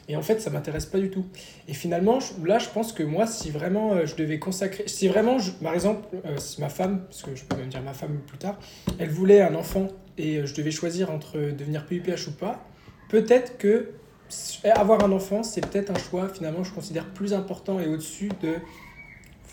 Et 0.07 0.17
en 0.17 0.23
fait, 0.23 0.41
ça 0.41 0.51
m'intéresse 0.51 0.85
pas 0.85 0.99
du 0.99 1.09
tout. 1.09 1.25
Et 1.67 1.73
finalement, 1.73 2.19
là, 2.45 2.59
je 2.59 2.69
pense 2.69 2.93
que 2.93 3.03
moi, 3.03 3.27
si 3.27 3.51
vraiment 3.51 3.93
euh, 3.95 4.05
je 4.07 4.15
devais 4.17 4.39
consacrer. 4.39 4.85
Si 4.87 5.09
vraiment, 5.09 5.39
je- 5.39 5.51
par 5.53 5.73
exemple, 5.75 6.07
euh, 6.27 6.37
si 6.37 6.61
ma 6.61 6.69
femme, 6.69 7.05
parce 7.07 7.23
que 7.23 7.35
je 7.35 7.45
peux 7.45 7.57
même 7.57 7.69
dire 7.69 7.81
ma 7.83 7.95
femme 7.95 8.19
plus 8.27 8.37
tard, 8.39 8.59
elle 8.99 9.09
voulait 9.09 9.41
un 9.41 9.55
enfant 9.55 9.89
et 10.19 10.47
je 10.47 10.55
devais 10.55 10.71
choisir 10.71 11.11
entre 11.11 11.39
devenir 11.39 11.87
PUPH 11.87 12.29
ou 12.29 12.33
pas, 12.33 12.67
peut-être 13.09 13.57
que 13.59 13.93
avoir 14.65 15.05
un 15.05 15.13
enfant, 15.13 15.43
c'est 15.43 15.61
peut-être 15.67 15.91
un 15.91 15.99
choix 15.99 16.29
finalement, 16.29 16.65
je 16.65 16.73
considère 16.73 17.07
plus 17.07 17.33
important 17.33 17.79
et 17.81 17.87
au-dessus 17.87 18.29
de 18.43 18.55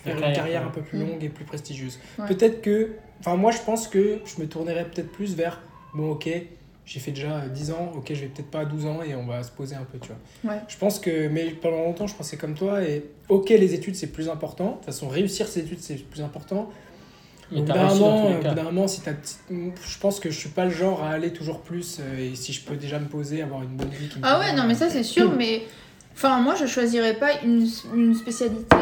faire 0.04 0.20
La 0.20 0.30
une 0.30 0.36
carrière, 0.36 0.62
ouais. 0.64 0.68
un 0.68 0.72
peu 0.72 0.82
plus 0.82 0.98
Mm. 0.98 1.08
longue 1.08 1.24
et 1.24 1.30
plus 1.30 1.46
prestigieuse. 1.46 2.00
Ouais. 2.20 2.28
Peut-être 2.28 2.62
que, 2.62 2.92
enfin 3.22 3.38
moi 3.38 3.52
je 3.52 3.60
pense 3.66 3.88
que 3.88 4.20
je 4.26 4.42
me 4.42 4.48
tournerais 4.48 4.84
peut-être 4.86 5.12
plus 5.12 5.36
vers, 5.36 5.62
bon 5.94 6.12
ok, 6.12 6.30
j'ai 6.86 7.00
fait 7.00 7.12
déjà 7.12 7.38
euh, 7.38 7.48
10 7.48 7.72
ans, 7.72 7.92
ok 7.96 8.08
je 8.10 8.22
vais 8.22 8.26
peut-être 8.28 8.50
pas 8.52 8.62
à 8.62 8.66
12 8.66 8.86
ans 8.88 9.00
et 9.02 9.16
on 9.16 9.26
va 9.26 9.42
se 9.44 9.52
poser 9.52 9.76
un 9.76 9.84
peu, 9.90 9.98
tu 10.00 10.10
vois. 10.10 10.52
Ouais. 10.54 10.60
Je 10.68 10.76
pense 10.78 11.00
que, 11.00 11.28
mais 11.30 11.52
pendant 11.52 11.78
longtemps 11.84 12.08
je 12.08 12.16
pensais 12.16 12.36
comme 12.36 12.56
toi 12.56 12.82
et 12.84 13.06
ok 13.30 13.50
les 13.50 13.74
études 13.74 13.96
c'est 13.96 14.12
plus 14.12 14.28
important, 14.28 14.66
de 14.66 14.74
toute 14.74 14.86
façon 14.86 15.08
réussir 15.08 15.48
ses 15.48 15.62
études 15.62 15.80
c'est 15.80 15.96
plus 15.96 16.22
important, 16.22 16.70
Mais 17.52 17.60
au 17.60 17.62
bout 17.62 17.68
t'as 17.68 17.74
d'un 17.76 17.82
réussi 17.88 18.00
dans 18.00 18.64
moment, 18.64 18.88
si 18.88 19.02
je 19.56 20.00
pense 20.00 20.20
que 20.20 20.30
je 20.32 20.38
suis 20.38 20.50
pas 20.50 20.66
le 20.66 20.72
genre 20.72 21.04
à 21.04 21.12
aller 21.12 21.32
toujours 21.32 21.62
plus. 21.62 22.00
euh, 22.00 22.32
et 22.32 22.36
si 22.36 22.52
je 22.52 22.62
peux 22.64 22.76
déjà 22.76 23.00
me 23.00 23.08
poser, 23.08 23.42
avoir 23.42 23.62
une 23.62 23.76
bonne 23.76 23.90
vie. 23.90 24.10
Qui 24.10 24.20
me 24.20 24.26
Ah 24.26 24.40
ouais 24.40 24.54
non 24.54 24.64
mais 24.66 24.76
ça 24.76 24.90
c'est 24.90 25.04
sûr 25.04 25.32
mais 25.38 25.64
enfin 26.14 26.40
moi 26.42 26.56
je 26.56 26.66
choisirais 26.66 27.14
pas 27.20 27.42
une, 27.44 27.68
une 27.96 28.16
spécialité 28.16 28.76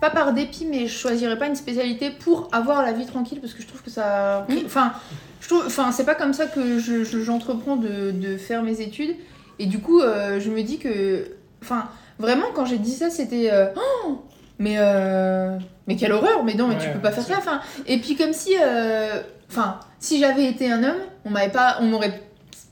pas 0.00 0.10
par 0.10 0.32
dépit 0.32 0.66
mais 0.70 0.86
je 0.86 0.94
choisirais 0.96 1.38
pas 1.38 1.46
une 1.46 1.56
spécialité 1.56 2.10
pour 2.10 2.48
avoir 2.52 2.82
la 2.82 2.92
vie 2.92 3.06
tranquille 3.06 3.40
parce 3.40 3.54
que 3.54 3.62
je 3.62 3.66
trouve 3.66 3.82
que 3.82 3.90
ça 3.90 4.46
enfin 4.66 4.92
je 5.40 5.48
trouve 5.48 5.64
enfin 5.66 5.90
c'est 5.92 6.04
pas 6.04 6.14
comme 6.14 6.34
ça 6.34 6.46
que 6.46 6.78
je, 6.78 7.02
je- 7.04 7.20
j'entreprends 7.22 7.76
de, 7.76 8.10
de 8.10 8.36
faire 8.36 8.62
mes 8.62 8.80
études. 8.80 9.14
Et 9.58 9.66
du 9.66 9.78
coup 9.78 10.00
euh, 10.00 10.38
je 10.40 10.50
me 10.50 10.62
dis 10.62 10.78
que 10.78 11.26
enfin 11.62 11.88
vraiment 12.18 12.46
quand 12.54 12.66
j'ai 12.66 12.78
dit 12.78 12.92
ça 12.92 13.08
c'était 13.10 13.48
euh, 13.52 13.66
Oh 13.76 14.22
mais 14.58 14.76
euh, 14.78 15.56
mais 15.86 15.96
quelle 15.96 16.12
horreur 16.12 16.44
mais 16.44 16.54
non 16.54 16.66
mais 16.68 16.76
tu 16.78 16.88
peux 16.90 16.98
pas 17.00 17.10
faire 17.12 17.24
ça 17.24 17.34
enfin. 17.38 17.60
Et 17.86 17.98
puis 17.98 18.16
comme 18.16 18.32
si 18.34 18.52
euh, 18.60 19.20
enfin 19.50 19.80
si 19.98 20.18
j'avais 20.20 20.44
été 20.44 20.70
un 20.70 20.82
homme 20.84 21.00
on 21.24 21.30
m'avait 21.30 21.50
pas 21.52 21.78
on 21.80 21.84
m'aurait 21.86 22.20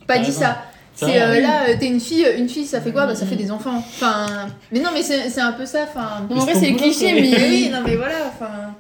pas 0.07 0.19
dit 0.19 0.27
raison. 0.27 0.41
Ça 0.41 0.59
c'est 0.95 1.21
euh, 1.21 1.41
là, 1.41 1.69
euh, 1.69 1.77
t'es 1.79 1.87
une 1.87 2.01
fille, 2.01 2.27
une 2.39 2.49
fille, 2.49 2.67
ça 2.67 2.81
fait 2.81 2.93
quoi? 2.93 3.07
Bah 3.07 3.15
ça 3.15 3.27
fait 3.27 3.37
des 3.37 3.51
enfants. 3.51 3.79
Enfin, 3.79 4.27
mais 4.71 4.81
non, 4.81 4.91
mais 4.93 5.03
c'est 5.03 5.29
c'est 5.31 5.41
un 5.41 5.53
peu 5.53 5.67
ça. 5.67 5.85
Enfin, 5.89 6.27
en 6.31 6.35
vrai, 6.35 6.55
c'est 6.55 6.71
boulot, 6.71 6.83
cliché, 6.85 7.13
mais 7.13 7.49
oui, 7.49 7.71
non, 7.73 7.81
mais 7.85 7.97
voilà. 7.97 8.15
Enfin, 8.29 8.75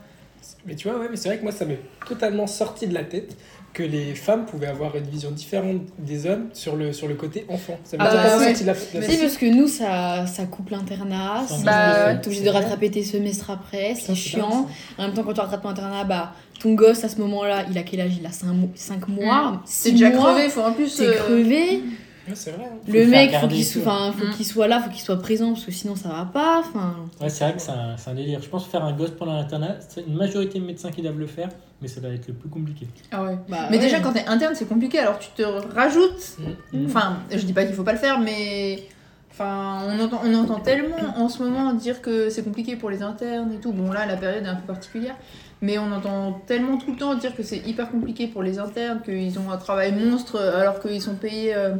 Mais 0.67 0.75
tu 0.77 0.89
vois, 0.89 0.99
ouais, 0.99 1.09
mais 1.11 1.17
c'est 1.17 1.29
vrai 1.29 1.39
que 1.39 1.43
moi, 1.43 1.53
ça 1.53 1.65
m'est 1.65 1.81
totalement 2.09 2.47
sorti 2.47 2.87
de 2.87 2.95
la 2.95 3.05
tête 3.05 3.37
que 3.75 3.83
les 3.83 4.15
femmes 4.15 4.47
pouvaient 4.47 4.69
avoir 4.69 4.95
une 4.97 5.05
vision 5.05 5.33
différente 5.33 5.83
des 5.99 6.27
hommes 6.27 6.47
sur 6.53 6.77
le, 6.77 6.93
sur 6.93 7.09
le 7.09 7.15
côté 7.15 7.45
enfant. 7.49 7.77
Ça 7.83 7.97
m'est 7.97 8.05
Ah, 8.07 8.11
totalement 8.11 8.39
ouais. 8.39 8.45
sorti 8.47 8.63
de 8.63 8.67
la, 8.69 8.73
Mais 8.73 9.03
Si, 9.03 9.09
tête. 9.09 9.21
parce 9.21 9.37
que 9.37 9.47
nous, 9.47 9.67
ça, 9.67 10.27
ça 10.27 10.45
coupe 10.47 10.71
l'internat, 10.71 11.45
c'est- 11.49 11.65
Bah, 11.65 12.15
t'es 12.15 12.29
obligé 12.29 12.45
de 12.45 12.51
rattraper 12.51 12.91
tes 12.91 13.03
semestres 13.03 13.51
après, 13.51 13.95
c'est 13.97 14.07
c'est 14.07 14.15
chiant. 14.15 14.69
En 14.97 15.03
même 15.03 15.13
temps, 15.13 15.25
quand 15.25 15.33
tu 15.35 15.41
rattrapes 15.41 15.65
l'internat, 15.65 16.05
bah, 16.05 16.35
ton 16.61 16.75
gosse 16.75 17.03
à 17.03 17.09
ce 17.09 17.19
moment-là, 17.21 17.65
il 17.69 17.77
a 17.77 17.83
quel 17.83 18.01
âge? 18.01 18.13
Il 18.19 18.25
a 18.25 18.31
5, 18.31 19.09
mois, 19.09 19.61
c'est 19.67 19.89
6 19.91 19.93
déjà 19.95 20.11
mois, 20.11 20.33
crevé. 20.35 20.49
Faut 20.49 20.61
en 20.63 20.73
plus. 20.73 20.95
T'es 20.97 21.07
euh, 21.09 21.15
crevé. 21.15 21.83
Ouais, 22.29 22.35
c'est 22.35 22.53
vrai. 22.53 22.65
hein. 22.65 22.77
Le 22.89 23.07
mec, 23.07 23.35
faut 23.41 23.49
qu'il 23.49 23.65
soit, 23.65 24.13
faut 24.13 24.27
Mm. 24.27 24.31
qu'il 24.31 24.47
soit 24.47 24.67
là, 24.69 24.81
faut 24.81 24.91
qu'il 24.91 25.01
soit 25.03 25.19
présent, 25.21 25.53
parce 25.53 25.65
que 25.65 25.73
sinon 25.73 25.95
ça 25.97 26.09
va 26.09 26.25
pas. 26.33 26.61
Enfin, 26.61 26.97
Ouais, 27.21 27.29
c'est 27.29 27.45
vrai 27.45 27.55
que 27.55 27.61
c'est 27.63 27.71
un, 27.71 27.97
c'est 27.97 28.11
un 28.11 28.15
délire. 28.15 28.41
Je 28.43 28.49
pense 28.49 28.65
que 28.65 28.71
faire 28.71 28.85
un 28.85 28.93
gosse 28.93 29.11
pendant 29.11 29.35
l'internat, 29.35 29.77
c'est 29.89 30.03
une 30.07 30.15
majorité 30.17 30.59
de 30.59 30.65
médecins 30.65 30.91
qui 30.91 31.03
doivent 31.03 31.19
le 31.19 31.27
faire, 31.27 31.49
mais 31.83 31.89
ça 31.89 32.01
va 32.01 32.09
être 32.09 32.27
le 32.29 32.35
plus 32.35 32.49
compliqué. 32.49 32.87
Ah 33.13 33.23
ouais. 33.25 33.39
bah, 33.49 33.67
Mais 33.71 33.77
ouais. 33.77 33.83
déjà, 33.85 34.01
quand 34.01 34.13
t'es 34.13 34.25
interne, 34.27 34.55
c'est 34.55 34.69
compliqué. 34.69 34.99
Alors 35.01 35.19
tu 35.19 35.29
te 35.37 35.43
rajoutes. 35.43 36.39
Mm. 36.73 36.87
Enfin, 36.87 37.19
je 37.31 37.45
dis 37.45 37.53
pas 37.53 37.65
qu'il 37.65 37.75
faut 37.75 37.85
pas 37.85 37.93
le 37.93 37.99
faire, 37.99 38.19
mais. 38.21 38.85
Enfin, 39.31 39.81
on 39.89 39.99
entend, 40.01 40.21
on 40.25 40.33
entend 40.35 40.61
tellement 40.61 40.97
en 41.17 41.29
ce 41.29 41.43
moment 41.43 41.73
dire 41.73 42.01
que 42.01 42.31
c'est 42.31 42.45
compliqué 42.45 42.77
pour 42.77 42.89
les 42.89 43.03
internes 43.03 43.53
et 43.53 43.57
tout. 43.57 43.73
Bon, 43.73 43.91
là, 43.91 44.07
la 44.07 44.17
période 44.17 44.45
est 44.45 44.49
un 44.49 44.55
peu 44.55 44.67
particulière. 44.73 45.17
Mais 45.61 45.77
on 45.79 45.91
entend 45.91 46.41
tellement 46.47 46.77
tout 46.79 46.93
le 46.93 46.97
temps 46.99 47.15
dire 47.17 47.35
que 47.35 47.43
c'est 47.43 47.57
hyper 47.67 47.91
compliqué 47.91 48.29
pour 48.29 48.43
les 48.45 48.59
internes, 48.61 49.01
qu'ils 49.05 49.37
ont 49.41 49.51
un 49.51 49.57
travail 49.57 49.93
monstre 49.93 50.39
alors 50.39 50.79
qu'ils 50.79 51.01
sont 51.03 51.15
payés, 51.17 51.53
euh, 51.55 51.75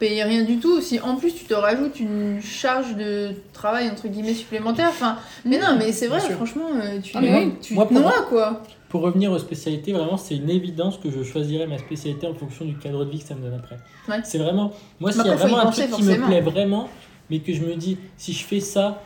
payés 0.00 0.24
rien 0.24 0.42
du 0.42 0.58
tout. 0.58 0.80
Si 0.80 0.98
en 0.98 1.14
plus 1.14 1.32
tu 1.32 1.44
te 1.44 1.54
rajoutes 1.54 2.00
une 2.00 2.40
charge 2.42 2.96
de 2.96 3.30
travail 3.52 3.88
entre 3.88 4.08
guillemets 4.08 4.34
supplémentaire, 4.34 4.88
enfin. 4.88 5.16
Mais 5.44 5.58
non, 5.58 5.76
mais 5.78 5.92
c'est 5.92 6.08
vrai, 6.08 6.18
franchement, 6.18 6.66
euh, 6.74 6.98
tu, 7.00 7.12
Ah, 7.14 7.20
mais 7.20 7.32
oui, 7.32 7.52
tu 7.62 7.74
moi, 7.74 7.86
pour- 7.86 8.00
noies 8.00 8.26
quoi. 8.28 8.62
Pour 8.88 9.02
revenir 9.02 9.30
aux 9.30 9.38
spécialités, 9.38 9.92
vraiment, 9.92 10.16
c'est 10.16 10.34
une 10.34 10.50
évidence 10.50 10.98
que 10.98 11.12
je 11.12 11.22
choisirais 11.22 11.68
ma 11.68 11.78
spécialité 11.78 12.26
en 12.26 12.34
fonction 12.34 12.64
du 12.64 12.74
cadre 12.76 13.04
de 13.04 13.10
vie 13.12 13.20
que 13.20 13.24
ça 13.28 13.36
me 13.36 13.42
donne 13.42 13.54
après. 13.54 13.76
Ouais. 14.08 14.20
C'est 14.24 14.38
vraiment. 14.38 14.72
Moi, 14.98 15.12
s'il 15.12 15.24
y 15.24 15.28
a 15.28 15.36
vraiment 15.36 15.58
un 15.58 15.66
penser, 15.66 15.82
truc 15.86 15.94
qui 15.94 16.02
me 16.02 16.26
plaît 16.26 16.40
vraiment, 16.40 16.88
mais 17.30 17.38
que 17.38 17.52
je 17.52 17.60
me 17.60 17.76
dis, 17.76 17.98
si 18.16 18.32
je 18.32 18.44
fais 18.44 18.58
ça, 18.58 19.00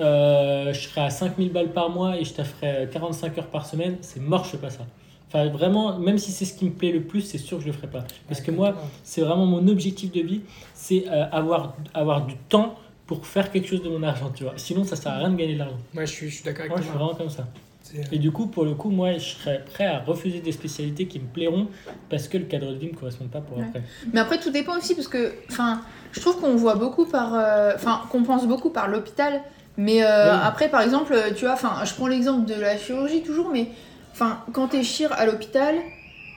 euh, 0.00 0.72
je 0.72 0.88
serai 0.88 1.02
à 1.02 1.10
5000 1.10 1.52
balles 1.52 1.72
par 1.72 1.90
mois 1.90 2.16
et 2.16 2.24
je 2.24 2.32
tafferai 2.32 2.88
45 2.90 3.36
heures 3.38 3.46
par 3.48 3.66
semaine, 3.66 3.98
c'est 4.00 4.20
mort, 4.20 4.44
je 4.44 4.50
fais 4.50 4.56
pas 4.58 4.70
ça. 4.70 4.86
Enfin, 5.28 5.48
vraiment, 5.48 5.98
même 5.98 6.18
si 6.18 6.30
c'est 6.30 6.44
ce 6.44 6.54
qui 6.54 6.64
me 6.66 6.70
plaît 6.70 6.92
le 6.92 7.02
plus, 7.02 7.20
c'est 7.22 7.38
sûr 7.38 7.56
que 7.58 7.62
je 7.62 7.68
le 7.68 7.72
ferai 7.72 7.88
pas. 7.88 8.04
Parce 8.28 8.40
que 8.40 8.50
moi, 8.52 8.74
c'est 9.02 9.20
vraiment 9.22 9.46
mon 9.46 9.66
objectif 9.68 10.12
de 10.12 10.20
vie, 10.20 10.40
c'est 10.74 11.04
euh, 11.08 11.24
avoir, 11.32 11.74
avoir 11.94 12.24
du 12.26 12.36
temps 12.48 12.76
pour 13.06 13.26
faire 13.26 13.50
quelque 13.50 13.66
chose 13.68 13.82
de 13.82 13.88
mon 13.88 14.02
argent, 14.02 14.30
tu 14.34 14.44
vois. 14.44 14.54
Sinon, 14.56 14.84
ça 14.84 14.94
sert 14.96 15.12
à 15.12 15.18
rien 15.18 15.30
de 15.30 15.36
gagner 15.36 15.54
de 15.54 15.58
l'argent. 15.58 15.78
Ouais, 15.96 16.06
je 16.06 16.12
suis, 16.12 16.28
je 16.28 16.34
suis 16.36 16.44
d'accord 16.44 16.60
avec 16.60 16.70
Moi, 16.70 16.78
je 16.78 16.82
suis 16.84 16.92
toi. 16.92 17.00
vraiment 17.00 17.14
comme 17.18 17.30
ça. 17.30 17.46
C'est- 17.82 18.12
Et 18.12 18.18
du 18.18 18.32
coup, 18.32 18.46
pour 18.46 18.64
le 18.64 18.74
coup, 18.74 18.90
moi, 18.90 19.12
je 19.14 19.18
serais 19.36 19.64
prêt 19.64 19.86
à 19.86 20.00
refuser 20.00 20.40
des 20.40 20.50
spécialités 20.52 21.06
qui 21.06 21.20
me 21.20 21.26
plairont 21.26 21.68
parce 22.10 22.26
que 22.26 22.36
le 22.38 22.44
cadre 22.44 22.70
de 22.70 22.74
vie 22.76 22.86
ne 22.86 22.92
me 22.92 22.96
correspond 22.96 23.26
pas 23.26 23.40
pour 23.40 23.58
Ouais. 23.58 23.64
après. 23.68 23.82
Mais 24.12 24.18
après, 24.20 24.38
tout 24.40 24.50
dépend 24.50 24.76
aussi 24.76 24.94
parce 24.96 25.06
que, 25.08 25.32
enfin, 25.50 25.82
je 26.12 26.20
trouve 26.20 26.40
qu'on 26.40 26.56
voit 26.56 26.74
beaucoup 26.76 27.06
par, 27.06 27.34
euh, 27.34 27.72
enfin, 27.76 28.02
qu'on 28.10 28.22
pense 28.24 28.46
beaucoup 28.46 28.70
par 28.70 28.88
l'hôpital. 28.88 29.40
Mais 29.76 30.02
euh, 30.02 30.34
après, 30.34 30.68
par 30.68 30.80
exemple, 30.82 31.14
tu 31.36 31.44
vois, 31.44 31.54
enfin, 31.54 31.84
je 31.84 31.94
prends 31.94 32.06
l'exemple 32.08 32.44
de 32.48 32.54
la 32.60 32.76
chirurgie 32.76 33.22
toujours, 33.22 33.50
mais, 33.52 33.68
enfin, 34.16 34.40
quand 34.54 34.68
t'es 34.68 34.82
chir 34.82 35.12
à 35.12 35.26
l'hôpital, 35.26 35.74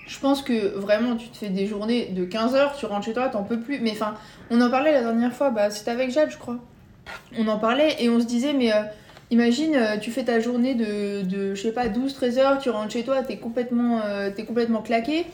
je 0.06 0.20
pense 0.20 0.42
que 0.42 0.76
vraiment, 0.78 1.16
tu 1.16 1.30
te 1.30 1.38
fais 1.38 1.48
des 1.48 1.66
journées 1.66 2.08
de 2.08 2.26
15 2.26 2.54
heures, 2.56 2.76
tu 2.76 2.86
rentres 2.86 3.06
chez 3.06 3.14
toi, 3.14 3.30
t'en 3.30 3.44
peux 3.44 3.60
plus. 3.60 3.80
Mais 3.80 3.92
enfin, 3.92 4.16
on 4.52 4.60
en 4.60 4.70
parlait 4.70 4.92
la 4.92 5.02
dernière 5.02 5.32
fois, 5.32 5.50
bah, 5.50 5.70
c'était 5.70 5.92
avec 5.92 6.12
Jade, 6.12 6.30
je 6.30 6.38
crois. 6.38 6.58
On 7.38 7.48
en 7.48 7.58
parlait 7.58 7.96
et 8.00 8.10
on 8.10 8.20
se 8.20 8.26
disait, 8.26 8.52
mais 8.52 8.74
euh, 8.74 8.82
imagine, 9.32 9.76
euh, 9.76 9.98
tu 9.98 10.12
fais 10.12 10.26
ta 10.26 10.42
journée 10.42 10.76
de, 10.76 11.22
de 11.22 11.56
je 11.56 11.62
sais 11.62 11.72
pas, 11.72 11.88
12-13 11.88 12.38
heures, 12.40 12.60
tu 12.60 12.70
rentres 12.70 12.92
chez 12.92 13.04
toi, 13.04 13.24
t'es 13.24 13.38
complètement, 13.38 14.02
euh, 14.04 14.30
t'es 14.36 14.44
complètement 14.44 14.82
claqué. 14.82 15.26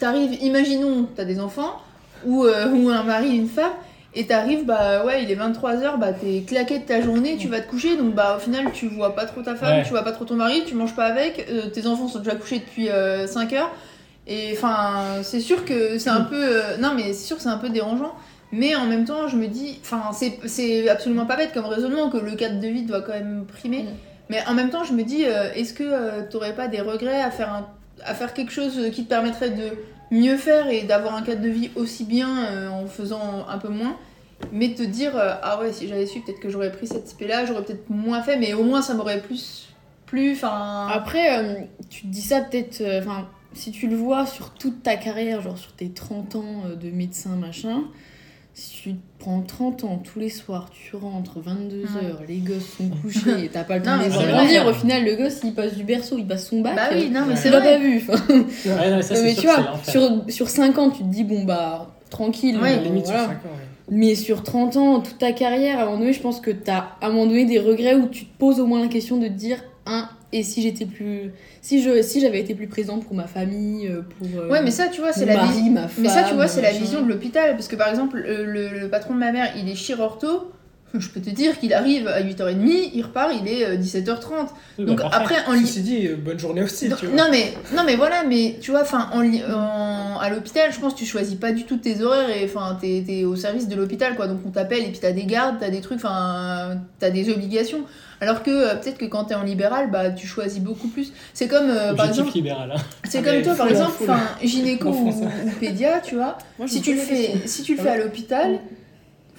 T'arrives, 0.00 0.42
imaginons, 0.42 1.06
t'as 1.14 1.24
des 1.24 1.38
enfants, 1.38 1.80
ou, 2.26 2.44
ou 2.44 2.88
un 2.88 3.02
mari, 3.04 3.36
une 3.36 3.48
femme, 3.48 3.72
et 4.14 4.26
t'arrives, 4.26 4.64
bah 4.66 5.04
ouais, 5.04 5.22
il 5.22 5.30
est 5.30 5.34
23h, 5.36 5.98
bah 5.98 6.12
t'es 6.12 6.42
claqué 6.46 6.78
de 6.80 6.84
ta 6.84 7.00
journée, 7.00 7.36
tu 7.38 7.48
vas 7.48 7.60
te 7.60 7.68
coucher, 7.68 7.96
donc 7.96 8.14
bah 8.14 8.34
au 8.36 8.40
final 8.40 8.66
tu 8.72 8.86
vois 8.88 9.14
pas 9.14 9.24
trop 9.26 9.42
ta 9.42 9.54
femme, 9.54 9.78
Ouais. 9.78 9.82
tu 9.84 9.90
vois 9.90 10.02
pas 10.04 10.12
trop 10.12 10.24
ton 10.24 10.34
mari, 10.34 10.64
tu 10.66 10.74
manges 10.74 10.94
pas 10.94 11.06
avec, 11.06 11.46
euh, 11.50 11.68
tes 11.70 11.86
enfants 11.86 12.08
sont 12.08 12.18
déjà 12.18 12.34
couchés 12.36 12.58
depuis 12.58 12.88
5 13.26 13.52
heures, 13.54 13.70
et 14.26 14.50
enfin, 14.52 15.22
c'est 15.22 15.40
sûr 15.40 15.64
que 15.64 15.98
c'est 15.98 16.10
un 16.10 16.20
peu. 16.22 16.36
euh, 16.40 16.76
non, 16.78 16.92
mais 16.94 17.12
c'est 17.12 17.26
sûr 17.26 17.36
que 17.36 17.42
c'est 17.42 17.48
un 17.48 17.58
peu 17.58 17.70
dérangeant. 17.70 18.14
Mais 18.54 18.74
en 18.76 18.84
même 18.84 19.06
temps, 19.06 19.28
je 19.28 19.36
me 19.36 19.46
dis, 19.46 19.78
enfin, 19.82 20.10
c'est- 20.12 20.38
c'est 20.44 20.86
absolument 20.90 21.24
pas 21.24 21.36
bête 21.36 21.52
comme 21.54 21.64
raisonnement 21.64 22.10
que 22.10 22.18
le 22.18 22.32
cadre 22.36 22.60
de 22.60 22.68
vie 22.68 22.82
doit 22.82 23.00
quand 23.00 23.14
même 23.14 23.46
primer. 23.46 23.84
Mm. 23.84 23.86
Mais 24.28 24.38
en 24.46 24.52
même 24.52 24.68
temps, 24.68 24.84
je 24.84 24.92
me 24.92 25.02
dis, 25.04 25.24
euh, 25.24 25.50
est-ce 25.54 25.72
que 25.72 25.82
euh, 25.84 26.20
t'aurais 26.30 26.54
pas 26.54 26.68
des 26.68 26.82
regrets 26.82 27.22
à 27.22 27.30
faire, 27.30 27.48
un- 27.50 27.66
à 28.04 28.14
faire 28.14 28.34
quelque 28.34 28.52
chose 28.52 28.78
qui 28.92 29.04
te 29.04 29.08
permettrait 29.08 29.48
de 29.50 29.62
mieux 30.12 30.36
faire 30.36 30.68
et 30.68 30.82
d'avoir 30.82 31.16
un 31.16 31.22
cadre 31.22 31.40
de 31.40 31.48
vie 31.48 31.70
aussi 31.74 32.04
bien 32.04 32.44
euh, 32.44 32.68
en 32.68 32.86
faisant 32.86 33.46
un 33.48 33.58
peu 33.58 33.68
moins 33.68 33.96
mais 34.50 34.74
te 34.74 34.82
dire, 34.82 35.16
euh, 35.16 35.34
ah 35.40 35.60
ouais, 35.60 35.72
si 35.72 35.86
j'avais 35.86 36.04
su, 36.04 36.20
peut-être 36.20 36.40
que 36.40 36.50
j'aurais 36.50 36.72
pris 36.72 36.88
cette 36.88 37.08
spé-là, 37.08 37.46
j'aurais 37.46 37.62
peut-être 37.62 37.88
moins 37.88 38.22
fait, 38.22 38.36
mais 38.36 38.54
au 38.54 38.64
moins 38.64 38.82
ça 38.82 38.94
m'aurait 38.94 39.20
plus 39.22 39.68
plu. 40.04 40.32
Enfin, 40.32 40.88
Après, 40.92 41.38
euh, 41.38 41.60
tu 41.88 42.02
te 42.02 42.06
dis 42.08 42.22
ça 42.22 42.40
peut-être. 42.40 42.82
Enfin, 42.98 43.28
si 43.52 43.70
tu 43.70 43.86
le 43.86 43.94
vois 43.94 44.26
sur 44.26 44.52
toute 44.54 44.82
ta 44.82 44.96
carrière, 44.96 45.42
genre 45.42 45.56
sur 45.56 45.72
tes 45.74 45.90
30 45.90 46.34
ans 46.34 46.62
de 46.74 46.90
médecin, 46.90 47.36
machin, 47.36 47.84
si 48.54 48.82
tu 48.82 48.92
te 48.94 48.98
prends 49.18 49.40
30 49.40 49.84
ans 49.84 50.02
tous 50.04 50.18
les 50.18 50.28
soirs, 50.28 50.68
tu 50.70 50.94
rentres 50.96 51.38
22h, 51.38 52.26
les 52.28 52.36
gosses 52.38 52.68
sont 52.76 52.88
couchés 53.02 53.44
et 53.44 53.48
t'as 53.48 53.64
pas 53.64 53.78
le 53.78 53.82
temps 53.82 53.96
de 53.98 54.02
les 54.02 54.08
voir 54.10 54.26
grandir, 54.26 54.66
au 54.66 54.72
final, 54.74 55.04
le 55.04 55.16
gosse 55.16 55.40
il 55.44 55.54
passe 55.54 55.74
du 55.74 55.84
berceau, 55.84 56.16
il 56.18 56.26
passe 56.26 56.48
son 56.48 56.60
bac. 56.60 56.76
bah 56.76 56.88
oui, 56.92 57.08
non, 57.10 57.22
mais 57.26 57.36
c'est 57.36 57.50
pas 57.50 57.78
vu. 57.78 58.02
enfin. 58.06 58.22
Ouais, 58.28 58.90
non, 58.90 58.96
mais 58.96 59.02
ça, 59.02 59.14
Non, 59.14 59.20
c'est 59.20 59.22
mais 59.22 59.34
sûr 59.34 59.42
tu 59.42 59.46
vois, 59.46 59.80
sur, 59.84 60.24
sur 60.28 60.48
5 60.48 60.78
ans, 60.78 60.90
tu 60.90 61.02
te 61.02 61.08
dis, 61.08 61.24
bon 61.24 61.44
bah, 61.44 61.94
tranquille. 62.10 62.58
Ouais, 62.60 62.76
euh, 62.78 62.82
Limite 62.82 63.04
voilà. 63.06 63.20
sur 63.24 63.28
5 63.30 63.36
ans, 63.36 63.38
ouais. 63.44 63.66
Mais 63.90 64.14
sur 64.14 64.42
30 64.42 64.76
ans, 64.76 65.00
toute 65.00 65.18
ta 65.18 65.32
carrière, 65.32 65.78
à 65.78 65.82
un 65.82 65.84
moment 65.86 65.98
donné, 65.98 66.12
je 66.12 66.20
pense 66.20 66.40
que 66.40 66.50
t'as 66.50 66.88
à 67.00 67.06
un 67.06 67.08
moment 67.08 67.26
donné 67.26 67.44
des 67.46 67.58
regrets 67.58 67.94
où 67.94 68.06
tu 68.08 68.26
te 68.26 68.38
poses 68.38 68.60
au 68.60 68.66
moins 68.66 68.80
la 68.82 68.88
question 68.88 69.16
de 69.16 69.26
te 69.28 69.32
dire, 69.32 69.58
un, 69.86 70.08
et 70.32 70.42
si 70.42 70.62
j'étais 70.62 70.86
plus. 70.86 71.30
Si 71.60 71.82
je 71.82 72.02
si 72.02 72.20
j'avais 72.20 72.40
été 72.40 72.54
plus 72.54 72.66
présente 72.66 73.04
pour 73.04 73.14
ma 73.14 73.26
famille, 73.26 73.86
euh, 73.88 74.02
pour. 74.02 74.28
euh, 74.40 74.48
Ouais, 74.48 74.62
mais 74.62 74.70
ça, 74.70 74.88
tu 74.88 75.00
vois, 75.00 75.12
c'est 75.12 75.26
la 75.26 75.34
mari, 75.46 75.70
ma 75.70 75.88
femme. 75.88 76.02
Mais 76.02 76.08
ça, 76.08 76.22
tu 76.24 76.34
vois, 76.34 76.48
c'est 76.48 76.62
la 76.62 76.72
vision 76.80 77.02
de 77.02 77.08
l'hôpital. 77.08 77.52
Parce 77.52 77.68
que 77.68 77.76
par 77.76 77.88
exemple, 77.88 78.18
le, 78.18 78.44
le- 78.44 78.78
le 78.80 78.88
patron 78.88 79.14
de 79.14 79.18
ma 79.18 79.32
mère, 79.32 79.52
il 79.56 79.68
est 79.68 79.74
chirurto. 79.74 80.50
Je 80.98 81.08
peux 81.08 81.20
te 81.20 81.30
dire 81.30 81.58
qu'il 81.58 81.72
arrive 81.72 82.06
à 82.08 82.20
8h30, 82.22 82.90
il 82.94 83.02
repart, 83.02 83.32
il 83.40 83.48
est 83.48 83.64
euh, 83.64 83.76
17h30. 83.76 84.10
Oui, 84.78 84.84
bah, 84.84 84.84
Donc 84.84 85.00
parfait. 85.00 85.16
après, 85.16 85.36
en 85.46 85.52
li- 85.54 85.66
Ceci 85.66 85.80
dit, 85.80 86.06
euh, 86.06 86.16
bonne 86.16 86.38
journée 86.38 86.62
aussi, 86.62 86.88
Non, 86.88 86.96
tu 86.96 87.06
vois. 87.06 87.16
non 87.16 87.30
mais 87.30 87.54
non 87.74 87.82
mais 87.86 87.96
voilà 87.96 88.24
mais 88.28 88.56
tu 88.60 88.70
vois 88.72 88.82
enfin 88.82 89.08
en, 89.12 89.22
en- 89.24 90.18
à 90.20 90.28
l'hôpital 90.30 90.70
je 90.72 90.78
pense 90.78 90.92
que 90.94 90.98
tu 90.98 91.06
choisis 91.06 91.34
pas 91.36 91.52
du 91.52 91.64
tout 91.64 91.76
tes 91.78 92.02
horaires 92.02 92.28
et 92.30 92.44
enfin 92.44 92.76
t'es 92.80 93.02
t'es 93.06 93.24
au 93.24 93.36
service 93.36 93.68
de 93.68 93.74
l'hôpital 93.74 94.14
quoi 94.16 94.26
donc 94.28 94.38
on 94.46 94.50
t'appelle 94.50 94.80
et 94.82 94.88
puis 94.90 94.98
t'as 95.00 95.12
des 95.12 95.24
gardes 95.24 95.56
t'as 95.60 95.70
des 95.70 95.80
trucs 95.80 95.98
enfin 95.98 96.78
t'as 97.00 97.10
des 97.10 97.30
obligations 97.30 97.80
alors 98.20 98.42
que 98.42 98.50
euh, 98.50 98.74
peut-être 98.76 98.98
que 98.98 99.04
quand 99.06 99.24
t'es 99.24 99.34
en 99.34 99.42
libéral 99.42 99.90
bah 99.90 100.10
tu 100.10 100.26
choisis 100.26 100.60
beaucoup 100.60 100.88
plus 100.88 101.12
c'est 101.34 101.48
comme 101.48 101.70
euh, 101.70 101.94
par 101.94 102.06
exemple 102.08 102.32
libéral. 102.34 102.72
hein. 102.76 102.80
c'est 103.08 103.18
Ah, 103.18 103.22
comme 103.32 103.42
toi 103.42 103.54
par 103.54 103.68
exemple 103.68 104.04
gynéco 104.42 104.88
En 104.88 104.92
ou, 104.92 105.08
ou 105.08 105.50
pédia 105.58 106.00
tu 106.00 106.14
vois 106.16 106.38
Moi, 106.58 106.66
je 106.66 106.72
si 106.74 106.82
tu 106.82 106.94
le 106.94 107.00
fais 107.00 107.32
si 107.46 107.62
tu 107.62 107.74
le 107.76 107.82
fais 107.82 107.88
à 107.88 107.96
l'hôpital 107.96 108.58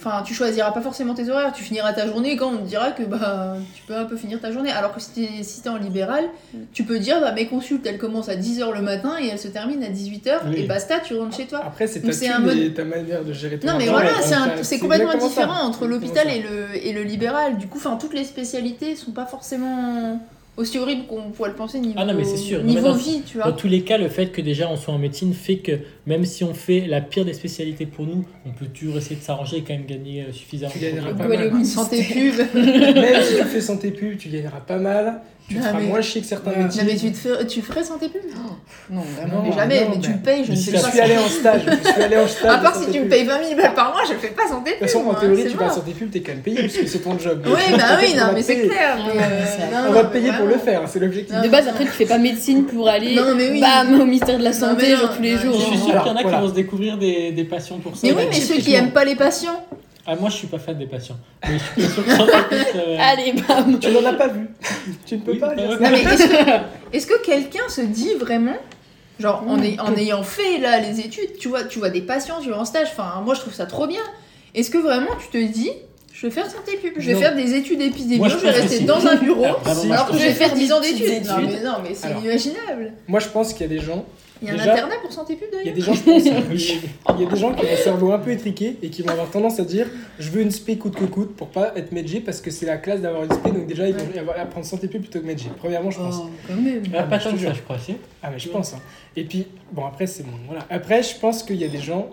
Enfin, 0.06 0.22
tu 0.24 0.34
choisiras 0.34 0.72
pas 0.72 0.82
forcément 0.82 1.14
tes 1.14 1.30
horaires, 1.30 1.54
tu 1.54 1.64
finiras 1.64 1.94
ta 1.94 2.06
journée 2.08 2.36
quand 2.36 2.50
on 2.52 2.58
te 2.58 2.68
dira 2.68 2.92
que 2.92 3.04
bah 3.04 3.56
tu 3.74 3.84
peux 3.84 3.96
un 3.96 4.04
peu 4.04 4.18
finir 4.18 4.42
ta 4.42 4.52
journée. 4.52 4.70
Alors 4.70 4.94
que 4.94 5.00
si 5.00 5.12
t'es 5.12 5.44
si 5.44 5.68
en 5.70 5.78
libéral, 5.78 6.26
tu 6.74 6.84
peux 6.84 7.00
dire 7.00 7.22
bah 7.22 7.32
mes 7.32 7.48
consultes 7.48 7.86
elles 7.88 7.98
commencent 7.98 8.28
à 8.28 8.36
10h 8.36 8.74
le 8.74 8.82
matin 8.82 9.16
et 9.22 9.28
elles 9.28 9.40
se 9.40 9.48
terminent 9.48 9.82
à 9.86 9.90
18h 9.90 10.40
Oui. 10.48 10.56
et 10.58 10.64
basta, 10.68 11.00
tu 11.00 11.16
rentres 11.16 11.38
chez 11.38 11.46
toi. 11.46 11.62
Après, 11.66 11.88
c'est 11.88 12.02
ta 12.02 12.36
un 12.36 12.40
mode- 12.40 12.74
ta 12.74 12.84
manière 12.84 13.24
de 13.24 13.32
gérer 13.32 13.58
ton 13.60 13.68
Non 13.68 13.78
mais 13.78 13.88
voilà, 13.88 14.10
c'est 14.62 14.80
complètement 14.80 15.12
ça. 15.20 15.28
différent 15.28 15.64
entre 15.64 15.88
l'hôpital 15.88 16.28
et 16.30 16.42
le, 16.42 16.86
et 16.86 16.92
le 16.92 17.04
libéral. 17.04 17.58
Du 17.58 17.68
coup, 17.68 17.78
enfin 17.78 17.96
toutes 17.96 18.14
les 18.14 18.26
spécialités 18.26 18.96
sont 18.98 19.12
pas 19.12 19.26
forcément 19.26 20.20
aussi 20.56 20.78
horribles 20.78 21.06
qu'on 21.08 21.32
pourrait 21.32 21.50
le 21.50 21.56
penser 21.56 21.80
niveau, 21.80 21.96
Ah 21.98 22.06
non, 22.06 22.14
mais 22.14 22.24
c'est 22.24 22.38
sûr. 22.38 22.60
Non, 22.60 22.66
niveau 22.66 22.82
mais 22.82 22.90
dans- 22.90 22.96
vie, 22.96 23.22
tu 23.26 23.38
Dans 23.38 23.44
vois. 23.46 23.54
tous 23.54 23.68
les 23.68 23.82
cas, 23.82 23.98
le 23.98 24.08
fait 24.10 24.28
que 24.28 24.42
déjà 24.42 24.70
on 24.70 24.76
soit 24.78 24.94
en 24.94 25.00
médecine 25.00 25.34
fait 25.34 25.58
que 25.58 25.80
même 26.06 26.26
si 26.26 26.44
on 26.44 26.54
fait 26.54 26.82
la 26.88 27.02
pire 27.02 27.26
des 27.26 27.34
spécialités 27.34 27.86
pour 27.86 28.06
nous, 28.06 28.24
on 28.46 28.52
peut 28.52 28.68
toujours 28.68 28.98
essayer 28.98 29.16
de 29.16 29.22
s'arranger 29.22 29.58
et 29.58 29.62
quand 29.62 29.74
même 29.74 29.86
gagner 29.86 30.22
euh, 30.22 30.32
suffisamment. 30.32 30.72
Tu 30.74 30.80
gagneras 30.80 31.14
pas 31.14 31.28
mal. 31.28 31.66
Santé 31.66 32.04
pub. 32.04 32.36
Même 32.56 33.24
si 33.24 33.36
tu 33.38 33.44
fais 33.46 33.62
santé 33.62 33.92
pub, 33.92 34.18
tu 34.18 34.30
gagneras 34.30 34.60
pas 34.62 34.78
mal. 34.78 35.22
Tu 35.50 35.56
te 35.56 35.60
Non, 35.60 35.66
feras 35.68 35.80
mais- 35.80 35.88
moins 35.88 36.02
chier 36.02 36.22
que 36.22 36.28
certains 36.28 36.52
Ouais. 36.52 36.64
métiers. 36.64 36.82
Non 36.84 36.90
mais 36.90 36.98
tu, 36.98 37.12
te 37.12 37.18
ferais, 37.18 37.46
tu 37.48 37.62
ferais 37.62 37.84
santé 37.84 38.08
pub 38.08 38.22
Non, 38.90 39.02
vraiment. 39.02 39.44
Non, 39.44 39.44
Mais 39.44 39.52
jamais, 39.56 39.82
non, 39.82 39.90
mais 39.94 40.00
tu 40.02 40.10
mais- 40.10 40.16
le 40.16 40.22
payes, 40.22 40.44
je 40.46 40.50
mais 40.52 40.56
ne 40.56 40.62
sais 40.62 40.72
Je 40.78 40.82
pas. 40.82 40.90
suis 40.90 41.00
allé 41.02 41.18
en 41.18 41.28
stage. 41.28 41.62
Je 41.84 41.90
suis 41.92 42.02
allé 42.02 42.18
en 42.18 42.28
stage. 42.28 42.52
À 42.52 42.58
de 42.58 42.64
part 42.64 42.76
si 42.76 42.90
tu 42.92 43.00
me 43.02 43.10
payes 43.10 43.26
20 43.26 43.44
000 43.44 43.56
balles 43.62 43.74
par 43.74 43.92
mois, 43.92 44.02
je 44.08 44.14
fais 44.16 44.30
pas 44.30 44.48
santé 44.48 44.72
De 44.72 44.76
pub. 44.76 44.80
toute 44.80 44.88
façon, 44.88 45.00
en 45.00 45.04
moi, 45.04 45.18
théorie, 45.20 45.44
tu 45.52 45.58
vas 45.58 45.70
santé 45.70 45.92
pub, 45.92 46.10
t'es 46.12 46.22
quand 46.22 46.32
même 46.32 46.42
payé 46.42 46.60
puisque 46.60 46.88
c'est 46.88 47.00
ton 47.00 47.20
job. 47.20 47.42
Oui, 47.46 47.52
bah 47.78 47.84
oui, 48.02 48.16
On 48.16 48.20
non, 48.28 48.32
mais 48.34 48.42
c'est 48.42 48.62
clair. 48.68 48.98
Ouais, 49.06 49.22
euh, 49.22 49.86
On 49.90 49.92
va 49.92 50.04
te 50.06 50.14
payer 50.14 50.32
pour 50.32 50.46
le 50.48 50.58
faire, 50.58 50.82
c'est 50.88 51.00
l'objectif. 51.00 51.36
De 51.42 51.50
base, 51.50 51.68
après, 51.68 51.84
tu 51.84 51.92
fais 51.92 52.06
pas 52.06 52.18
médecine 52.18 52.64
pour 52.66 52.88
aller 52.88 53.16
bam, 53.16 54.00
au 54.02 54.06
ministère 54.06 54.38
de 54.40 54.44
la 54.44 54.54
Santé, 54.54 54.96
genre 54.96 55.14
tous 55.16 55.22
les 55.22 55.38
jours. 55.38 55.54
Je 55.60 55.66
suis 55.66 55.76
hein. 55.76 55.92
sûr 55.92 56.04
qu'il 56.04 56.12
y 56.12 56.16
en 56.16 56.18
a 56.18 56.24
qui 56.24 56.30
vont 56.42 56.48
se 56.48 56.54
découvrir 56.54 56.98
des, 56.98 57.32
des 57.32 57.44
passions 57.44 57.80
pour 57.80 57.96
ça. 57.98 58.08
Mais 58.08 58.14
oui, 58.14 58.24
mais 58.30 58.40
ceux 58.40 58.56
qui 58.56 58.74
aiment 58.76 58.92
pas 58.92 59.04
les 59.06 59.16
patients. 59.16 59.64
Ah, 60.06 60.16
moi 60.18 60.30
je 60.30 60.36
suis 60.36 60.48
pas 60.48 60.60
fan 60.60 60.78
des 60.78 60.86
patients. 60.86 61.18
Mais 61.48 61.58
je 61.58 61.82
suis 61.82 61.92
sûr 61.94 62.04
que 62.06 62.12
ça 62.12 62.26
va 62.26 62.44
plus, 62.44 62.58
euh, 62.76 62.98
Allez, 63.00 63.34
bam 63.34 63.80
Tu 63.80 63.90
n'en 63.92 64.06
as 64.06 64.14
pas 64.14 64.28
vu. 64.28 64.48
Tu 65.06 65.16
ne 65.16 65.22
peux 65.22 65.32
Oui, 65.34 65.40
pas 65.40 65.50
ouais. 65.50 65.56
ça. 65.56 65.78
Non, 65.80 65.90
mais 65.92 66.04
est-ce 66.98 67.08
que, 67.08 67.22
quelqu'un 67.24 67.70
se 67.70 67.82
dit 67.82 68.14
vraiment, 68.20 68.58
genre 69.20 69.44
en, 69.48 69.62
ay- 69.62 69.78
en 69.80 69.96
ayant 69.96 70.24
fait 70.24 70.58
là 70.58 70.80
les 70.80 71.00
études, 71.00 71.38
tu 71.40 71.48
vois, 71.48 71.64
tu 71.64 71.80
vois 71.80 71.90
des 71.90 72.02
patients, 72.02 72.40
tu 72.42 72.50
vas 72.50 72.60
en 72.60 72.66
stage, 72.66 72.90
enfin 72.92 73.22
moi 73.24 73.34
je 73.34 73.40
trouve 73.42 73.54
ça 73.54 73.66
trop 73.66 73.88
bien. 73.88 74.02
Est-ce 74.56 74.70
que 74.70 74.78
vraiment 74.78 75.12
tu 75.22 75.30
te 75.30 75.52
dis, 75.54 75.72
je 76.14 76.28
vais 76.28 76.34
faire 76.34 76.50
santé 76.52 76.76
pub, 76.78 76.94
je 76.98 77.08
vais 77.08 77.14
Non. 77.14 77.20
faire 77.22 77.36
des 77.36 77.54
études 77.56 77.82
épidémiologiques, 77.82 78.40
je 78.42 78.46
je 78.48 78.52
vais 78.52 78.60
rester 78.60 78.78
si. 78.80 78.84
dans 78.84 79.08
un 79.08 79.16
bureau 79.16 79.46
Alors, 79.46 79.62
vraiment, 79.62 79.84
moi, 79.86 79.96
alors 79.96 80.08
que 80.10 80.18
je 80.18 80.24
vais 80.24 80.34
faire 80.34 80.54
10 80.54 80.72
ans 80.74 80.82
d'études. 80.82 81.26
Non 81.26 81.38
mais 81.38 81.44
études. 81.54 81.64
non, 81.64 81.74
mais 81.82 81.96
c'est 81.96 82.12
inimaginable. 82.12 82.92
Moi, 83.08 83.20
je 83.22 83.30
pense 83.30 83.54
qu'il 83.54 83.62
y 83.62 83.74
a 83.74 83.80
des 83.80 83.80
gens. 83.82 84.04
Il 84.44 84.48
y 84.48 84.52
a 84.52 84.54
un 84.54 84.58
Déjà- 84.58 84.74
internat 84.74 84.96
pour 85.02 85.12
santé 85.14 85.36
pub 85.36 85.48
Il 85.52 85.56
y 85.56 85.70
a 85.70 85.74
d'ailleurs 85.74 85.76
des 85.76 85.82
gens, 85.82 85.94
je 85.94 86.02
pense, 86.04 86.24
oui, 86.52 86.82
il 87.18 87.22
y 87.24 87.26
a 87.26 87.30
des 87.30 87.36
gens 87.38 87.54
qui 87.54 87.66
ont 87.66 87.70
le 87.72 87.78
cerveau 87.78 88.12
un 88.12 88.20
peu 88.20 88.32
étriqué 88.32 88.78
et 88.84 88.90
qui 88.90 89.02
vont 89.02 89.10
avoir 89.10 89.30
tendance 89.32 89.60
à 89.60 89.64
dire 89.64 89.88
je 90.20 90.30
veux 90.30 90.42
une 90.42 90.52
spé 90.52 90.78
coûte 90.78 90.96
que 90.96 91.06
coûte 91.06 91.36
pour 91.36 91.48
pas 91.48 91.72
être 91.76 91.92
medgé 91.94 92.20
parce 92.20 92.42
que 92.42 92.52
c'est 92.52 92.66
la 92.66 92.78
classe 92.78 93.02
d'avoir 93.02 93.24
une 93.24 93.32
spé 93.32 93.52
donc 93.52 93.66
déjà 93.68 93.88
ils 93.88 93.96
vont 93.96 94.04
apprendre 94.38 94.66
santé 94.66 94.88
pub 94.88 95.02
plutôt 95.02 95.20
que 95.22 95.26
medgé. 95.26 95.50
Premièrement, 95.58 95.90
je 95.92 96.00
pense. 96.00 96.18
Oh, 96.24 96.30
quand 96.48 96.56
même. 96.56 96.84
Ah, 96.94 97.04
pas 97.04 97.18
tant 97.20 97.32
que 97.32 97.40
ça, 97.40 97.54
je 97.54 97.62
crois. 97.62 97.80
si. 97.80 97.96
Ah 98.22 98.30
mais 98.32 98.40
je 98.40 98.50
pense. 98.50 98.74
hein. 98.74 98.80
Et 99.16 99.24
puis 99.24 99.48
bon 99.72 99.86
après 99.86 100.08
c'est 100.08 100.24
bon 100.24 100.32
voilà. 100.48 100.66
Après 100.70 101.02
je 101.04 101.16
pense 101.18 101.42
qu'il 101.44 101.56
y 101.58 101.64
a 101.64 101.70
des 101.70 101.80
gens 101.80 102.10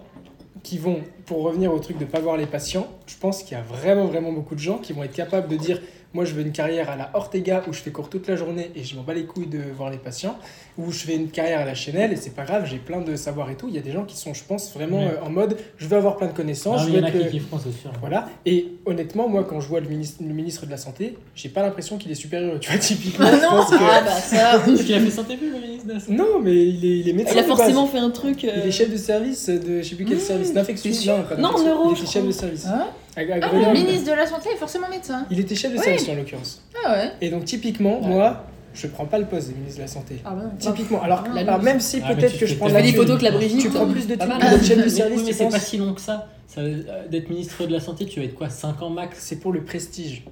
qui 0.63 0.77
vont 0.79 1.01
pour 1.25 1.43
revenir 1.43 1.73
au 1.73 1.79
truc 1.79 1.97
de 1.99 2.05
pas 2.05 2.21
voir 2.21 2.37
les 2.37 2.47
patients. 2.47 2.87
Je 3.07 3.17
pense 3.19 3.43
qu'il 3.43 3.57
y 3.57 3.61
a 3.61 3.63
vraiment 3.63 4.05
vraiment 4.07 4.31
beaucoup 4.31 4.55
de 4.55 4.61
gens 4.61 4.79
qui 4.79 4.93
vont 4.93 5.03
être 5.03 5.15
capables 5.15 5.49
de 5.49 5.57
dire 5.57 5.81
moi 6.13 6.25
je 6.25 6.35
veux 6.35 6.43
une 6.43 6.53
carrière 6.53 6.91
à 6.91 6.97
la 6.97 7.11
Ortega 7.15 7.63
où 7.69 7.73
je 7.73 7.81
fais 7.81 7.91
cours 7.93 8.09
toute 8.11 8.27
la 8.29 8.37
journée 8.37 8.71
et 8.75 8.83
je 8.85 8.97
m'en 8.97 9.03
bats 9.03 9.15
les 9.15 9.25
couilles 9.27 9.47
de 9.47 9.61
voir 9.77 9.91
les 9.91 9.97
patients 9.99 10.37
ou 10.79 10.91
je 10.93 10.99
fais 10.99 11.15
une 11.15 11.29
carrière 11.29 11.61
à 11.61 11.65
la 11.65 11.75
Chanel 11.75 12.13
et 12.13 12.17
c'est 12.17 12.35
pas 12.35 12.45
grave 12.45 12.67
j'ai 12.69 12.79
plein 12.79 13.01
de 13.01 13.15
savoir 13.17 13.51
et 13.51 13.55
tout. 13.55 13.67
Il 13.69 13.75
y 13.75 13.79
a 13.79 13.83
des 13.83 13.93
gens 13.93 14.05
qui 14.05 14.17
sont 14.17 14.35
je 14.35 14.43
pense 14.45 14.73
vraiment 14.75 14.99
Ouais. 14.99 15.13
euh, 15.21 15.25
en 15.27 15.31
mode 15.31 15.57
je 15.79 15.87
veux 15.87 15.97
avoir 15.97 16.17
plein 16.17 16.27
de 16.27 16.33
connaissances. 16.33 16.83
Je 16.83 16.89
il 16.89 16.95
y 16.95 16.97
veux 16.97 17.03
en 17.03 17.07
a 17.07 17.09
être 17.11 17.31
qui 17.31 17.41
c'est 17.63 17.81
sûr. 17.81 17.93
Voilà. 18.01 18.29
Et 18.47 18.69
honnêtement, 18.87 19.29
moi, 19.29 19.45
quand 19.49 19.61
je 19.61 19.69
vois 19.69 19.81
le 19.81 19.89
ministre, 19.89 20.23
le 20.27 20.33
ministre 20.35 20.67
de 20.67 20.71
la 20.71 20.77
Santé, 20.77 21.17
j'ai 21.35 21.49
pas 21.49 21.63
l'impression 21.63 21.97
qu'il 21.99 22.11
est 22.11 22.15
supérieur. 22.17 22.59
Tu 22.61 22.71
vois, 22.71 22.79
typiquement, 22.79 23.27
Ah 23.29 23.37
je 23.37 23.43
non. 23.43 23.51
pense 23.51 23.71
que... 23.71 23.77
Ah 23.81 24.01
bah 24.05 24.11
ça. 24.13 24.61
Parce 24.65 24.83
qu'il 24.83 24.95
a 24.95 25.01
fait 25.01 25.11
santé 25.11 25.37
pub, 25.37 25.53
le 25.53 25.61
ministre 25.61 25.87
de 25.87 25.93
la 25.95 26.01
Santé. 26.01 26.13
Non, 26.13 26.41
mais 26.43 26.55
il 26.67 26.85
est, 26.85 26.99
il 27.01 27.09
est 27.09 27.13
médecin. 27.13 27.35
Il 27.35 27.39
a 27.41 27.45
forcément 27.45 27.87
fait 27.87 27.99
un 27.99 28.11
truc. 28.11 28.45
euh, 28.45 28.51
Il 28.63 28.69
est 28.69 28.73
chef 28.73 28.91
de 28.91 28.97
service 28.97 29.49
de 29.49 29.83
je 29.83 29.89
sais 29.89 29.95
plus 29.97 30.05
quel 30.05 30.17
Mmh, 30.17 30.21
service 30.21 30.53
d'infection. 30.55 30.91
Non, 31.39 31.53
Non, 31.53 31.65
neuro, 31.65 31.91
Il 31.93 31.97
je 31.97 32.03
était 32.03 32.11
chef 32.13 32.27
de 32.27 32.31
service. 32.33 32.65
Ah, 32.69 32.89
À- 33.17 33.21
à 33.21 33.25
Ah, 33.43 33.51
le 33.53 33.73
ministre 33.73 34.11
de 34.11 34.17
la 34.17 34.27
santé 34.27 34.51
est 34.55 34.57
forcément 34.57 34.89
médecin. 34.89 35.27
Il 35.31 35.41
était 35.41 35.55
chef 35.55 35.73
de 35.73 35.79
Oui. 35.79 35.85
service 35.85 36.09
en 36.09 36.15
l'occurrence. 36.15 36.63
Ah 36.85 36.93
ouais. 36.93 37.11
Et 37.21 37.31
donc 37.31 37.45
typiquement, 37.45 38.01
Ouais. 38.01 38.07
moi, 38.09 38.45
je 38.73 38.87
prends 38.87 39.07
pas 39.07 39.19
le 39.19 39.27
poste 39.27 39.49
de 39.51 39.55
ministre 39.55 39.79
de 39.79 39.83
la 39.83 39.89
santé. 39.89 40.17
Ah 40.25 40.31
bah 40.31 40.43
non. 40.45 40.51
Typiquement. 40.59 41.03
Alors, 41.03 41.25
alors 41.37 41.57
loose. 41.57 41.65
même 41.65 41.81
si 41.81 42.01
Ah, 42.05 42.15
peut-être 42.15 42.39
que 42.39 42.47
je 42.47 42.55
prends 42.55 42.69
la 42.69 42.83
thune, 42.83 42.95
photos 42.95 43.19
que 43.19 43.25
la 43.25 43.33
Brigitte. 43.33 43.61
Tu 43.63 43.69
prends 43.71 43.87
plus 43.89 44.07
de 44.07 44.15
mal. 44.17 44.39
que 44.41 44.65
chef 44.65 44.79
de 44.79 44.83
Mais- 44.85 44.89
service, 44.89 45.23
mais 45.27 45.33
c'est 45.33 45.49
pas 45.49 45.59
si 45.59 45.77
long 45.77 45.93
que 45.95 46.01
ça. 46.01 46.29
Ça, 46.47 46.61
euh, 46.63 46.83
D'être 47.11 47.29
ministre 47.31 47.65
de 47.67 47.73
la 47.73 47.81
Santé, 47.81 48.07
tu 48.07 48.21
vas 48.21 48.27
être 48.27 48.35
quoi 48.35 48.49
5 48.49 48.81
ans 48.83 48.91
max? 48.91 49.19
C'est 49.21 49.37
pour 49.37 49.53
le 49.53 49.63
prestige. 49.65 50.25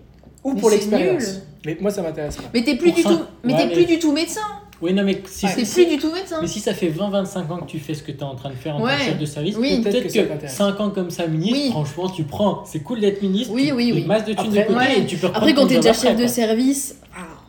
Ou 0.44 0.52
Mais 0.54 0.60
pour 0.60 0.70
c'est 0.70 0.76
l'expérience. 0.76 1.22
nul. 1.26 1.42
Mais 1.66 1.76
moi, 1.80 1.90
ça 1.90 2.02
m'intéresse 2.02 2.36
pas. 2.36 2.44
Mais 2.54 2.62
t'es 2.62 2.76
plus 2.76 2.88
Pour 2.90 2.96
du 2.96 3.02
ça. 3.02 3.08
tout, 3.10 3.20
mais 3.44 3.52
Ouais, 3.54 3.58
t'es 3.60 3.66
mais- 3.66 3.72
plus 3.74 3.84
du 3.86 3.98
tout 3.98 4.12
médecin. 4.12 4.40
Oui, 4.80 4.92
non, 4.92 5.02
mais 5.02 5.20
si, 5.26 5.46
si- 5.48 5.74
plus 5.74 5.86
du 5.86 5.98
tout 5.98 6.12
médecin. 6.12 6.38
mais 6.40 6.46
si 6.46 6.60
ça 6.60 6.72
fait 6.72 6.88
20-25 6.88 7.50
ans 7.52 7.56
que 7.58 7.66
tu 7.66 7.80
fais 7.80 7.94
ce 7.94 8.02
que 8.02 8.12
tu 8.12 8.18
es 8.18 8.22
en 8.22 8.36
train 8.36 8.50
de 8.50 8.54
faire 8.54 8.76
en 8.76 8.78
tant 8.78 8.84
Ouais. 8.84 8.96
que 8.96 9.02
chef 9.04 9.18
de 9.18 9.24
service, 9.26 9.56
Oui. 9.58 9.80
Peut-être 9.82 9.92
peut-être 9.92 10.12
que 10.12 10.18
que, 10.20 10.28
t'intéresse. 10.28 10.56
5 10.56 10.80
ans 10.80 10.90
comme 10.90 11.10
ça, 11.10 11.26
ministre, 11.26 11.56
Oui. 11.58 11.70
franchement, 11.70 12.08
tu 12.08 12.22
prends. 12.22 12.62
C'est 12.64 12.80
cool 12.80 13.00
d'être 13.00 13.20
ministre. 13.20 13.52
Oui, 13.52 13.66
tu- 13.66 13.72
oui, 13.72 13.90
oui. 13.92 14.00
Une 14.02 14.06
masse 14.06 14.24
de 14.24 14.34
thunes 14.34 14.46
Après- 14.46 14.60
de 14.62 14.66
côté 14.68 14.78
Ouais. 14.78 14.98
et 15.00 15.06
tu 15.06 15.16
peux 15.16 15.26
Après, 15.26 15.52
quand 15.52 15.66
t'es 15.66 15.74
job 15.74 15.82
déjà 15.82 15.90
après, 15.94 16.08
chef 16.10 16.16
de 16.20 16.26
service, 16.28 16.94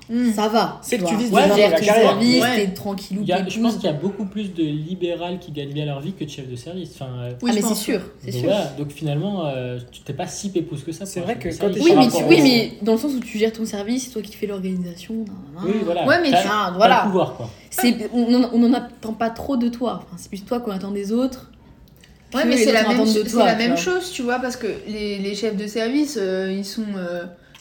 Hmm. 0.09 0.31
ça 0.33 0.47
va. 0.47 0.79
C'est 0.81 0.97
que 0.97 1.05
tu 1.05 1.15
vises 1.15 1.31
Ouais, 1.31 1.43
déjà 1.43 1.55
gères 1.55 1.69
la 1.71 1.79
ton 1.79 1.85
carrière. 1.85 2.09
service, 2.09 2.41
Ouais. 2.41 2.55
t'es 2.65 2.73
tranquillou. 2.73 3.21
Il 3.21 3.27
y 3.27 3.31
a- 3.31 3.47
je 3.47 3.59
pense 3.59 3.75
qu'il 3.75 3.83
y 3.83 3.87
a 3.89 3.93
beaucoup 3.93 4.25
plus 4.25 4.53
de 4.53 4.63
libérales 4.63 5.37
qui 5.39 5.51
gagnent 5.51 5.71
bien 5.71 5.85
leur 5.85 5.99
vie 6.01 6.13
que 6.13 6.23
de 6.23 6.29
chefs 6.29 6.49
de 6.49 6.55
service. 6.55 6.91
Enfin, 6.95 7.11
euh, 7.19 7.31
Oui, 7.43 7.51
ah, 7.51 7.55
mais 7.55 7.61
c'est 7.61 7.75
sûr, 7.75 8.01
c'est 8.19 8.31
donc 8.31 8.39
sûr. 8.41 8.49
voilà. 8.49 8.65
Donc 8.77 8.91
finalement, 8.91 9.45
euh, 9.45 9.77
tu 9.91 10.01
t'es 10.01 10.13
pas 10.13 10.25
si 10.25 10.49
pépouse 10.49 10.83
que 10.83 10.91
ça. 10.91 11.05
C'est 11.05 11.19
vrai 11.19 11.35
que 11.37 11.49
quand 11.59 11.67
Oui, 11.67 11.93
mais, 11.95 12.07
tu- 12.07 12.23
oui, 12.27 12.41
mais 12.41 12.71
dans 12.81 12.93
le 12.93 12.97
sens 12.97 13.13
où 13.13 13.19
tu 13.19 13.37
gères 13.37 13.53
ton 13.53 13.65
service, 13.65 14.05
c'est 14.05 14.11
toi 14.11 14.21
qui 14.23 14.35
fais 14.35 14.47
l'organisation. 14.47 15.25
Oui, 15.63 15.73
voilà. 15.85 16.07
Ouais, 16.07 16.19
mais 16.21 16.29
tu- 16.29 16.33
t'as 16.43 16.71
voilà. 16.75 17.01
le 17.03 17.07
pouvoir, 17.11 17.35
quoi. 17.35 17.49
On 18.13 18.57
n'en- 18.59 18.73
attend 18.73 19.13
pas 19.13 19.29
trop 19.29 19.57
de 19.57 19.69
toi. 19.69 20.01
Enfin, 20.05 20.15
c'est 20.17 20.29
plus 20.29 20.43
toi 20.43 20.59
qu'on 20.59 20.71
attend 20.71 20.91
des 20.91 21.11
autres. 21.11 21.51
Ouais, 22.33 22.45
mais 22.45 22.57
c'est 22.57 22.71
la 22.71 22.87
même, 22.87 23.03
toi, 23.29 23.45
la 23.45 23.55
même 23.55 23.77
chose, 23.77 24.11
tu 24.11 24.21
vois, 24.21 24.39
parce 24.39 24.55
que 24.55 24.67
les, 24.87 25.17
les 25.19 25.35
chefs 25.35 25.55
de 25.55 25.65
service, 25.67 26.17
euh, 26.19 26.51
ils 26.51 26.65
sont. 26.65 26.83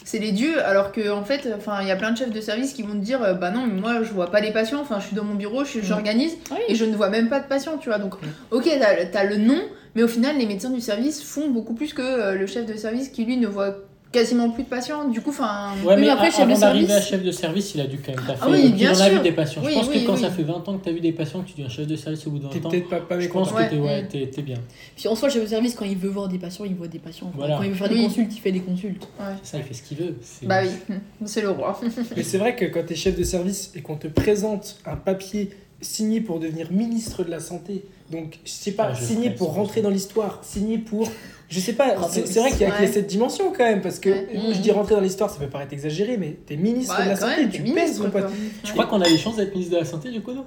C'est 0.09 0.17
les 0.17 0.31
dieux, 0.31 0.63
alors 0.65 0.91
que 0.91 1.11
en 1.11 1.23
fait, 1.23 1.47
enfin, 1.55 1.77
il 1.83 1.87
y 1.87 1.91
a 1.91 1.95
plein 1.95 2.09
de 2.11 2.17
chefs 2.17 2.31
de 2.31 2.41
service 2.41 2.73
qui 2.73 2.81
vont 2.81 2.93
te 2.93 3.03
dire, 3.05 3.21
euh, 3.21 3.33
bah 3.35 3.51
non, 3.51 3.67
mais 3.67 3.79
moi, 3.79 4.01
je 4.01 4.11
vois 4.11 4.31
pas 4.31 4.39
les 4.39 4.51
patients. 4.51 4.79
Enfin, 4.81 4.99
je 4.99 5.05
suis 5.05 5.15
dans 5.15 5.23
mon 5.23 5.35
bureau, 5.35 5.63
je- 5.65 5.81
j'organise 5.83 6.35
Oui. 6.49 6.57
et 6.67 6.73
je 6.73 6.83
ne 6.85 6.95
vois 6.95 7.09
même 7.09 7.29
pas 7.29 7.39
de 7.39 7.45
patients, 7.47 7.77
tu 7.77 7.89
vois. 7.89 7.99
Donc, 7.99 8.15
ok, 8.49 8.67
t'as, 8.79 9.05
t'as 9.05 9.23
le 9.23 9.37
nom, 9.37 9.59
Mais 9.95 10.03
au 10.03 10.07
final, 10.07 10.37
les 10.37 10.45
médecins 10.45 10.69
du 10.69 10.81
service 10.81 11.21
font 11.23 11.49
beaucoup 11.49 11.73
plus 11.73 11.93
que 11.93 12.01
euh, 12.03 12.33
le 12.35 12.45
chef 12.47 12.65
de 12.67 12.75
service 12.75 13.09
qui, 13.09 13.25
lui, 13.25 13.37
ne 13.37 13.47
voit 13.47 13.75
quasiment 14.11 14.49
plus 14.49 14.63
de 14.63 14.69
patients. 14.69 15.07
Du 15.07 15.21
coup, 15.21 15.29
enfin. 15.29 15.73
Ouais, 15.83 15.89
Oui, 15.89 15.93
mais 15.95 16.01
mais 16.01 16.09
après, 16.09 16.31
chef 16.31 16.47
de 16.47 16.51
avant 16.51 16.59
d'arriver 16.59 16.85
à 16.93 17.01
service- 17.01 17.09
chef 17.09 17.23
de 17.23 17.31
service, 17.31 17.75
il 17.75 17.81
a 17.81 17.85
dû 17.87 17.97
quand 17.99 18.11
même 18.15 18.25
taffer. 18.25 18.39
Ah 18.41 18.47
oui, 18.49 18.63
Donc, 18.63 18.73
bien 18.75 18.91
il 18.91 18.95
en 18.97 18.99
a 18.99 19.05
sûr. 19.05 19.13
vu 19.17 19.19
des 19.21 19.31
patients. 19.31 19.61
Oui, 19.63 19.71
je 19.71 19.77
pense 19.79 19.87
oui, 19.89 20.01
que 20.01 20.05
quand 20.07 20.13
oui. 20.15 20.21
ça 20.21 20.31
fait 20.31 20.43
20 20.43 20.67
ans 20.67 20.77
que 20.77 20.83
tu 20.83 20.89
as 20.89 20.93
vu 20.93 20.99
des 20.99 21.11
patients, 21.11 21.41
que 21.41 21.47
tu 21.47 21.53
deviens 21.53 21.69
chef 21.69 21.85
de 21.87 21.95
service 21.95 22.25
au 22.27 22.31
bout 22.31 22.39
d'un 22.39 22.49
T'es 22.49 22.59
temps. 22.59 22.69
peut-être 22.69 22.89
pas, 22.89 22.99
pas 23.01 23.19
Je 23.19 23.27
pense 23.27 23.51
Ouais. 23.51 23.65
que 23.65 23.71
t'es 23.71 23.77
ouais, 23.77 24.07
t'es- 24.07 24.27
t'es 24.27 24.41
bien. 24.41 24.57
Puis 24.95 25.07
en 25.07 25.15
soi, 25.15 25.27
le 25.27 25.33
chef 25.35 25.43
de 25.43 25.47
service, 25.49 25.75
quand 25.75 25.85
il 25.85 25.97
veut 25.97 26.09
voir 26.09 26.27
des 26.27 26.37
patients, 26.39 26.65
il 26.65 26.75
voit 26.75 26.87
des 26.87 26.99
patients. 26.99 27.31
Voilà. 27.35 27.57
Quand 27.57 27.63
il 27.63 27.69
veut 27.69 27.75
faire 27.75 27.87
Oui. 27.91 27.97
des 27.99 28.03
consultes, 28.05 28.31
il 28.35 28.39
fait 28.39 28.51
des 28.51 28.61
consultes. 28.61 29.07
Ça, 29.43 29.57
il 29.57 29.63
fait 29.63 29.73
ce 29.73 29.83
qu'il 29.83 29.97
veut. 29.97 30.15
Bah 30.43 30.61
oui, 30.63 30.95
c'est 31.25 31.41
le 31.41 31.49
roi. 31.51 31.79
Mais 32.15 32.23
c'est 32.23 32.37
vrai 32.37 32.55
que 32.55 32.65
quand 32.65 32.83
tu 32.85 32.93
es 32.93 32.95
chef 32.95 33.17
de 33.17 33.23
service 33.23 33.71
et 33.75 33.81
qu'on 33.81 33.95
te 33.97 34.07
présente 34.07 34.77
un 34.85 34.95
papier 34.95 35.51
signé 35.81 36.19
pour 36.19 36.39
devenir 36.39 36.71
ministre 36.71 37.23
de 37.23 37.31
la 37.31 37.39
Santé, 37.39 37.85
donc 38.11 38.37
je 38.43 38.49
sais 38.51 38.71
pas, 38.73 38.89
Ah, 38.91 38.93
je 38.93 39.03
signé 39.05 39.29
pour 39.29 39.53
rentrer 39.53 39.81
dans 39.81 39.89
l'histoire, 39.89 40.39
signé 40.43 40.77
pour. 40.77 41.07
Je 41.49 41.59
sais 41.59 41.73
pas, 41.73 41.95
c'est 42.11 42.21
vrai 42.39 42.51
qu'il 42.51 42.61
y 42.61 42.65
a 42.65 42.79
ouais. 42.79 42.87
cette 42.87 43.07
dimension 43.07 43.51
quand 43.51 43.63
même, 43.65 43.81
parce 43.81 43.97
que 43.99 44.09
Ouais. 44.09 44.27
moi, 44.35 44.53
je 44.53 44.59
dis 44.59 44.71
rentrer 44.71 44.93
dans 44.95 45.01
l'histoire, 45.01 45.29
ça 45.31 45.39
peut 45.39 45.47
paraître 45.47 45.73
exagéré, 45.73 46.15
mais 46.17 46.37
t'es 46.45 46.55
ministre 46.55 46.95
Ouais, 46.97 47.05
de 47.05 47.09
la 47.09 47.15
Santé, 47.15 47.37
même, 47.37 47.49
tu 47.49 47.63
pèses 47.63 47.99
mon 47.99 48.09
pote. 48.11 48.29
Tu 48.63 48.71
crois 48.73 48.85
qu'on 48.85 49.01
a 49.01 49.07
les 49.09 49.17
chances 49.17 49.37
d'être 49.37 49.51
ministre 49.53 49.73
de 49.73 49.79
la 49.79 49.85
Santé 49.85 50.11
du 50.11 50.21
coup, 50.21 50.31
non 50.33 50.45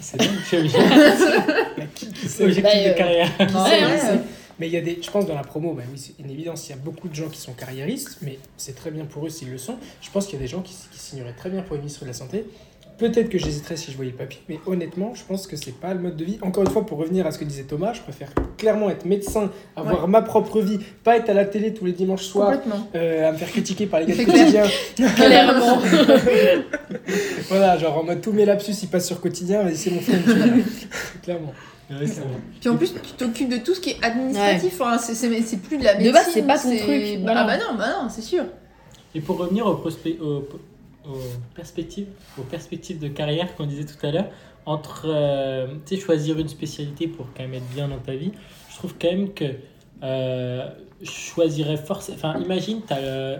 C'est 0.00 0.16
dingue, 0.16 0.28
je 0.50 0.56
suis 0.66 0.78
Bah, 1.76 1.84
qui- 1.94 2.08
qui 2.08 2.28
sait 2.28 2.44
Objectif 2.44 2.62
Bah, 2.82 2.88
de 2.88 2.94
carrière. 2.96 3.36
Qui 3.36 3.42
Ouais, 3.42 3.48
sait, 3.50 3.84
ouais. 3.84 3.94
qui 3.94 4.00
sait. 4.06 4.18
Mais 4.58 4.68
il 4.68 4.72
y 4.72 4.76
a 4.76 4.80
des, 4.80 4.98
je 5.02 5.10
pense 5.10 5.26
dans 5.26 5.34
la 5.34 5.42
promo, 5.42 5.72
bah 5.74 5.82
oui, 5.90 5.98
c'est 5.98 6.14
une 6.22 6.30
évidence, 6.30 6.66
il 6.68 6.70
y 6.70 6.74
a 6.74 6.78
beaucoup 6.78 7.08
de 7.08 7.14
gens 7.14 7.28
qui 7.28 7.40
sont 7.40 7.52
carriéristes, 7.52 8.18
mais 8.22 8.38
c'est 8.56 8.74
très 8.76 8.90
bien 8.90 9.04
pour 9.06 9.26
eux 9.26 9.30
s'ils 9.30 9.50
le 9.50 9.58
sont. 9.58 9.76
Je 10.00 10.10
pense 10.10 10.26
qu'il 10.26 10.34
y 10.34 10.38
a 10.38 10.42
des 10.42 10.46
gens 10.48 10.60
qui, 10.60 10.72
qui 10.92 10.98
signeraient 10.98 11.32
très 11.36 11.50
bien 11.50 11.62
pour 11.62 11.74
le 11.74 11.80
ministre 11.80 12.02
de 12.02 12.06
la 12.06 12.12
Santé. 12.12 12.44
Peut-être 13.02 13.28
que 13.30 13.36
j'hésiterais 13.38 13.76
si 13.76 13.90
je 13.90 13.96
voyais 13.96 14.12
le 14.12 14.16
papier, 14.16 14.40
mais 14.48 14.60
honnêtement, 14.64 15.12
je 15.14 15.24
pense 15.24 15.48
que 15.48 15.56
c'est 15.56 15.74
pas 15.74 15.92
le 15.92 15.98
mode 15.98 16.16
de 16.16 16.24
vie. 16.24 16.38
Encore 16.40 16.62
une 16.62 16.70
fois, 16.70 16.86
pour 16.86 16.98
revenir 16.98 17.26
à 17.26 17.32
ce 17.32 17.38
que 17.38 17.44
disait 17.44 17.64
Thomas, 17.64 17.92
je 17.94 18.00
préfère 18.00 18.30
clairement 18.56 18.90
être 18.90 19.04
médecin, 19.06 19.50
avoir 19.74 20.06
ma 20.06 20.22
propre 20.22 20.60
vie, 20.60 20.78
pas 21.02 21.16
être 21.16 21.28
à 21.28 21.34
la 21.34 21.44
télé 21.44 21.74
tous 21.74 21.84
les 21.84 21.90
dimanches 21.92 22.22
soirs, 22.24 22.52
euh, 22.94 23.28
à 23.28 23.32
me 23.32 23.36
faire 23.36 23.50
critiquer 23.50 23.86
par 23.86 23.98
les 24.00 24.06
gars 24.06 24.14
de 24.14 24.22
quotidien. 24.24 24.62
Clairement. 25.16 25.78
voilà, 27.48 27.76
genre 27.78 27.98
en 27.98 28.04
mode 28.04 28.20
tous 28.20 28.32
mes 28.32 28.44
lapsus 28.44 28.72
ils 28.82 28.88
passent 28.88 29.06
sur 29.08 29.20
quotidien, 29.20 29.62
vas-y, 29.62 29.76
c'est 29.76 29.90
mon 29.90 30.00
film, 30.00 30.22
clairement. 31.22 31.52
Ouais. 31.90 32.06
Puis 32.60 32.68
en 32.70 32.76
plus, 32.76 32.94
tu 32.94 33.12
t'occupes 33.18 33.50
de 33.50 33.58
tout 33.58 33.74
ce 33.74 33.80
qui 33.80 33.90
est 33.90 33.96
administratif. 34.02 34.80
C'est- 35.00 35.14
c'est 35.14 35.42
c'est 35.42 35.56
plus 35.58 35.76
de 35.76 35.84
la 35.84 35.94
De 35.94 35.98
médecine. 36.04 36.12
base, 36.14 36.30
c'est 36.32 36.42
pas 36.46 36.58
ton 36.58 36.76
truc, 36.76 37.02
Bah, 37.16 37.20
voilà. 37.22 37.40
Ah 37.40 37.46
bah 37.46 37.56
non, 37.58 37.76
bah 37.78 37.86
non, 38.02 38.08
c'est 38.08 38.22
sûr. 38.22 38.44
Et 39.14 39.20
pour 39.20 39.36
revenir 39.38 39.66
aux, 39.66 39.74
prospect- 39.74 40.18
aux 41.08 41.54
perspectives, 41.54 42.06
aux 42.38 42.42
perspectives 42.42 42.98
de 42.98 43.08
carrière 43.08 43.54
qu'on 43.54 43.66
disait 43.66 43.84
tout 43.84 44.06
à 44.06 44.10
l'heure, 44.10 44.28
entre 44.66 45.06
euh, 45.06 45.66
tu 45.86 45.96
sais, 45.96 46.00
choisir 46.00 46.38
une 46.38 46.48
spécialité 46.48 47.08
pour 47.08 47.26
quand 47.34 47.42
même 47.42 47.54
être 47.54 47.68
bien 47.74 47.88
dans 47.88 47.98
ta 47.98 48.14
vie, 48.14 48.32
je 48.70 48.76
trouve 48.76 48.94
quand 49.00 49.10
même 49.10 49.32
que 49.32 49.56
euh, 50.02 50.68
je 51.00 51.10
choisirais 51.10 51.76
forcément. 51.76 52.16
Enfin, 52.16 52.38
imagine, 52.40 52.80
t'as, 52.86 52.98
euh, 52.98 53.38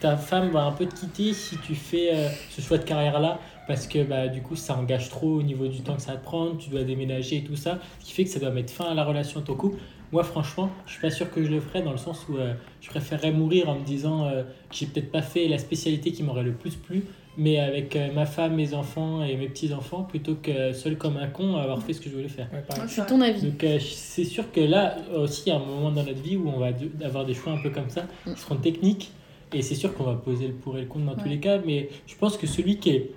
ta 0.00 0.16
femme 0.16 0.50
va 0.50 0.64
un 0.64 0.72
peu 0.72 0.86
te 0.86 0.94
quitter 0.94 1.32
si 1.32 1.58
tu 1.58 1.74
fais 1.74 2.10
ce 2.50 2.60
choix 2.60 2.78
de 2.78 2.84
carrière-là, 2.84 3.38
parce 3.66 3.86
que 3.86 4.02
bah, 4.02 4.28
du 4.28 4.42
coup, 4.42 4.56
ça 4.56 4.76
engage 4.76 5.08
trop 5.08 5.36
au 5.36 5.42
niveau 5.42 5.66
du 5.68 5.80
temps 5.80 5.96
que 5.96 6.02
ça 6.02 6.12
te 6.16 6.24
prendre, 6.24 6.58
tu 6.58 6.70
dois 6.70 6.82
déménager 6.82 7.36
et 7.36 7.44
tout 7.44 7.56
ça, 7.56 7.78
ce 8.00 8.06
qui 8.06 8.12
fait 8.12 8.24
que 8.24 8.30
ça 8.30 8.40
doit 8.40 8.50
mettre 8.50 8.72
fin 8.72 8.86
à 8.86 8.94
la 8.94 9.04
relation 9.04 9.40
de 9.40 9.46
ton 9.46 9.54
couple. 9.54 9.78
Moi, 10.14 10.22
franchement, 10.22 10.70
je 10.86 10.92
suis 10.92 11.00
pas 11.00 11.10
sûr 11.10 11.28
que 11.28 11.42
je 11.42 11.50
le 11.50 11.58
ferais 11.58 11.82
dans 11.82 11.90
le 11.90 11.96
sens 11.96 12.26
où 12.28 12.36
euh, 12.36 12.54
je 12.80 12.88
préférerais 12.88 13.32
mourir 13.32 13.68
en 13.68 13.74
me 13.74 13.84
disant 13.84 14.26
euh, 14.26 14.44
que 14.44 14.76
j'ai 14.76 14.86
peut-être 14.86 15.10
pas 15.10 15.22
fait 15.22 15.48
la 15.48 15.58
spécialité 15.58 16.12
qui 16.12 16.22
m'aurait 16.22 16.44
le 16.44 16.52
plus 16.52 16.76
plu, 16.76 17.02
mais 17.36 17.58
avec 17.58 17.96
euh, 17.96 18.12
ma 18.14 18.24
femme, 18.24 18.54
mes 18.54 18.74
enfants 18.74 19.24
et 19.24 19.36
mes 19.36 19.48
petits-enfants, 19.48 20.04
plutôt 20.04 20.36
que 20.36 20.72
seul 20.72 20.96
comme 20.98 21.16
un 21.16 21.26
con 21.26 21.56
avoir 21.56 21.82
fait 21.82 21.94
ce 21.94 22.00
que 22.00 22.08
je 22.08 22.14
voulais 22.14 22.28
faire. 22.28 22.48
Ouais, 22.52 23.04
ton 23.08 23.20
avis. 23.22 23.42
Donc 23.42 23.64
euh, 23.64 23.80
c'est 23.80 24.22
sûr 24.22 24.52
que 24.52 24.60
là 24.60 24.98
aussi, 25.16 25.42
il 25.46 25.48
y 25.48 25.52
a 25.52 25.56
un 25.56 25.64
moment 25.64 25.90
dans 25.90 26.04
notre 26.04 26.22
vie 26.22 26.36
où 26.36 26.48
on 26.48 26.60
va 26.60 26.68
avoir 27.04 27.24
des 27.24 27.34
choix 27.34 27.52
un 27.52 27.60
peu 27.60 27.70
comme 27.70 27.90
ça, 27.90 28.06
qui 28.24 28.40
seront 28.40 28.54
techniques, 28.54 29.10
et 29.52 29.62
c'est 29.62 29.74
sûr 29.74 29.94
qu'on 29.94 30.04
va 30.04 30.14
poser 30.14 30.46
le 30.46 30.54
pour 30.54 30.78
et 30.78 30.82
le 30.82 30.86
contre 30.86 31.06
dans 31.06 31.16
tous 31.20 31.28
les 31.28 31.40
cas, 31.40 31.58
mais 31.66 31.88
je 32.06 32.14
pense 32.14 32.36
que 32.36 32.46
celui 32.46 32.78
qui 32.78 32.90
est 32.90 33.10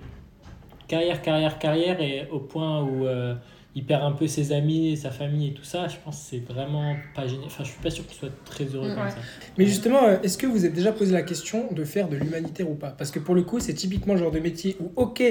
carrière, 0.88 1.22
carrière, 1.22 1.60
carrière, 1.60 2.00
et 2.00 2.26
au 2.32 2.40
point 2.40 2.82
où 2.82 3.06
euh, 3.06 3.36
il 3.78 3.84
perd 3.84 4.02
un 4.02 4.10
peu 4.10 4.26
ses 4.26 4.50
amis, 4.50 4.96
sa 4.96 5.12
famille 5.12 5.50
et 5.50 5.54
tout 5.54 5.62
ça, 5.62 5.86
je 5.86 5.94
pense 6.04 6.16
que 6.16 6.22
c'est 6.30 6.52
vraiment 6.52 6.96
pas 7.14 7.28
génial. 7.28 7.44
Enfin, 7.46 7.62
je 7.62 7.70
suis 7.70 7.80
pas 7.80 7.90
sûr 7.90 8.04
qu'il 8.04 8.18
soit 8.18 8.32
très 8.44 8.64
heureux 8.64 8.90
Mm, 8.90 8.94
comme 8.96 9.08
ça. 9.10 9.16
Mais 9.56 9.66
justement, 9.66 10.02
euh, 10.04 10.16
est-ce 10.24 10.36
que 10.36 10.48
vous 10.48 10.64
avez 10.64 10.74
déjà 10.74 10.90
posé 10.90 11.12
la 11.12 11.22
question 11.22 11.72
de 11.72 11.84
faire 11.84 12.08
de 12.08 12.16
l'humanitaire 12.16 12.68
ou 12.68 12.74
pas? 12.74 12.90
Parce 12.90 13.12
que 13.12 13.20
pour 13.20 13.36
le 13.36 13.42
coup, 13.42 13.60
c'est 13.60 13.74
typiquement 13.74 14.14
le 14.14 14.18
genre 14.18 14.32
de 14.32 14.40
métier 14.40 14.76
où, 14.80 14.90
ok, 14.96 15.22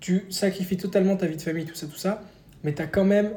tu 0.00 0.24
sacrifies 0.28 0.76
totalement 0.76 1.16
ta 1.16 1.26
vie 1.26 1.36
de 1.36 1.42
famille, 1.42 1.66
tout 1.66 1.76
ça, 1.76 1.86
tout 1.86 1.96
ça, 1.96 2.20
mais 2.64 2.72
t'as 2.72 2.86
quand 2.86 3.04
même. 3.04 3.30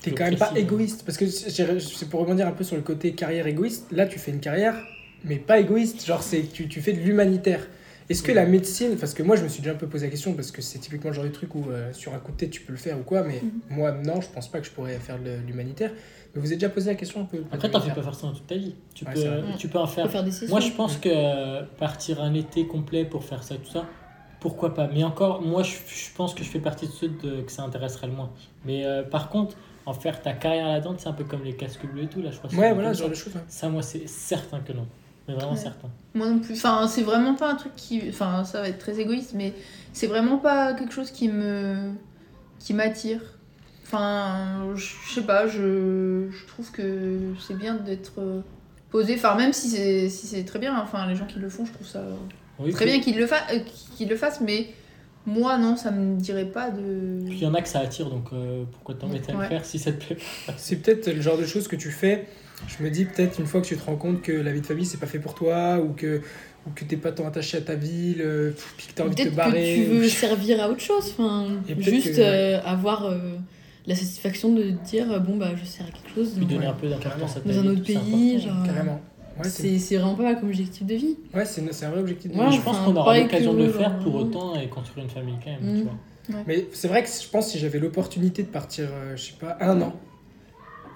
T'es 0.00 0.12
quand 0.12 0.24
même 0.24 0.36
pas 0.38 0.52
égoïste. 0.56 1.02
Parce 1.04 1.18
que 1.18 1.26
c'est 1.26 1.50
c'est 1.78 2.08
pour 2.08 2.20
rebondir 2.20 2.46
un 2.46 2.52
peu 2.52 2.64
sur 2.64 2.76
le 2.76 2.82
côté 2.82 3.12
carrière 3.12 3.46
égoïste. 3.46 3.84
Là, 3.92 4.06
tu 4.06 4.18
fais 4.18 4.30
une 4.30 4.40
carrière, 4.40 4.76
mais 5.24 5.36
pas 5.36 5.60
égoïste. 5.60 6.06
Genre, 6.06 6.22
c'est 6.22 6.50
tu, 6.50 6.68
tu 6.68 6.80
fais 6.80 6.94
de 6.94 7.00
l'humanitaire. 7.00 7.68
Est-ce 8.10 8.22
que 8.22 8.32
la 8.32 8.44
médecine, 8.44 8.96
parce 8.96 9.14
que 9.14 9.22
moi 9.22 9.36
je 9.36 9.42
me 9.44 9.48
suis 9.48 9.60
déjà 9.62 9.72
un 9.72 9.78
peu 9.78 9.86
posé 9.86 10.06
la 10.06 10.10
question, 10.10 10.34
parce 10.34 10.50
que 10.50 10.60
c'est 10.60 10.78
typiquement 10.80 11.10
le 11.10 11.14
genre 11.16 11.24
de 11.24 11.30
truc 11.30 11.54
où 11.54 11.70
euh, 11.70 11.92
sur 11.92 12.12
un 12.12 12.18
coup 12.18 12.32
de 12.32 12.36
tête 12.36 12.50
tu 12.50 12.60
peux 12.60 12.72
le 12.72 12.78
faire 12.78 12.98
ou 12.98 13.02
quoi, 13.02 13.22
mais 13.22 13.40
moi 13.68 13.92
non, 13.92 14.20
je 14.20 14.28
pense 14.28 14.48
pas 14.50 14.58
que 14.60 14.66
je 14.66 14.72
pourrais 14.72 14.98
faire 14.98 15.18
de 15.18 15.30
l'humanitaire. 15.46 15.92
Mais 16.34 16.40
vous 16.40 16.46
avez 16.48 16.56
déjà 16.56 16.68
posé 16.68 16.90
la 16.90 16.96
question 16.96 17.20
un 17.22 17.24
peu 17.24 17.38
Après, 17.50 17.70
t'en 17.70 17.80
fais 17.80 17.92
pas 17.92 18.02
forcément 18.02 18.32
toute 18.32 18.46
ta 18.46 18.54
vie. 18.56 18.74
Tu, 18.94 19.04
Ouais, 19.04 19.14
peux, 19.14 19.42
tu 19.58 19.68
peux 19.68 19.78
en 19.78 19.86
faire 19.86 20.10
faire 20.10 20.22
des. 20.22 20.30
Moi, 20.48 20.60
je 20.60 20.70
pense 20.70 20.96
que 20.96 21.08
euh, 21.12 21.62
partir 21.78 22.20
un 22.20 22.34
été 22.34 22.66
complet 22.66 23.04
pour 23.04 23.24
faire 23.24 23.42
ça, 23.42 23.56
tout 23.56 23.70
ça, 23.70 23.84
pourquoi 24.38 24.74
pas. 24.74 24.88
Mais 24.94 25.02
encore, 25.04 25.42
moi, 25.42 25.62
je, 25.64 25.70
je 25.88 26.14
pense 26.16 26.34
que 26.34 26.44
je 26.44 26.48
fais 26.48 26.60
partie 26.60 26.86
de 26.86 26.92
ceux 26.92 27.08
de- 27.08 27.40
que 27.42 27.50
ça 27.50 27.62
intéresserait 27.64 28.06
le 28.06 28.12
moins. 28.12 28.30
Mais 28.64 28.84
euh, 28.84 29.02
par 29.02 29.28
contre, 29.28 29.56
en 29.86 29.92
faire 29.92 30.22
ta 30.22 30.32
carrière 30.32 30.68
là-dedans, 30.68 30.94
c'est 30.98 31.08
un 31.08 31.12
peu 31.14 31.24
comme 31.24 31.42
les 31.42 31.54
casques 31.54 31.84
bleus 31.86 32.04
et 32.04 32.08
tout, 32.08 32.22
là, 32.22 32.30
je 32.30 32.38
crois. 32.38 32.48
que 32.48 32.54
c'est 32.54 32.60
Ouais, 32.62 32.74
voilà, 32.74 32.94
ce 32.94 33.00
genre 33.00 33.08
ça. 33.08 33.14
de 33.14 33.18
choses. 33.18 33.32
Ça, 33.48 33.68
moi, 33.68 33.82
c'est 33.82 34.06
certain 34.08 34.60
que 34.60 34.72
non. 34.72 34.86
Mais 35.30 35.36
vraiment 35.36 35.52
Ouais. 35.52 35.58
certain. 35.58 35.88
Moi 36.14 36.28
non 36.28 36.38
plus. 36.40 36.54
Enfin, 36.54 36.86
c'est 36.88 37.02
vraiment 37.02 37.34
pas 37.34 37.50
un 37.52 37.54
truc 37.54 37.72
qui. 37.76 38.02
Enfin, 38.08 38.44
ça 38.44 38.60
va 38.62 38.68
être 38.68 38.78
très 38.78 38.98
égoïste, 39.00 39.32
mais 39.34 39.52
c'est 39.92 40.06
vraiment 40.06 40.38
pas 40.38 40.74
quelque 40.74 40.92
chose 40.92 41.10
qui 41.10 41.28
me. 41.28 41.90
qui 42.58 42.74
m'attire. 42.74 43.20
Enfin, 43.86 44.72
je 44.76 44.86
sais 45.14 45.22
pas, 45.22 45.48
je, 45.48 46.28
je 46.30 46.46
trouve 46.46 46.70
que 46.70 47.18
c'est 47.44 47.56
bien 47.58 47.74
d'être 47.74 48.12
euh, 48.18 48.40
posé. 48.90 49.14
Enfin, 49.16 49.34
même 49.34 49.52
si 49.52 49.68
c'est 49.68 50.08
si 50.08 50.26
c'est 50.26 50.44
très 50.44 50.58
bien, 50.58 50.78
enfin, 50.80 51.06
les 51.08 51.16
gens 51.16 51.26
qui 51.26 51.38
le 51.40 51.48
font, 51.48 51.64
je 51.64 51.72
trouve 51.72 51.86
ça 51.86 52.02
Oui, 52.60 52.70
très 52.72 52.84
puis- 52.84 52.92
bien 52.94 53.00
qu'ils 53.02 53.18
le, 53.18 53.26
fa- 53.26 53.46
euh, 53.52 53.58
qu'ils 53.96 54.08
le 54.08 54.16
fassent, 54.16 54.40
mais 54.40 54.68
moi, 55.26 55.58
non, 55.58 55.74
ça 55.76 55.90
me 55.90 56.16
dirait 56.20 56.44
pas 56.46 56.70
de. 56.70 57.18
Puis 57.26 57.38
il 57.38 57.42
y 57.42 57.46
en 57.46 57.54
a 57.54 57.62
que 57.62 57.68
ça 57.68 57.80
attire, 57.80 58.10
donc 58.10 58.26
euh, 58.32 58.64
pourquoi 58.70 58.94
t'embêter 58.94 59.32
à 59.32 59.36
le 59.42 59.48
faire 59.48 59.64
si 59.64 59.78
ça 59.80 59.90
te 59.92 60.04
plaît 60.04 60.18
C'est 60.56 60.76
peut-être 60.76 61.08
le 61.12 61.20
genre 61.20 61.36
de 61.38 61.44
choses 61.46 61.66
que 61.66 61.76
tu 61.76 61.90
fais. 61.90 62.28
Je 62.68 62.82
me 62.84 62.90
dis 62.90 63.04
peut-être 63.04 63.38
une 63.40 63.46
fois 63.46 63.60
que 63.60 63.66
tu 63.66 63.76
te 63.76 63.84
rends 63.84 63.96
compte 63.96 64.22
que 64.22 64.32
la 64.32 64.52
vie 64.52 64.60
de 64.60 64.66
famille 64.66 64.86
c'est 64.86 65.00
pas 65.00 65.06
fait 65.06 65.18
pour 65.18 65.34
toi 65.34 65.78
ou 65.78 65.92
que 65.92 66.20
ou 66.66 66.70
que 66.74 66.84
t'es 66.84 66.96
pas 66.98 67.10
tant 67.10 67.26
attaché 67.26 67.56
à 67.56 67.62
ta 67.62 67.74
ville, 67.74 68.20
euh, 68.20 68.52
puis 68.76 68.88
que 68.88 68.92
t'as 68.92 69.04
envie 69.04 69.14
de 69.14 69.16
te 69.16 69.22
Peut-être 69.22 69.34
barrer. 69.34 69.76
que 69.76 69.84
tu 69.86 69.90
ou- 69.90 70.00
veux 70.00 70.08
servir 70.08 70.62
à 70.62 70.68
autre 70.68 70.80
chose. 70.82 71.14
Enfin, 71.18 71.46
juste 71.78 72.16
que- 72.16 72.20
euh, 72.20 72.60
avoir 72.62 73.06
euh, 73.06 73.18
la 73.86 73.94
satisfaction 73.94 74.52
de 74.52 74.64
dire 74.84 75.10
euh, 75.10 75.18
bon, 75.20 75.38
bah, 75.38 75.52
je 75.56 75.64
sers 75.64 75.86
à 75.86 75.90
quelque 75.90 76.14
chose. 76.14 76.34
Dans- 76.36 76.46
donner 76.46 76.66
un 76.66 76.74
peu 76.74 76.88
d'importance 76.88 77.38
à 77.38 77.40
ta 77.40 77.48
Dans 77.48 77.60
un 77.60 77.66
autre 77.68 77.82
pays, 77.82 78.40
genre. 78.40 78.62
Carrément. 78.66 79.00
Ouais, 79.42 79.48
c'est 79.48 79.96
vraiment 79.96 80.14
pas 80.16 80.22
mal 80.24 80.38
comme 80.38 80.50
objectif 80.50 80.84
de 80.86 80.94
vie. 80.96 81.16
ouais, 81.34 81.46
c'est 81.46 81.62
c'est 81.72 81.86
un 81.86 81.90
vrai 81.90 82.00
objectif. 82.00 82.30
de 82.30 82.36
Ouais, 82.38 82.50
vie. 82.50 82.56
Je 82.56 82.60
pense 82.60 82.76
Enfin, 82.76 82.84
qu'on 82.92 82.96
aura 82.96 83.18
l'occasion 83.18 83.54
de 83.54 83.64
le 83.64 83.72
faire 83.72 83.98
pour 84.00 84.14
autant 84.16 84.60
et 84.60 84.68
construire 84.68 85.04
une 85.06 85.10
famille 85.10 85.36
quand 85.42 85.50
même, 85.50 85.76
Mm. 85.76 85.78
tu 85.78 85.82
vois. 85.84 86.44
Mais 86.46 86.66
c'est 86.74 86.88
vrai 86.88 87.02
que 87.02 87.08
je 87.08 87.26
pense 87.28 87.46
que 87.46 87.52
si 87.52 87.58
j'avais 87.58 87.78
l'opportunité 87.78 88.42
de 88.42 88.48
partir, 88.48 88.84
euh, 88.92 89.16
je 89.16 89.22
sais 89.22 89.32
pas, 89.40 89.56
un 89.62 89.80
an. 89.80 89.94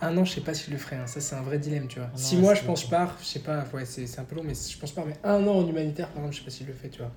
Un 0.03 0.17
an, 0.19 0.25
je 0.25 0.33
sais 0.33 0.41
pas 0.41 0.55
si 0.55 0.67
je 0.67 0.71
le 0.73 0.77
ferais. 0.79 0.97
hein. 0.97 1.07
Ça, 1.07 1.21
c'est 1.21 1.35
un 1.35 1.43
vrai 1.43 1.59
dilemme, 1.59 1.87
tu 1.89 1.99
vois. 1.99 2.09
Un 2.09 2.15
an, 2.15 2.17
Six 2.19 2.37
mois, 2.37 2.55
je 2.55 2.63
pense, 2.63 2.85
long. 2.85 2.91
pars. 2.91 3.17
Je 3.21 3.27
sais 3.27 3.39
pas, 3.41 3.65
ouais, 3.73 3.85
c'est 3.85 4.07
c'est 4.07 4.21
un 4.21 4.25
peu 4.25 4.37
long, 4.37 4.43
mais 4.45 4.55
je 4.55 4.77
pense 4.79 4.93
pas. 4.93 5.05
Mais 5.07 5.15
un 5.25 5.47
an 5.47 5.55
en 5.59 5.67
humanitaire, 5.69 6.09
par 6.09 6.19
exemple, 6.19 6.35
je 6.35 6.39
sais 6.41 6.45
pas 6.45 6.51
si 6.51 6.65
je 6.65 6.69
le 6.69 6.75
fais, 6.75 6.89
tu 6.89 6.99
vois. 6.99 7.11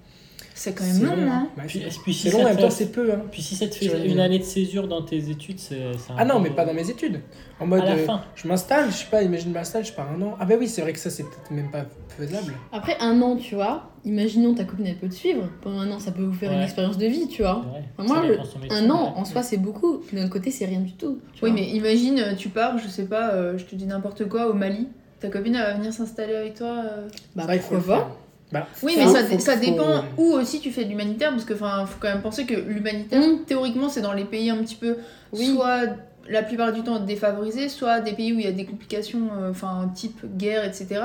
C'est 0.54 0.74
quand 0.74 0.84
même 0.86 1.04
long, 1.04 1.32
hein. 1.32 1.50
Ouais, 1.58 1.64
Puis, 1.68 2.14
si 2.14 2.14
c'est 2.24 2.30
ça 2.32 2.38
long, 2.38 2.44
en 2.44 2.46
te 2.46 2.50
même 2.50 2.58
fait- 2.58 2.64
temps, 2.64 2.70
c'est 2.72 2.92
peu. 2.92 3.14
Hein. 3.14 3.22
Puis 3.32 3.42
si 3.44 3.56
ça 3.56 3.68
te 3.68 3.76
fait 3.76 4.08
une 4.08 4.20
année 4.20 4.40
de 4.40 4.44
césure 4.44 4.88
dans 4.88 5.04
tes 5.04 5.30
études, 5.30 5.60
c'est 5.60 5.82
Ah 6.18 6.26
non, 6.26 6.36
peu- 6.42 6.50
mais 6.50 6.56
pas 6.56 6.66
dans 6.66 6.74
mes 6.74 6.90
études. 6.90 7.22
En 7.60 7.66
mode, 7.68 7.82
à 7.82 7.86
la 7.86 7.92
euh, 7.94 8.06
fin. 8.06 8.24
je 8.36 8.48
m'installe, 8.48 8.90
je 8.92 8.96
sais 8.98 9.06
pas, 9.10 9.22
imagine, 9.22 9.50
je 9.50 9.54
m'installe, 9.54 9.86
je 9.86 9.94
pars 9.94 10.10
un 10.12 10.22
an. 10.22 10.36
Ah 10.40 10.46
bah 10.46 10.56
oui, 10.60 10.68
c'est 10.68 10.82
vrai 10.82 10.94
que 10.94 11.00
ça, 11.00 11.10
c'est 11.10 11.24
peut-être 11.24 11.52
même 11.52 11.70
pas 11.72 11.86
faisable. 12.18 12.54
Après 12.72 12.98
un 13.00 13.22
an, 13.22 13.36
tu 13.36 13.56
vois, 13.56 13.92
imaginons 14.06 14.54
ta 14.54 14.64
copine 14.64 14.88
elle 14.88 14.98
peut 14.98 15.08
te 15.10 15.14
suivre. 15.14 15.48
Pendant 15.62 15.80
un 15.80 15.92
an, 15.92 16.00
ça 16.00 16.12
peut 16.12 16.24
vous 16.24 16.34
faire 16.34 16.52
une 16.52 16.62
expérience 16.62 16.98
de 16.98 17.06
vie, 17.06 17.28
tu 17.28 17.42
vois. 17.44 17.64
Enfin, 17.98 18.08
moi, 18.16 18.26
le- 18.26 18.38
métier, 18.62 18.78
Un 18.78 18.90
an 18.90 19.14
en 19.16 19.26
soi, 19.26 19.44
c'est 19.44 19.58
beaucoup. 19.58 20.02
De 20.12 20.18
l'autre 20.18 20.30
côté, 20.30 20.52
c'est 20.52 20.66
rien 20.66 20.80
du 20.82 20.94
tout. 20.94 21.20
tu 21.34 21.44
Oui, 21.46 21.52
vois. 21.52 21.60
mais 21.60 21.68
imagine, 21.70 22.20
euh, 22.20 22.36
tu 22.36 22.50
pars, 22.50 22.78
je 22.78 22.88
sais 22.88 23.06
pas, 23.06 23.32
euh, 23.34 23.58
je 23.58 23.66
te 23.66 23.76
dis 23.76 23.86
n'importe 23.86 24.28
quoi, 24.28 24.48
au 24.50 24.54
Mali. 24.54 24.88
Ta 25.20 25.30
copine, 25.30 25.56
elle 25.56 25.62
va 25.62 25.74
venir 25.74 25.94
s'installer 25.94 26.36
avec 26.36 26.56
toi. 26.56 26.68
euh. 26.86 27.08
Bah, 27.36 27.46
pourquoi 27.60 27.86
pas. 27.98 28.18
Bah, 28.52 28.66
Oui, 28.82 28.94
mais 28.98 29.08
ça, 29.08 29.26
faut- 29.26 29.40
ça 29.40 29.58
faut- 29.58 29.66
dépend 29.66 30.04
où 30.18 30.32
aussi 30.34 30.60
tu 30.62 30.72
fais 30.72 30.86
de 30.86 30.90
l'humanitaire, 30.90 31.32
parce 31.32 31.44
que 31.44 31.54
enfin, 31.54 31.86
faut 31.86 31.98
quand 32.00 32.08
même 32.08 32.22
penser 32.22 32.46
que 32.46 32.54
l'humanitaire, 32.56 33.20
Mm. 33.22 33.44
théoriquement, 33.46 33.90
c'est 33.90 34.02
dans 34.02 34.14
les 34.14 34.24
pays 34.24 34.50
un 34.50 34.58
petit 34.58 34.76
peu, 34.76 34.96
Oui. 35.34 35.54
soit 35.54 35.82
la 36.30 36.44
plupart 36.44 36.72
du 36.72 36.82
temps 36.82 37.00
défavorisés, 37.00 37.68
soit 37.68 38.00
des 38.00 38.14
pays 38.14 38.32
où 38.34 38.40
il 38.40 38.46
y 38.46 38.48
a 38.48 38.52
des 38.54 38.64
complications, 38.66 39.28
euh, 39.38 39.52
enfin 39.52 39.92
type 39.96 40.26
guerre, 40.38 40.64
etc. 40.66 41.02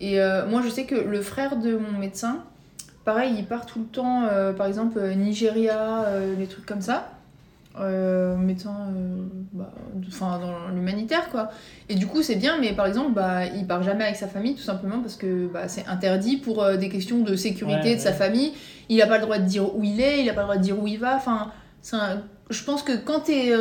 Et 0.00 0.20
euh, 0.20 0.46
moi, 0.46 0.60
je 0.62 0.68
sais 0.68 0.84
que 0.84 0.94
le 0.94 1.20
frère 1.22 1.56
de 1.56 1.76
mon 1.76 1.98
médecin, 1.98 2.44
pareil, 3.04 3.34
il 3.38 3.46
part 3.46 3.66
tout 3.66 3.78
le 3.78 3.86
temps, 3.86 4.24
euh, 4.24 4.52
par 4.52 4.66
exemple, 4.66 4.98
euh, 4.98 5.14
Nigeria, 5.14 6.04
euh, 6.06 6.34
des 6.36 6.46
trucs 6.46 6.66
comme 6.66 6.82
ça. 6.82 7.08
médecin 8.38 8.74
bah, 9.52 9.70
enfin, 10.08 10.38
dans 10.38 10.68
l'humanitaire 10.74 11.28
quoi. 11.30 11.50
Et 11.90 11.94
du 11.94 12.06
coup 12.06 12.22
c'est 12.22 12.36
bien 12.36 12.58
mais 12.58 12.72
par 12.72 12.86
exemple 12.86 13.12
bah, 13.12 13.44
il 13.46 13.66
part 13.66 13.82
jamais 13.82 14.04
avec 14.04 14.16
sa 14.16 14.28
famille 14.28 14.54
tout 14.54 14.62
simplement 14.62 15.00
parce 15.00 15.16
que 15.16 15.46
bah, 15.46 15.68
c'est 15.68 15.86
interdit 15.86 16.38
pour 16.38 16.64
des 16.78 16.88
questions 16.88 17.18
de 17.18 17.36
sécurité 17.36 17.90
Ouais, 17.90 17.96
de 17.96 18.00
sa 18.00 18.12
famille. 18.14 18.52
Il 18.88 19.00
a 19.02 19.06
pas 19.06 19.16
le 19.18 19.22
droit 19.24 19.38
de 19.38 19.44
dire 19.44 19.76
où 19.76 19.84
il 19.84 20.00
est, 20.00 20.22
il 20.22 20.30
a 20.30 20.32
pas 20.32 20.40
le 20.40 20.46
droit 20.46 20.56
de 20.56 20.62
dire 20.62 20.78
où 20.82 20.86
il 20.86 20.98
va. 20.98 21.16
Enfin, 21.16 21.52
un- 21.92 22.22
je 22.48 22.64
pense 22.64 22.82
que 22.82 22.92
quand 22.96 23.20
t'es 23.20 23.52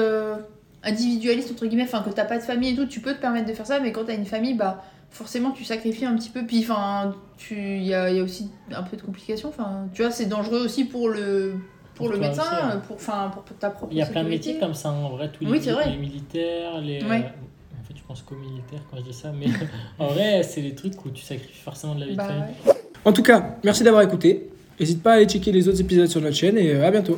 individualiste 0.84 1.52
entre 1.52 1.66
guillemets, 1.66 1.84
enfin 1.84 2.02
que 2.04 2.10
t'as 2.14 2.26
pas 2.26 2.38
de 2.38 2.44
famille 2.44 2.74
et 2.74 2.76
tout, 2.76 2.86
tu 2.86 3.00
peux 3.00 3.14
te 3.14 3.20
permettre 3.20 3.48
de 3.48 3.54
faire 3.54 3.66
ça 3.66 3.80
mais 3.80 3.92
quand 3.92 4.06
t'as 4.06 4.16
une 4.16 4.26
famille 4.26 4.54
bah 4.54 4.84
forcément 5.12 5.51
tu 5.51 5.64
sacrifies 5.64 6.06
un 6.06 6.16
petit 6.16 6.30
peu 6.30 6.45
puis 6.45 6.60
enfin 6.62 7.16
tu 7.38 7.56
il 7.56 7.84
y 7.84 7.88
y 7.88 7.93
a 7.93 8.22
aussi 8.24 8.49
un 8.72 8.84
peu 8.84 8.97
de 8.97 9.01
complications 9.01 9.49
enfin 9.49 9.88
tu 9.93 10.01
vois 10.01 10.12
c'est 10.12 10.26
dangereux 10.26 10.64
aussi 10.66 10.86
pour 10.86 11.10
le 11.10 11.53
pour, 11.93 12.08
Pour 12.08 12.14
le 12.16 12.20
médecin 12.20 12.41
aussi, 12.43 12.51
hein. 12.62 12.82
pour 12.86 12.97
enfin 12.97 13.32
pour 13.34 13.43
ta 13.58 13.70
propre 13.70 13.93
Il 13.93 13.97
y 13.97 14.01
a 14.01 14.06
plein 14.06 14.24
de 14.24 14.30
sécurité. 14.30 14.49
métiers 14.49 14.60
comme 14.60 14.74
ça, 14.74 14.91
en 14.91 15.10
vrai, 15.12 15.32
tous 15.32 15.45
les, 15.45 15.49
Oui, 15.51 15.60
c'est 15.64 15.72
vrai. 15.72 15.89
les 15.91 15.95
militaires, 15.97 16.82
les... 16.82 17.01
Ouais. 17.06 17.20
euh, 17.24 17.80
En 17.80 17.84
fait, 17.86 17.93
je 17.95 18.03
pense 18.06 18.22
qu'aux 18.22 18.36
militaires 18.36 18.82
quand 18.91 18.97
je 18.97 19.03
dis 19.03 19.14
ça, 19.14 19.32
mais 19.32 19.45
en 19.99 20.08
vrai, 20.08 20.43
c'est 20.43 20.62
des 20.62 20.76
trucs 20.76 21.06
où 21.06 21.10
tu 21.10 21.24
sacrifies 21.24 21.62
forcément 21.62 21.95
de 21.95 22.01
la 22.01 22.06
vie 22.08 22.12
de 22.12 22.18
Bah, 22.18 22.26
famille. 22.26 22.43
ouais. 22.68 22.74
En 23.06 23.14
tout 23.14 23.24
cas, 23.24 23.56
merci 23.64 23.86
d'avoir 23.86 24.01
écouté. 24.03 24.49
N'hésite 24.78 25.01
pas 25.01 25.12
à 25.12 25.16
aller 25.16 25.26
checker 25.26 25.53
les 25.53 25.70
autres 25.70 25.80
épisodes 25.80 26.08
sur 26.10 26.20
notre 26.20 26.36
chaîne 26.36 26.58
et 26.58 26.74
euh, 26.74 26.86
à 26.86 26.91
bientôt. 26.91 27.18